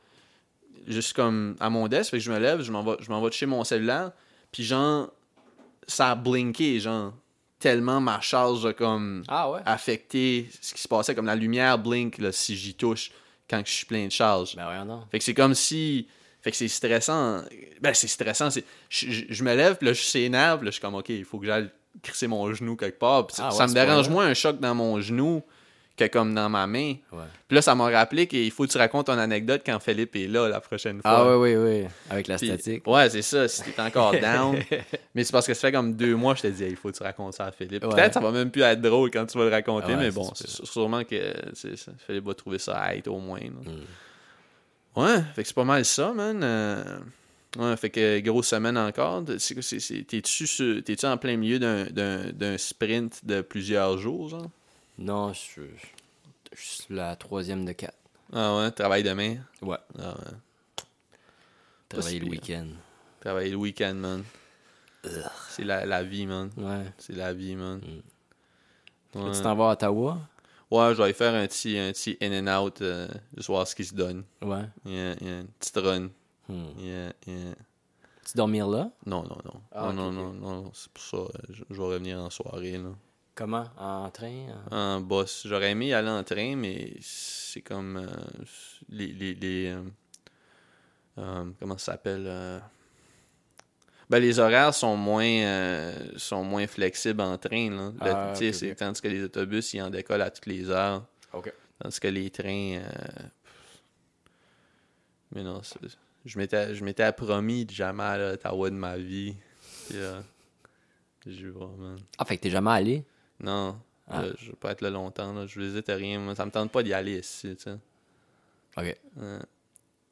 juste 0.87 1.13
comme 1.13 1.57
à 1.61 1.69
mon 1.69 1.89
desk, 1.89 2.11
fait 2.11 2.19
que 2.19 2.23
je 2.23 2.33
me 2.33 2.39
lève, 2.39 2.63
je 2.63 2.73
m'en 2.73 2.83
vais, 2.83 2.97
je 3.01 3.11
m'en 3.11 3.21
vais 3.21 3.31
toucher 3.31 3.47
mon 3.47 3.65
cellulaire, 3.65 4.13
puis 4.51 4.65
genre, 4.65 5.11
ça 5.87 6.13
a 6.13 6.15
blinké, 6.15 6.81
genre, 6.81 7.13
tellement 7.59 8.01
ma 8.01 8.21
charge 8.21 8.65
a 8.67 8.73
comme 8.73 9.25
Ah 9.29 9.51
ouais? 9.51 9.61
affecté 9.67 10.49
ce 10.61 10.75
qui 10.75 10.81
se 10.81 10.89
passait, 10.89 11.15
comme 11.15 11.27
la 11.27 11.37
lumière 11.37 11.79
blink, 11.79 12.19
là, 12.19 12.33
si 12.33 12.57
j'y 12.57 12.75
touche, 12.75 13.11
quand 13.49 13.63
je 13.65 13.73
suis 13.73 13.87
plein 13.87 14.07
de 14.07 14.13
charge. 14.13 14.57
Ben 14.57 14.65
voyons 14.65 14.87
donc. 14.87 15.11
Fait 15.11 15.19
que 15.19 15.25
c'est 15.25 15.35
comme 15.35 15.55
si. 15.55 16.09
Fait 16.45 16.51
que 16.51 16.57
c'est 16.59 16.69
stressant. 16.69 17.41
Ben, 17.81 17.95
c'est 17.95 18.07
stressant. 18.07 18.51
Je, 18.51 18.61
je- 18.91 19.25
je 19.31 19.43
me 19.45 19.55
lève, 19.57 19.77
puis 19.77 19.87
là, 19.87 19.93
je 19.95 20.03
s'énerve, 20.03 20.63
là, 20.63 20.67
je 20.67 20.75
suis 20.75 20.81
comme, 20.83 20.95
OK, 20.95 21.09
il 21.09 21.25
faut 21.25 21.39
que 21.39 21.47
j'aille 21.47 21.71
crisser 22.03 22.27
mon 22.27 22.53
genou 22.53 22.77
quelque 22.77 22.99
part. 22.99 23.27
Puis 23.27 23.37
Ah 23.41 23.51
ça 23.51 23.65
ouais, 23.65 23.69
me 23.71 23.73
dérange 23.75 24.09
moins 24.11 24.27
un 24.27 24.35
choc 24.35 24.61
dans 24.61 24.75
mon 24.75 25.01
genou 25.01 25.43
que 25.97 26.07
comme 26.09 26.35
dans 26.35 26.49
ma 26.51 26.67
main. 26.67 26.97
Ouais. 27.13 27.23
Puis 27.49 27.55
là, 27.55 27.63
ça 27.63 27.75
m'a 27.77 27.85
rappelé 27.89 28.27
qu'il 28.27 28.51
faut 28.51 28.67
que 28.67 28.73
tu 28.73 28.77
racontes 28.79 29.07
ton 29.07 29.17
anecdote 29.17 29.63
quand 29.65 29.79
Philippe 29.81 30.17
est 30.17 30.27
là 30.27 30.49
la 30.49 30.61
prochaine 30.61 31.01
fois. 31.01 31.11
Ah 31.11 31.39
oui, 31.39 31.55
oui, 31.55 31.83
oui. 31.83 31.85
Avec 32.11 32.27
la 32.27 32.37
Puis- 32.37 32.49
statique. 32.49 32.87
Ouais, 32.87 33.09
c'est 33.09 33.23
ça. 33.23 33.47
Si 33.49 33.63
t'es 33.63 33.81
encore 33.81 34.13
down. 34.21 34.59
Mais 35.15 35.25
c'est 35.25 35.33
parce 35.33 35.47
que 35.47 35.55
ça 35.55 35.61
fait 35.69 35.73
comme 35.73 35.95
deux 35.95 36.15
mois 36.17 36.35
que 36.35 36.41
je 36.41 36.49
te 36.49 36.53
dis, 36.53 36.65
il 36.69 36.77
faut 36.77 36.91
que 36.91 36.97
tu 36.97 37.03
racontes 37.05 37.33
ça 37.35 37.47
à 37.47 37.53
Philippe. 37.53 37.85
Ouais. 37.85 37.91
Peut-être 37.95 38.13
ça 38.15 38.21
va 38.21 38.33
même 38.33 38.51
plus 38.51 38.63
être 38.63 38.81
drôle 38.83 39.11
quand 39.11 39.25
tu 39.25 39.39
vas 39.39 39.45
le 39.45 39.51
raconter, 39.51 39.93
Ouais, 39.95 39.97
mais 39.97 40.11
bon, 40.11 40.31
sûrement 40.35 41.05
que. 41.05 41.33
Philippe 42.07 42.25
va 42.27 42.35
trouver 42.35 42.59
ça 42.59 42.77
hate 42.83 43.09
au 43.09 43.19
moins. 43.19 43.41
Mm. 43.41 43.81
Ouais, 44.97 45.23
fait 45.35 45.43
que 45.43 45.49
c'est 45.49 45.55
pas 45.55 45.65
mal 45.65 45.85
ça, 45.85 46.13
man. 46.13 46.41
Euh, 46.43 46.99
Ouais, 47.57 47.77
fait 47.77 47.89
que 47.89 48.19
grosse 48.19 48.49
semaine 48.49 48.77
encore. 48.77 49.23
C'est- 49.39 49.63
c'est- 49.63 49.79
c'est- 49.79 50.03
T'es-tu 50.03 50.83
t'es-tu 50.83 51.07
en 51.07 51.17
plein 51.17 51.37
milieu 51.37 51.61
d'un- 51.61 51.85
d'un 51.85 52.33
d'un 52.33 52.59
sprint 52.59 53.25
de 53.25 53.43
plusieurs 53.43 53.97
jours, 53.97 54.29
genre? 54.29 54.51
Non, 54.99 55.33
je 55.33 55.39
suis 55.39 55.63
je 56.53 56.61
suis 56.61 56.83
sur 56.83 56.95
la 56.97 57.15
troisième 57.15 57.65
de 57.65 57.71
quatre. 57.71 57.97
Ah 58.33 58.57
ouais, 58.57 58.71
travail 58.73 59.05
demain? 59.05 59.37
Ouais. 59.63 59.77
Ah 60.01 60.15
ouais. 60.19 60.35
Travailler 61.89 62.19
le 62.19 62.27
week-end. 62.29 62.67
Travailler 63.21 63.51
le 63.51 63.57
week-end, 63.57 63.95
man. 63.95 64.25
C'est 65.51 65.63
la, 65.65 65.87
la 65.87 66.03
vie, 66.03 66.27
man. 66.27 66.51
Ouais. 66.57 66.87
C'est 66.99 67.15
la 67.15 67.33
vie, 67.33 67.55
man. 67.55 67.81
Ouais. 69.15 69.31
Tu 69.33 69.43
t'en 69.43 69.55
vas 69.55 69.69
à 69.69 69.73
Ottawa? 69.75 70.19
Ouais, 70.77 70.91
je 70.93 70.97
vais 70.99 71.05
aller 71.05 71.13
faire 71.13 71.35
un 71.35 71.47
petit, 71.47 71.79
un 71.79 71.93
petit 71.93 72.17
in 72.21 72.47
and 72.47 72.63
out, 72.63 72.81
euh, 72.83 73.07
juste 73.37 73.49
voir 73.49 73.67
ce 73.69 73.75
qui 73.75 73.85
se 73.85 73.95
donne. 73.95 74.25
Ouais. 74.43 74.65
Yeah, 74.85 75.15
yeah. 75.21 75.43
Petite 75.59 75.77
run. 75.77 76.09
Hmm. 76.49 76.67
Yeah, 76.79 77.13
yeah. 77.27 77.55
Tu 78.27 78.37
dormir 78.37 78.67
là? 78.67 78.91
Non, 79.07 79.23
non, 79.23 79.37
non. 79.45 79.61
Ah, 79.73 79.93
non, 79.93 80.11
non, 80.11 80.33
non, 80.33 80.63
non, 80.63 80.71
c'est 80.75 80.91
pour 80.93 81.03
ça. 81.05 81.17
euh, 81.19 81.29
Je, 81.51 81.63
je 81.71 81.75
vais 81.75 81.85
revenir 81.87 82.19
en 82.19 82.31
soirée, 82.31 82.79
là. 82.79 82.91
Comment? 83.35 83.67
En 83.77 84.11
train? 84.11 84.47
En- 84.71 84.77
En 84.77 85.01
boss. 85.01 85.43
J'aurais 85.47 85.71
aimé 85.73 85.93
aller 85.93 86.09
en 86.11 86.25
train, 86.25 86.57
mais 86.57 86.97
c'est 87.01 87.61
comme 87.63 87.97
euh, 87.99 88.07
les. 88.89 89.09
les, 89.13 89.35
les, 89.35 89.67
euh, 89.69 89.83
euh, 91.19 91.45
comment 91.61 91.79
ça 91.79 91.93
s'appelle 91.93 92.25
euh, 92.27 92.59
ben, 94.11 94.19
les 94.19 94.39
horaires 94.39 94.75
sont 94.75 94.97
moins 94.97 95.25
euh, 95.27 95.95
sont 96.17 96.45
moins 96.45 96.67
flexibles 96.67 97.21
en 97.23 97.37
train. 97.39 97.71
Là. 97.71 97.93
Le- 98.01 98.11
Ah. 98.11 98.75
Tandis 98.77 99.01
que 99.01 99.09
les 99.09 99.23
autobus, 99.25 99.73
ils 99.75 99.83
en 99.83 99.91
décollent 99.91 100.23
à 100.23 100.31
toutes 100.31 100.47
les 100.47 100.69
heures. 100.71 101.05
Tandis 101.81 101.99
que 102.01 102.09
les 102.09 102.31
trains. 102.31 102.79
euh, 102.81 102.83
Mais 105.33 105.43
non, 105.43 105.61
je 106.25 106.39
m'étais 106.39 106.75
je 106.75 106.85
m'étais 106.85 107.11
promis 107.13 107.65
de 107.65 107.73
jamais 107.73 108.03
aller 108.05 108.25
à 108.25 108.33
Ottawa 108.35 108.71
de 108.71 108.77
ma 108.77 108.97
vie. 108.97 109.35
Puis, 109.89 109.99
euh, 109.99 110.21
je 111.27 111.49
vraiment. 111.49 111.97
Ah, 112.19 112.25
fait 112.25 112.37
que 112.37 112.43
t'es 112.43 112.51
jamais 112.51 112.71
allé? 112.71 113.05
Non, 113.41 113.77
Ah. 114.09 114.23
là, 114.23 114.29
je 114.39 114.51
veux 114.51 114.57
pas 114.57 114.73
être 114.73 114.81
là 114.83 114.91
longtemps. 114.91 115.33
Là. 115.33 115.47
Je 115.47 115.59
visite 115.61 115.87
rien. 115.89 116.19
Moi, 116.21 116.35
ça 116.37 116.47
me 116.47 116.51
tente 116.51 116.71
pas 116.71 116.83
d'y 116.83 116.93
aller 116.95 117.19
ici. 117.19 117.57
Tu 117.57 117.63
sais. 117.65 117.77
OK. 118.77 118.97
Ouais. 119.17 119.39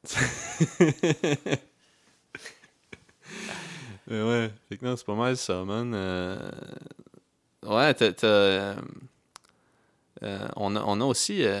Mais 4.07 4.21
ouais, 4.21 4.51
fait 4.69 4.77
que 4.77 4.85
non, 4.85 4.95
c'est 4.97 5.05
pas 5.05 5.15
mal 5.15 5.37
ça, 5.37 5.63
man. 5.63 5.93
Euh, 5.95 6.37
Ouais, 7.65 7.93
t'as. 7.93 8.11
t'as, 8.11 8.27
euh, 8.27 8.75
euh, 10.23 10.47
on, 10.57 10.75
a, 10.75 10.83
on 10.85 11.01
a 11.01 11.05
aussi 11.05 11.39
euh, 11.43 11.59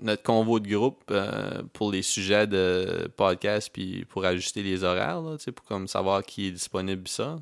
notre 0.00 0.22
convo 0.22 0.60
de 0.60 0.68
groupe 0.68 1.02
euh, 1.10 1.62
pour 1.72 1.90
les 1.90 2.02
sujets 2.02 2.46
de 2.46 3.10
podcast 3.16 3.70
puis 3.72 4.04
pour 4.04 4.24
ajuster 4.24 4.62
les 4.62 4.84
horaires, 4.84 5.20
là, 5.20 5.36
pour 5.54 5.64
comme 5.66 5.88
savoir 5.88 6.22
qui 6.24 6.48
est 6.48 6.52
disponible 6.52 7.08
ça. 7.08 7.38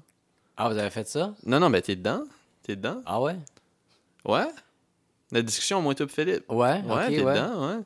Ah, 0.57 0.69
vous 0.71 0.79
avez 0.79 0.91
fait 0.91 1.07
ça? 1.09 1.35
Non, 1.45 1.59
non, 1.61 1.69
mais 1.69 1.83
t'es 1.83 1.97
dedans? 1.97 2.23
T'es 2.63 2.77
dedans? 2.77 3.03
Ah 3.07 3.21
ouais? 3.21 3.37
Ouais? 4.25 4.49
La 5.33 5.43
discussion, 5.43 5.83
moi, 5.83 5.95
toi, 5.95 6.07
Philippe. 6.09 6.45
Ouais, 6.51 6.81
Ouais, 6.87 7.09
t'es 7.09 7.23
ouais. 7.23 7.35
dedans, 7.35 7.69
ouais. 7.69 7.81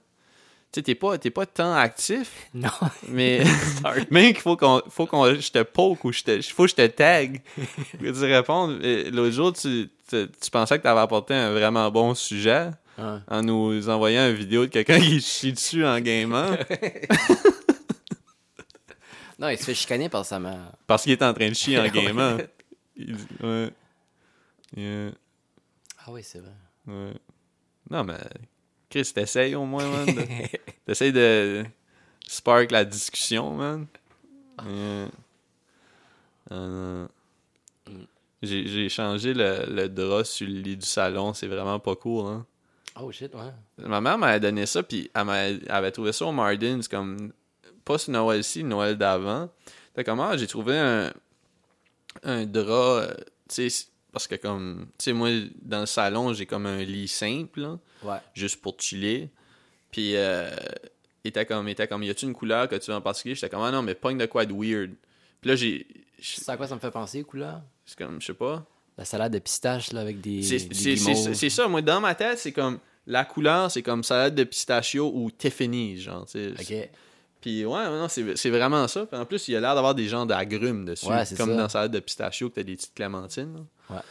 Tu 0.73 0.79
sais, 0.79 0.83
t'es 0.85 0.95
pas, 0.95 1.19
t'es 1.19 1.31
pas 1.31 1.47
tant 1.47 1.75
actif, 1.75 2.47
Non. 2.55 2.69
mais 3.09 3.43
même 4.11 4.33
qu'il 4.33 4.41
faut 4.41 4.57
qu'on 4.57 4.81
faut 4.89 5.05
qu'on 5.07 5.35
je 5.35 5.51
te 5.51 5.63
poke 5.65 6.05
ou 6.05 6.13
je 6.13 6.23
te 6.23 6.41
faut 6.43 6.63
que 6.65 6.71
je 6.71 6.75
te 6.77 6.87
tag 6.87 7.43
pour 7.57 7.99
que 8.01 8.13
tu 8.13 8.25
répondes. 8.33 8.81
L'autre 9.13 9.33
jour, 9.33 9.53
tu, 9.53 9.91
tu, 10.09 10.29
tu 10.41 10.51
pensais 10.51 10.79
que 10.79 10.85
t'avais 10.85 11.01
apporté 11.01 11.35
un 11.35 11.51
vraiment 11.53 11.91
bon 11.91 12.15
sujet 12.15 12.71
Ouais. 12.99 13.17
en 13.29 13.43
nous 13.43 13.89
envoyant 13.89 14.29
une 14.29 14.35
vidéo 14.37 14.67
de 14.67 14.71
quelqu'un 14.71 15.01
qui 15.01 15.21
chie 15.23 15.53
dessus 15.55 15.87
en 15.87 15.99
gamant 16.01 16.51
Non, 19.39 19.49
il 19.49 19.57
se 19.59 19.65
fait 19.65 19.75
chicaner 19.75 20.09
par 20.11 20.25
sa 20.27 20.39
mère. 20.39 20.73
parce 20.87 21.05
qu'il 21.05 21.13
est 21.13 21.23
en 21.23 21.33
train 21.33 21.49
de 21.49 21.55
chier 21.55 21.79
en 21.79 21.89
gamant. 21.89 22.37
Il 22.97 23.17
dit- 23.17 23.27
ouais. 23.43 23.71
Yeah, 24.77 25.11
Ah 26.07 26.11
oui, 26.13 26.23
c'est 26.23 26.41
vrai. 26.41 26.53
ouais. 26.89 27.15
Non, 27.91 28.05
mais 28.05 28.19
Chris, 28.91 29.11
t'essayes 29.15 29.55
au 29.55 29.65
moins, 29.65 29.87
man. 29.87 30.07
de- 30.15 30.27
T'essayes 30.87 31.13
de 31.13 31.65
spark 32.27 32.71
la 32.73 32.85
discussion, 32.85 33.53
man. 33.53 33.87
Ah, 34.59 34.65
non. 36.51 37.09
J'ai 38.43 38.67
j'ai 38.67 38.89
changé 38.89 39.35
le, 39.35 39.67
le 39.69 39.89
drap 39.89 40.25
sur 40.25 40.47
le 40.49 40.55
lit 40.55 40.77
du 40.77 40.87
salon, 40.87 41.35
c'est 41.35 41.47
vraiment 41.47 41.79
pas 41.79 41.95
cool, 41.95 42.27
hein. 42.27 42.47
Oh 43.01 43.13
shit, 43.13 43.33
ouais. 43.35 43.87
Ma 43.87 44.01
mère 44.01 44.19
m'avait 44.19 44.41
donné 44.41 44.67
ça, 44.67 44.83
puis 44.83 45.11
elle, 45.15 45.61
avait 45.69 45.91
trouvé 45.93 46.13
ça 46.13 46.27
au 46.27 46.33
Mardins, 46.33 46.81
comme, 46.91 47.33
pas 47.85 47.99
ce 47.99 48.11
Noël-ci, 48.11 48.65
Noël 48.65 48.97
d'avant. 48.97 49.49
Fait 49.95 50.05
comme, 50.05 50.21
ah, 50.21 50.37
j'ai 50.37 50.47
trouvé 50.47 50.77
un, 50.79 51.13
un 52.25 52.47
drap, 52.47 52.71
euh, 53.03 53.15
tu 53.49 53.71
sais, 53.71 53.87
parce 54.13 54.27
que 54.27 54.35
comme, 54.35 54.87
tu 54.99 55.05
sais, 55.05 55.13
moi, 55.13 55.31
dans 55.63 55.81
le 55.81 55.87
salon, 55.87 56.33
j'ai 56.33 56.47
comme 56.47 56.67
un 56.67 56.83
lit 56.83 57.09
simple, 57.09 57.61
là 57.61 57.79
Ouais. 58.03 58.19
juste 58.35 58.61
pour 58.61 58.77
chiller. 58.81 59.29
Puis, 59.91 60.17
euh, 60.17 60.51
il 61.25 61.29
était 61.29 61.45
comme, 61.47 61.69
il 61.69 61.73
était 61.73 61.87
comme, 61.89 62.03
y 62.03 62.11
a-tu 62.11 62.25
une 62.27 62.33
couleur 62.35 62.69
que 62.69 62.77
tu 62.77 62.91
veux 62.91 62.97
en 62.97 63.01
particulier? 63.01 63.35
J'étais 63.35 63.49
comme, 63.51 63.63
ah 63.63 63.71
non, 63.71 63.83
mais 63.83 63.95
pogne 63.95 64.19
de 64.19 64.27
quoi 64.27 64.47
de 64.47 64.53
weird. 64.55 64.91
Puis 65.41 65.49
là, 65.51 65.57
j'ai. 65.57 65.87
Sais 66.23 66.51
à 66.51 66.57
quoi 66.57 66.67
ça 66.67 66.75
me 66.75 66.81
fait 66.81 66.91
penser, 66.91 67.23
couleur? 67.25 67.63
C'est 67.87 67.99
comme, 67.99 68.21
je 68.21 68.27
sais 68.27 68.35
pas. 68.35 68.65
La 68.99 69.05
salade 69.05 69.33
de 69.33 69.39
pistache, 69.39 69.93
là, 69.93 70.01
avec 70.01 70.21
des. 70.21 70.43
C'est 70.43 70.59
c'est- 70.73 70.97
c'est- 70.97 71.35
c'est 71.35 71.51
ça, 71.51 71.67
moi, 71.69 71.81
dans 71.83 72.01
ma 72.01 72.15
tête, 72.15 72.39
c'est 72.39 72.53
comme, 72.53 72.79
la 73.07 73.25
couleur, 73.25 73.71
c'est 73.71 73.83
comme 73.83 74.05
salade 74.05 74.35
de 74.35 74.45
pistachio 74.45 75.11
ou 75.15 75.31
Tiffany, 75.31 75.97
genre, 75.99 76.27
tu 76.27 76.55
sais. 76.57 76.83
Ok. 76.85 76.91
Puis, 77.41 77.65
ouais, 77.65 77.85
non, 77.89 78.09
c'est 78.09 78.37
c'est 78.37 78.51
vraiment 78.51 78.87
ça. 78.89 79.07
Puis 79.07 79.19
en 79.19 79.25
plus, 79.25 79.49
il 79.49 79.57
a 79.57 79.61
l'air 79.61 79.75
d'avoir 79.75 79.95
des 79.95 80.07
genres 80.09 80.27
d'agrumes 80.27 80.85
dessus. 80.85 81.07
Ouais, 81.07 81.25
c'est 81.25 81.37
comme 81.37 81.51
ça. 81.51 81.57
dans 81.57 81.69
salade 81.69 81.93
de 81.93 82.01
pistachio, 82.01 82.51
que 82.51 82.57
t'as 82.57 82.63
des 82.63 82.77
petites 82.77 82.95
clémentines. 82.95 83.55
là. 83.89 83.97
Ouais. 83.97 84.03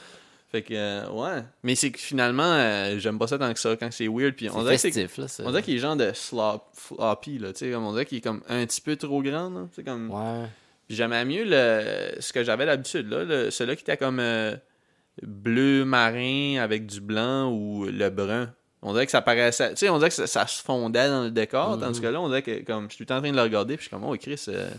Fait 0.51 0.63
que, 0.63 0.73
euh, 0.73 1.07
ouais. 1.11 1.43
Mais 1.61 1.75
c'est 1.75 1.91
que 1.91 1.99
finalement, 1.99 2.41
euh, 2.43 2.97
j'aime 2.97 3.19
pas 3.19 3.27
ça 3.27 3.37
tant 3.37 3.53
que 3.53 3.59
ça, 3.59 3.75
quand 3.75 3.89
c'est 3.91 4.07
weird. 4.07 4.33
Puis 4.33 4.49
on 4.49 4.53
C'est 4.53 4.59
dirait 4.61 4.75
que 4.77 4.91
c'est 4.91 5.17
là. 5.19 5.27
c'est- 5.27 5.43
On 5.45 5.49
dirait 5.51 5.61
qu'il 5.61 5.75
est 5.75 5.79
genre 5.79 5.95
de 5.95 6.11
slop, 6.11 6.63
floppy, 6.73 7.37
là, 7.37 7.53
tu 7.53 7.59
sais, 7.59 7.71
comme 7.71 7.85
on 7.85 7.91
dirait 7.91 8.05
qu'il 8.07 8.17
est 8.17 8.21
comme 8.21 8.41
un 8.49 8.65
petit 8.65 8.81
peu 8.81 8.95
trop 8.95 9.21
grand, 9.21 9.67
sais, 9.75 9.83
comme... 9.83 10.09
Ouais. 10.09 10.47
Puis 10.87 10.97
J'aimais 10.97 11.23
mieux 11.23 11.43
le, 11.45 12.19
ce 12.19 12.33
que 12.33 12.43
j'avais 12.43 12.65
d'habitude, 12.65 13.07
là, 13.11 13.23
le, 13.25 13.51
celui 13.51 13.75
qui 13.75 13.83
était 13.83 13.95
comme 13.97 14.19
euh, 14.19 14.55
bleu 15.21 15.85
marin 15.85 16.57
avec 16.59 16.87
du 16.87 16.99
blanc 16.99 17.51
ou 17.51 17.85
le 17.85 18.09
brun. 18.09 18.51
On 18.81 18.93
dirait 18.93 19.05
que 19.05 19.11
ça 19.11 19.21
paraissait, 19.21 19.71
tu 19.71 19.77
sais, 19.77 19.89
on 19.89 19.97
dirait 19.97 20.09
que 20.09 20.15
ça, 20.15 20.25
ça 20.27 20.47
se 20.47 20.61
fondait 20.63 21.09
dans 21.09 21.23
le 21.23 21.31
décor, 21.31 21.75
Mhm. 21.75 21.81
tandis 21.81 21.99
que 22.01 22.07
là, 22.07 22.21
on 22.21 22.27
dirait 22.29 22.41
que, 22.43 22.63
comme, 22.63 22.85
je 22.89 22.95
suis 22.95 22.97
tout 22.97 23.03
le 23.03 23.07
temps 23.07 23.17
en 23.17 23.21
train 23.21 23.31
de 23.31 23.35
le 23.35 23.41
regarder, 23.43 23.75
puis 23.75 23.83
je 23.83 23.89
suis 23.89 23.95
comme, 23.95 24.05
oh, 24.09 24.15
Chris, 24.17 24.41
euh, 24.47 24.69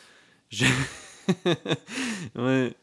je- 0.50 0.64
ouais. 2.36 2.74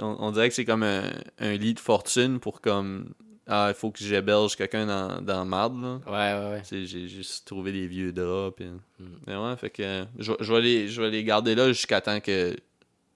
On, 0.00 0.16
on 0.20 0.30
dirait 0.32 0.48
que 0.48 0.54
c'est 0.54 0.64
comme 0.64 0.82
un, 0.82 1.04
un 1.38 1.52
lit 1.54 1.74
de 1.74 1.80
fortune 1.80 2.40
pour 2.40 2.60
comme, 2.60 3.12
ah, 3.46 3.66
il 3.70 3.74
faut 3.74 3.90
que 3.90 3.98
j'héberge 4.02 4.56
quelqu'un 4.56 4.86
dans, 4.86 5.20
dans 5.20 5.44
marde, 5.44 5.80
là. 5.82 6.00
Ouais, 6.06 6.40
ouais, 6.44 6.50
ouais. 6.54 6.62
Tu 6.62 6.68
sais, 6.68 6.86
j'ai 6.86 7.08
juste 7.08 7.46
trouvé 7.46 7.72
des 7.72 7.86
vieux 7.86 8.10
draps. 8.12 8.56
Puis... 8.56 8.66
Mm. 8.66 9.04
Mais 9.26 9.36
ouais, 9.36 9.56
fait 9.56 9.70
que 9.70 10.04
je, 10.18 10.32
vais- 10.32 10.38
je 10.40 10.52
vais 10.52 10.60
les, 10.60 10.88
je 10.88 11.02
vais 11.02 11.10
les 11.10 11.22
garder 11.24 11.54
là 11.54 11.68
jusqu'à 11.68 12.00
temps 12.00 12.20
que 12.20 12.56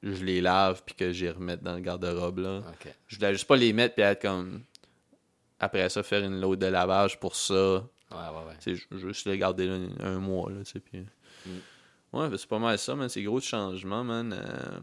je 0.03 0.25
les 0.25 0.41
lave 0.41 0.83
puis 0.87 0.95
que 0.95 1.13
j'y 1.13 1.29
remette 1.31 1.63
dans 1.63 1.75
le 1.75 1.81
garde-robe. 1.81 2.39
là. 2.39 2.59
Ok. 2.69 2.93
Je 3.09 3.17
voulais 3.17 3.33
juste 3.33 3.47
pas 3.47 3.57
les 3.57 3.73
mettre 3.73 3.95
puis 3.95 4.05
être 4.05 4.23
comme. 4.23 4.61
Après 5.61 5.89
ça, 5.89 6.03
faire 6.03 6.23
une 6.25 6.41
load 6.41 6.59
de 6.59 6.67
lavage 6.67 7.19
pour 7.19 7.35
ça. 7.35 7.55
Ouais, 7.55 7.83
ouais, 8.13 8.75
ouais. 8.75 8.99
Juste 8.99 9.27
les 9.27 9.39
garder 9.39 9.67
là 9.67 9.77
un, 10.05 10.19
mois. 10.19 10.51
Là, 10.51 10.63
tu 10.65 10.81
puis... 10.81 11.05
Ouais, 12.13 12.29
ben, 12.29 12.37
c'est 12.39 12.49
pas 12.49 12.59
mal 12.59 12.79
ça, 12.79 12.95
man. 12.95 13.09
C'est 13.09 13.23
gros 13.23 13.41
changements, 13.41 14.03
man. 14.05 14.33
Euh, 14.33 14.79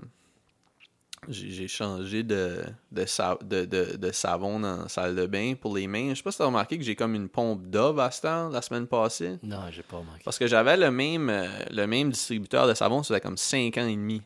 J'ai 1.28 1.68
changé 1.68 2.22
de, 2.22 2.62
de, 2.92 3.06
sa- 3.06 3.40
de, 3.44 3.66
de, 3.66 3.96
de 3.98 4.12
savon 4.12 4.60
dans 4.60 4.84
la 4.84 4.90
salle 4.90 5.16
de 5.16 5.26
bain 5.26 5.54
pour 5.60 5.76
les 5.76 5.88
mains. 5.88 6.10
Je 6.10 6.16
sais 6.16 6.24
pas 6.24 6.32
si 6.32 6.38
t'as 6.38 6.46
remarqué 6.46 6.78
que 6.78 6.84
j'ai 6.84 6.96
comme 6.96 7.16
une 7.16 7.30
pompe 7.30 7.64
Dove 7.66 8.00
à 8.00 8.12
heure, 8.26 8.50
la 8.52 8.62
semaine 8.62 8.86
passée. 8.86 9.40
Non, 9.42 9.62
j'ai 9.72 9.82
pas 9.82 9.98
remarqué. 9.98 10.22
Parce 10.24 10.38
que 10.38 10.46
j'avais 10.46 10.78
le 10.78 10.92
même, 10.92 11.30
euh, 11.32 11.48
le 11.72 11.88
même 11.88 12.12
distributeur 12.12 12.68
de 12.68 12.76
savon, 12.76 13.02
ça 13.02 13.08
faisait 13.16 13.22
comme 13.22 13.38
5 13.38 13.76
ans 13.80 13.88
et 13.88 13.96
demi. 13.96 14.22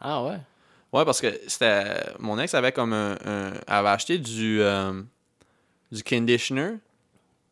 Ah 0.00 0.22
ouais? 0.22 0.38
Ouais, 0.92 1.04
parce 1.06 1.20
que 1.22 1.28
c'était. 1.46 1.94
Mon 2.18 2.38
ex 2.38 2.52
avait 2.52 2.72
comme 2.72 2.92
un. 2.92 3.16
un- 3.24 3.52
avait 3.66 3.88
acheté 3.88 4.18
du. 4.18 4.60
euh, 4.60 5.00
du 5.94 6.02
conditioner 6.02 6.76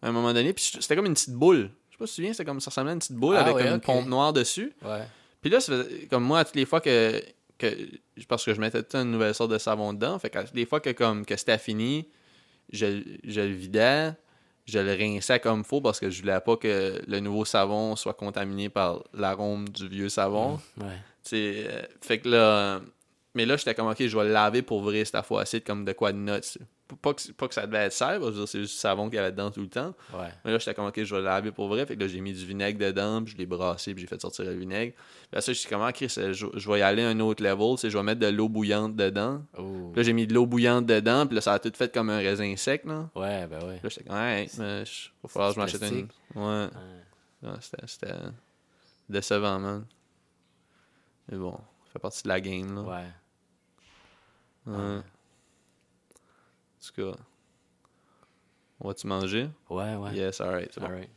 à 0.03 0.09
un 0.09 0.13
moment 0.13 0.33
donné, 0.33 0.53
puis 0.53 0.65
c'était 0.81 0.97
comme 0.97 1.07
une 1.07 1.15
petite 1.15 1.35
boule. 1.35 1.71
Je 1.91 1.95
sais 1.95 1.99
pas 1.99 2.07
si 2.07 2.13
tu 2.13 2.15
te 2.15 2.15
souviens, 2.17 2.33
c'était 2.33 2.45
comme 2.45 2.61
ça 2.61 2.71
ressemblait 2.71 2.91
à 2.91 2.95
une 2.95 2.99
petite 2.99 3.17
boule 3.17 3.37
Ah 3.37 3.43
avec 3.43 3.55
ouais, 3.55 3.63
comme 3.65 3.75
une 3.75 3.81
pompe 3.81 4.07
noire 4.07 4.33
dessus. 4.33 4.73
Ouais. 4.85 5.03
Puis 5.41 5.51
là, 5.51 5.61
ça 5.61 5.73
faisait- 5.73 6.07
comme 6.07 6.25
moi, 6.25 6.41
à 6.41 6.45
toutes 6.45 6.57
les 6.57 6.67
fois 6.67 6.81
que, 6.81 7.23
que. 7.59 7.67
Parce 8.29 8.45
que 8.45 8.53
je 8.55 8.61
mettais 8.61 8.79
tout 8.79 8.85
le 8.85 8.89
temps 8.89 9.03
une 9.03 9.13
nouvelle 9.13 9.35
sorte 9.35 9.51
de 9.53 9.59
savon 9.59 9.93
dedans, 9.93 10.19
fait 10.19 10.31
toutes 10.31 10.55
les 10.55 10.67
fois 10.67 10.81
que, 10.81 10.91
comme, 10.91 11.25
que 11.25 11.37
c'était 11.37 11.59
fini, 11.59 12.09
je, 12.73 13.03
je 13.25 13.41
le 13.41 13.53
vidais, 13.53 14.13
je 14.67 14.79
le 14.79 14.93
rinçais 14.93 15.39
comme 15.41 15.65
faut 15.65 15.81
parce 15.81 15.99
que 16.01 16.11
je 16.11 16.21
voulais 16.21 16.41
pas 16.41 16.57
que 16.57 17.01
le 17.07 17.21
nouveau 17.21 17.45
savon 17.45 17.95
soit 17.97 18.15
contaminé 18.15 18.69
par 18.69 19.03
l'arôme 19.15 19.69
du 19.69 19.89
vieux 19.89 20.09
savon. 20.09 20.59
Ouais. 20.79 20.87
Sais, 21.23 21.65
euh, 21.69 21.83
fait 22.01 22.19
que 22.19 22.29
là. 22.29 22.81
mais 23.35 23.47
là, 23.47 23.57
j'étais 23.57 23.75
comme, 23.75 23.89
ok, 23.89 24.05
je 24.07 24.17
vais 24.17 24.25
le 24.25 24.33
laver 24.33 24.63
pour 24.63 24.83
vrai 24.83 25.05
cette 25.05 25.25
fois-ci, 25.25 25.61
comme 25.63 25.85
de 25.85 25.93
quoi 25.93 26.13
de 26.13 26.19
notes. 26.19 26.59
Pas 27.01 27.15
que, 27.15 27.33
pas 27.33 27.49
que 27.49 27.55
ça 27.55 27.67
devait 27.67 27.79
être 27.87 27.93
sale, 27.93 28.21
c'est 28.47 28.61
juste 28.61 28.75
du 28.75 28.79
savon 28.79 29.07
qu'il 29.09 29.17
y 29.17 29.19
avait 29.19 29.31
dedans 29.33 29.51
tout 29.51 29.61
le 29.63 29.69
temps. 29.69 29.95
Ouais. 30.13 30.29
Mais 30.45 30.51
là, 30.53 30.59
j'étais 30.59 30.75
comme, 30.75 30.87
ok, 30.87 31.03
je 31.03 31.15
vais 31.15 31.21
le 31.21 31.27
laver 31.27 31.53
pour 31.53 31.69
vrai. 31.69 31.87
Fait 31.87 31.97
que 31.97 32.01
là, 32.01 32.09
j'ai 32.09 32.21
mis 32.21 32.33
du 32.33 32.45
vinaigre 32.45 32.79
dedans, 32.79 33.23
puis 33.23 33.33
je 33.33 33.39
l'ai 33.39 33.47
brassé, 33.47 33.95
puis 33.95 34.03
j'ai 34.03 34.07
fait 34.07 34.21
sortir 34.21 34.45
le 34.45 34.55
vinaigre. 34.55 34.93
Puis 34.95 35.29
là, 35.33 35.41
ça, 35.41 35.53
je 35.53 35.59
suis 35.59 35.69
comme, 35.69 35.83
ah, 35.83 35.93
Chris, 35.93 36.13
euh, 36.19 36.33
je, 36.33 36.47
je 36.55 36.71
vais 36.71 36.81
y 36.81 36.83
aller 36.83 37.03
à 37.03 37.09
un 37.09 37.21
autre 37.21 37.43
level, 37.43 37.79
sais, 37.79 37.89
je 37.91 37.97
vais 37.97 38.03
mettre 38.05 38.21
de 38.21 38.27
l'eau 38.27 38.49
bouillante 38.49 38.97
dedans. 38.97 39.43
Oh. 39.57 39.91
Puis 39.93 39.97
là, 40.01 40.03
j'ai 40.03 40.13
mis 40.13 40.27
de 40.27 40.35
l'eau 40.35 40.47
bouillante 40.47 40.87
dedans, 40.87 41.27
puis 41.27 41.35
là, 41.37 41.41
ça 41.41 41.55
a 41.55 41.59
tout 41.59 41.73
fait 41.75 41.93
comme 41.93 42.11
un 42.11 42.19
raisin 42.19 42.55
sec, 42.57 42.85
là. 42.85 43.09
Ouais, 43.15 43.47
ben 43.47 43.59
ouais. 43.67 43.75
Puis 43.79 43.83
là, 43.85 43.89
j'étais 43.89 44.05
comme, 44.05 44.17
ouais, 44.17 44.49
mais 44.59 44.85
je- 44.85 45.09
va 45.23 45.29
falloir 45.29 45.51
que 45.51 45.55
je 45.57 45.61
m'achète 45.61 45.83
une. 45.91 46.09
Ouais. 46.35 46.43
Ouais. 46.45 47.49
Ouais, 47.51 47.57
c'était, 47.61 47.87
c'était 47.87 48.15
décevant, 49.09 49.59
man. 49.59 49.85
Mais 51.29 51.39
bon, 51.39 51.53
ça 51.53 51.93
fait 51.93 51.99
partie 51.99 52.23
de 52.25 52.29
la 52.29 52.41
game, 52.41 52.75
là. 52.75 52.83
Ouais. 52.83 53.05
Ouais. 54.67 55.01
En 56.83 56.89
tout 56.95 57.13
cas. 57.13 57.19
On 58.81 58.89
va-tu 58.89 59.07
manger? 59.07 59.49
Ouais, 59.71 59.95
ouais. 59.95 60.15
Yes, 60.15 60.41
alright. 60.41 60.77
bon. 60.79 60.87
Alright. 60.87 61.11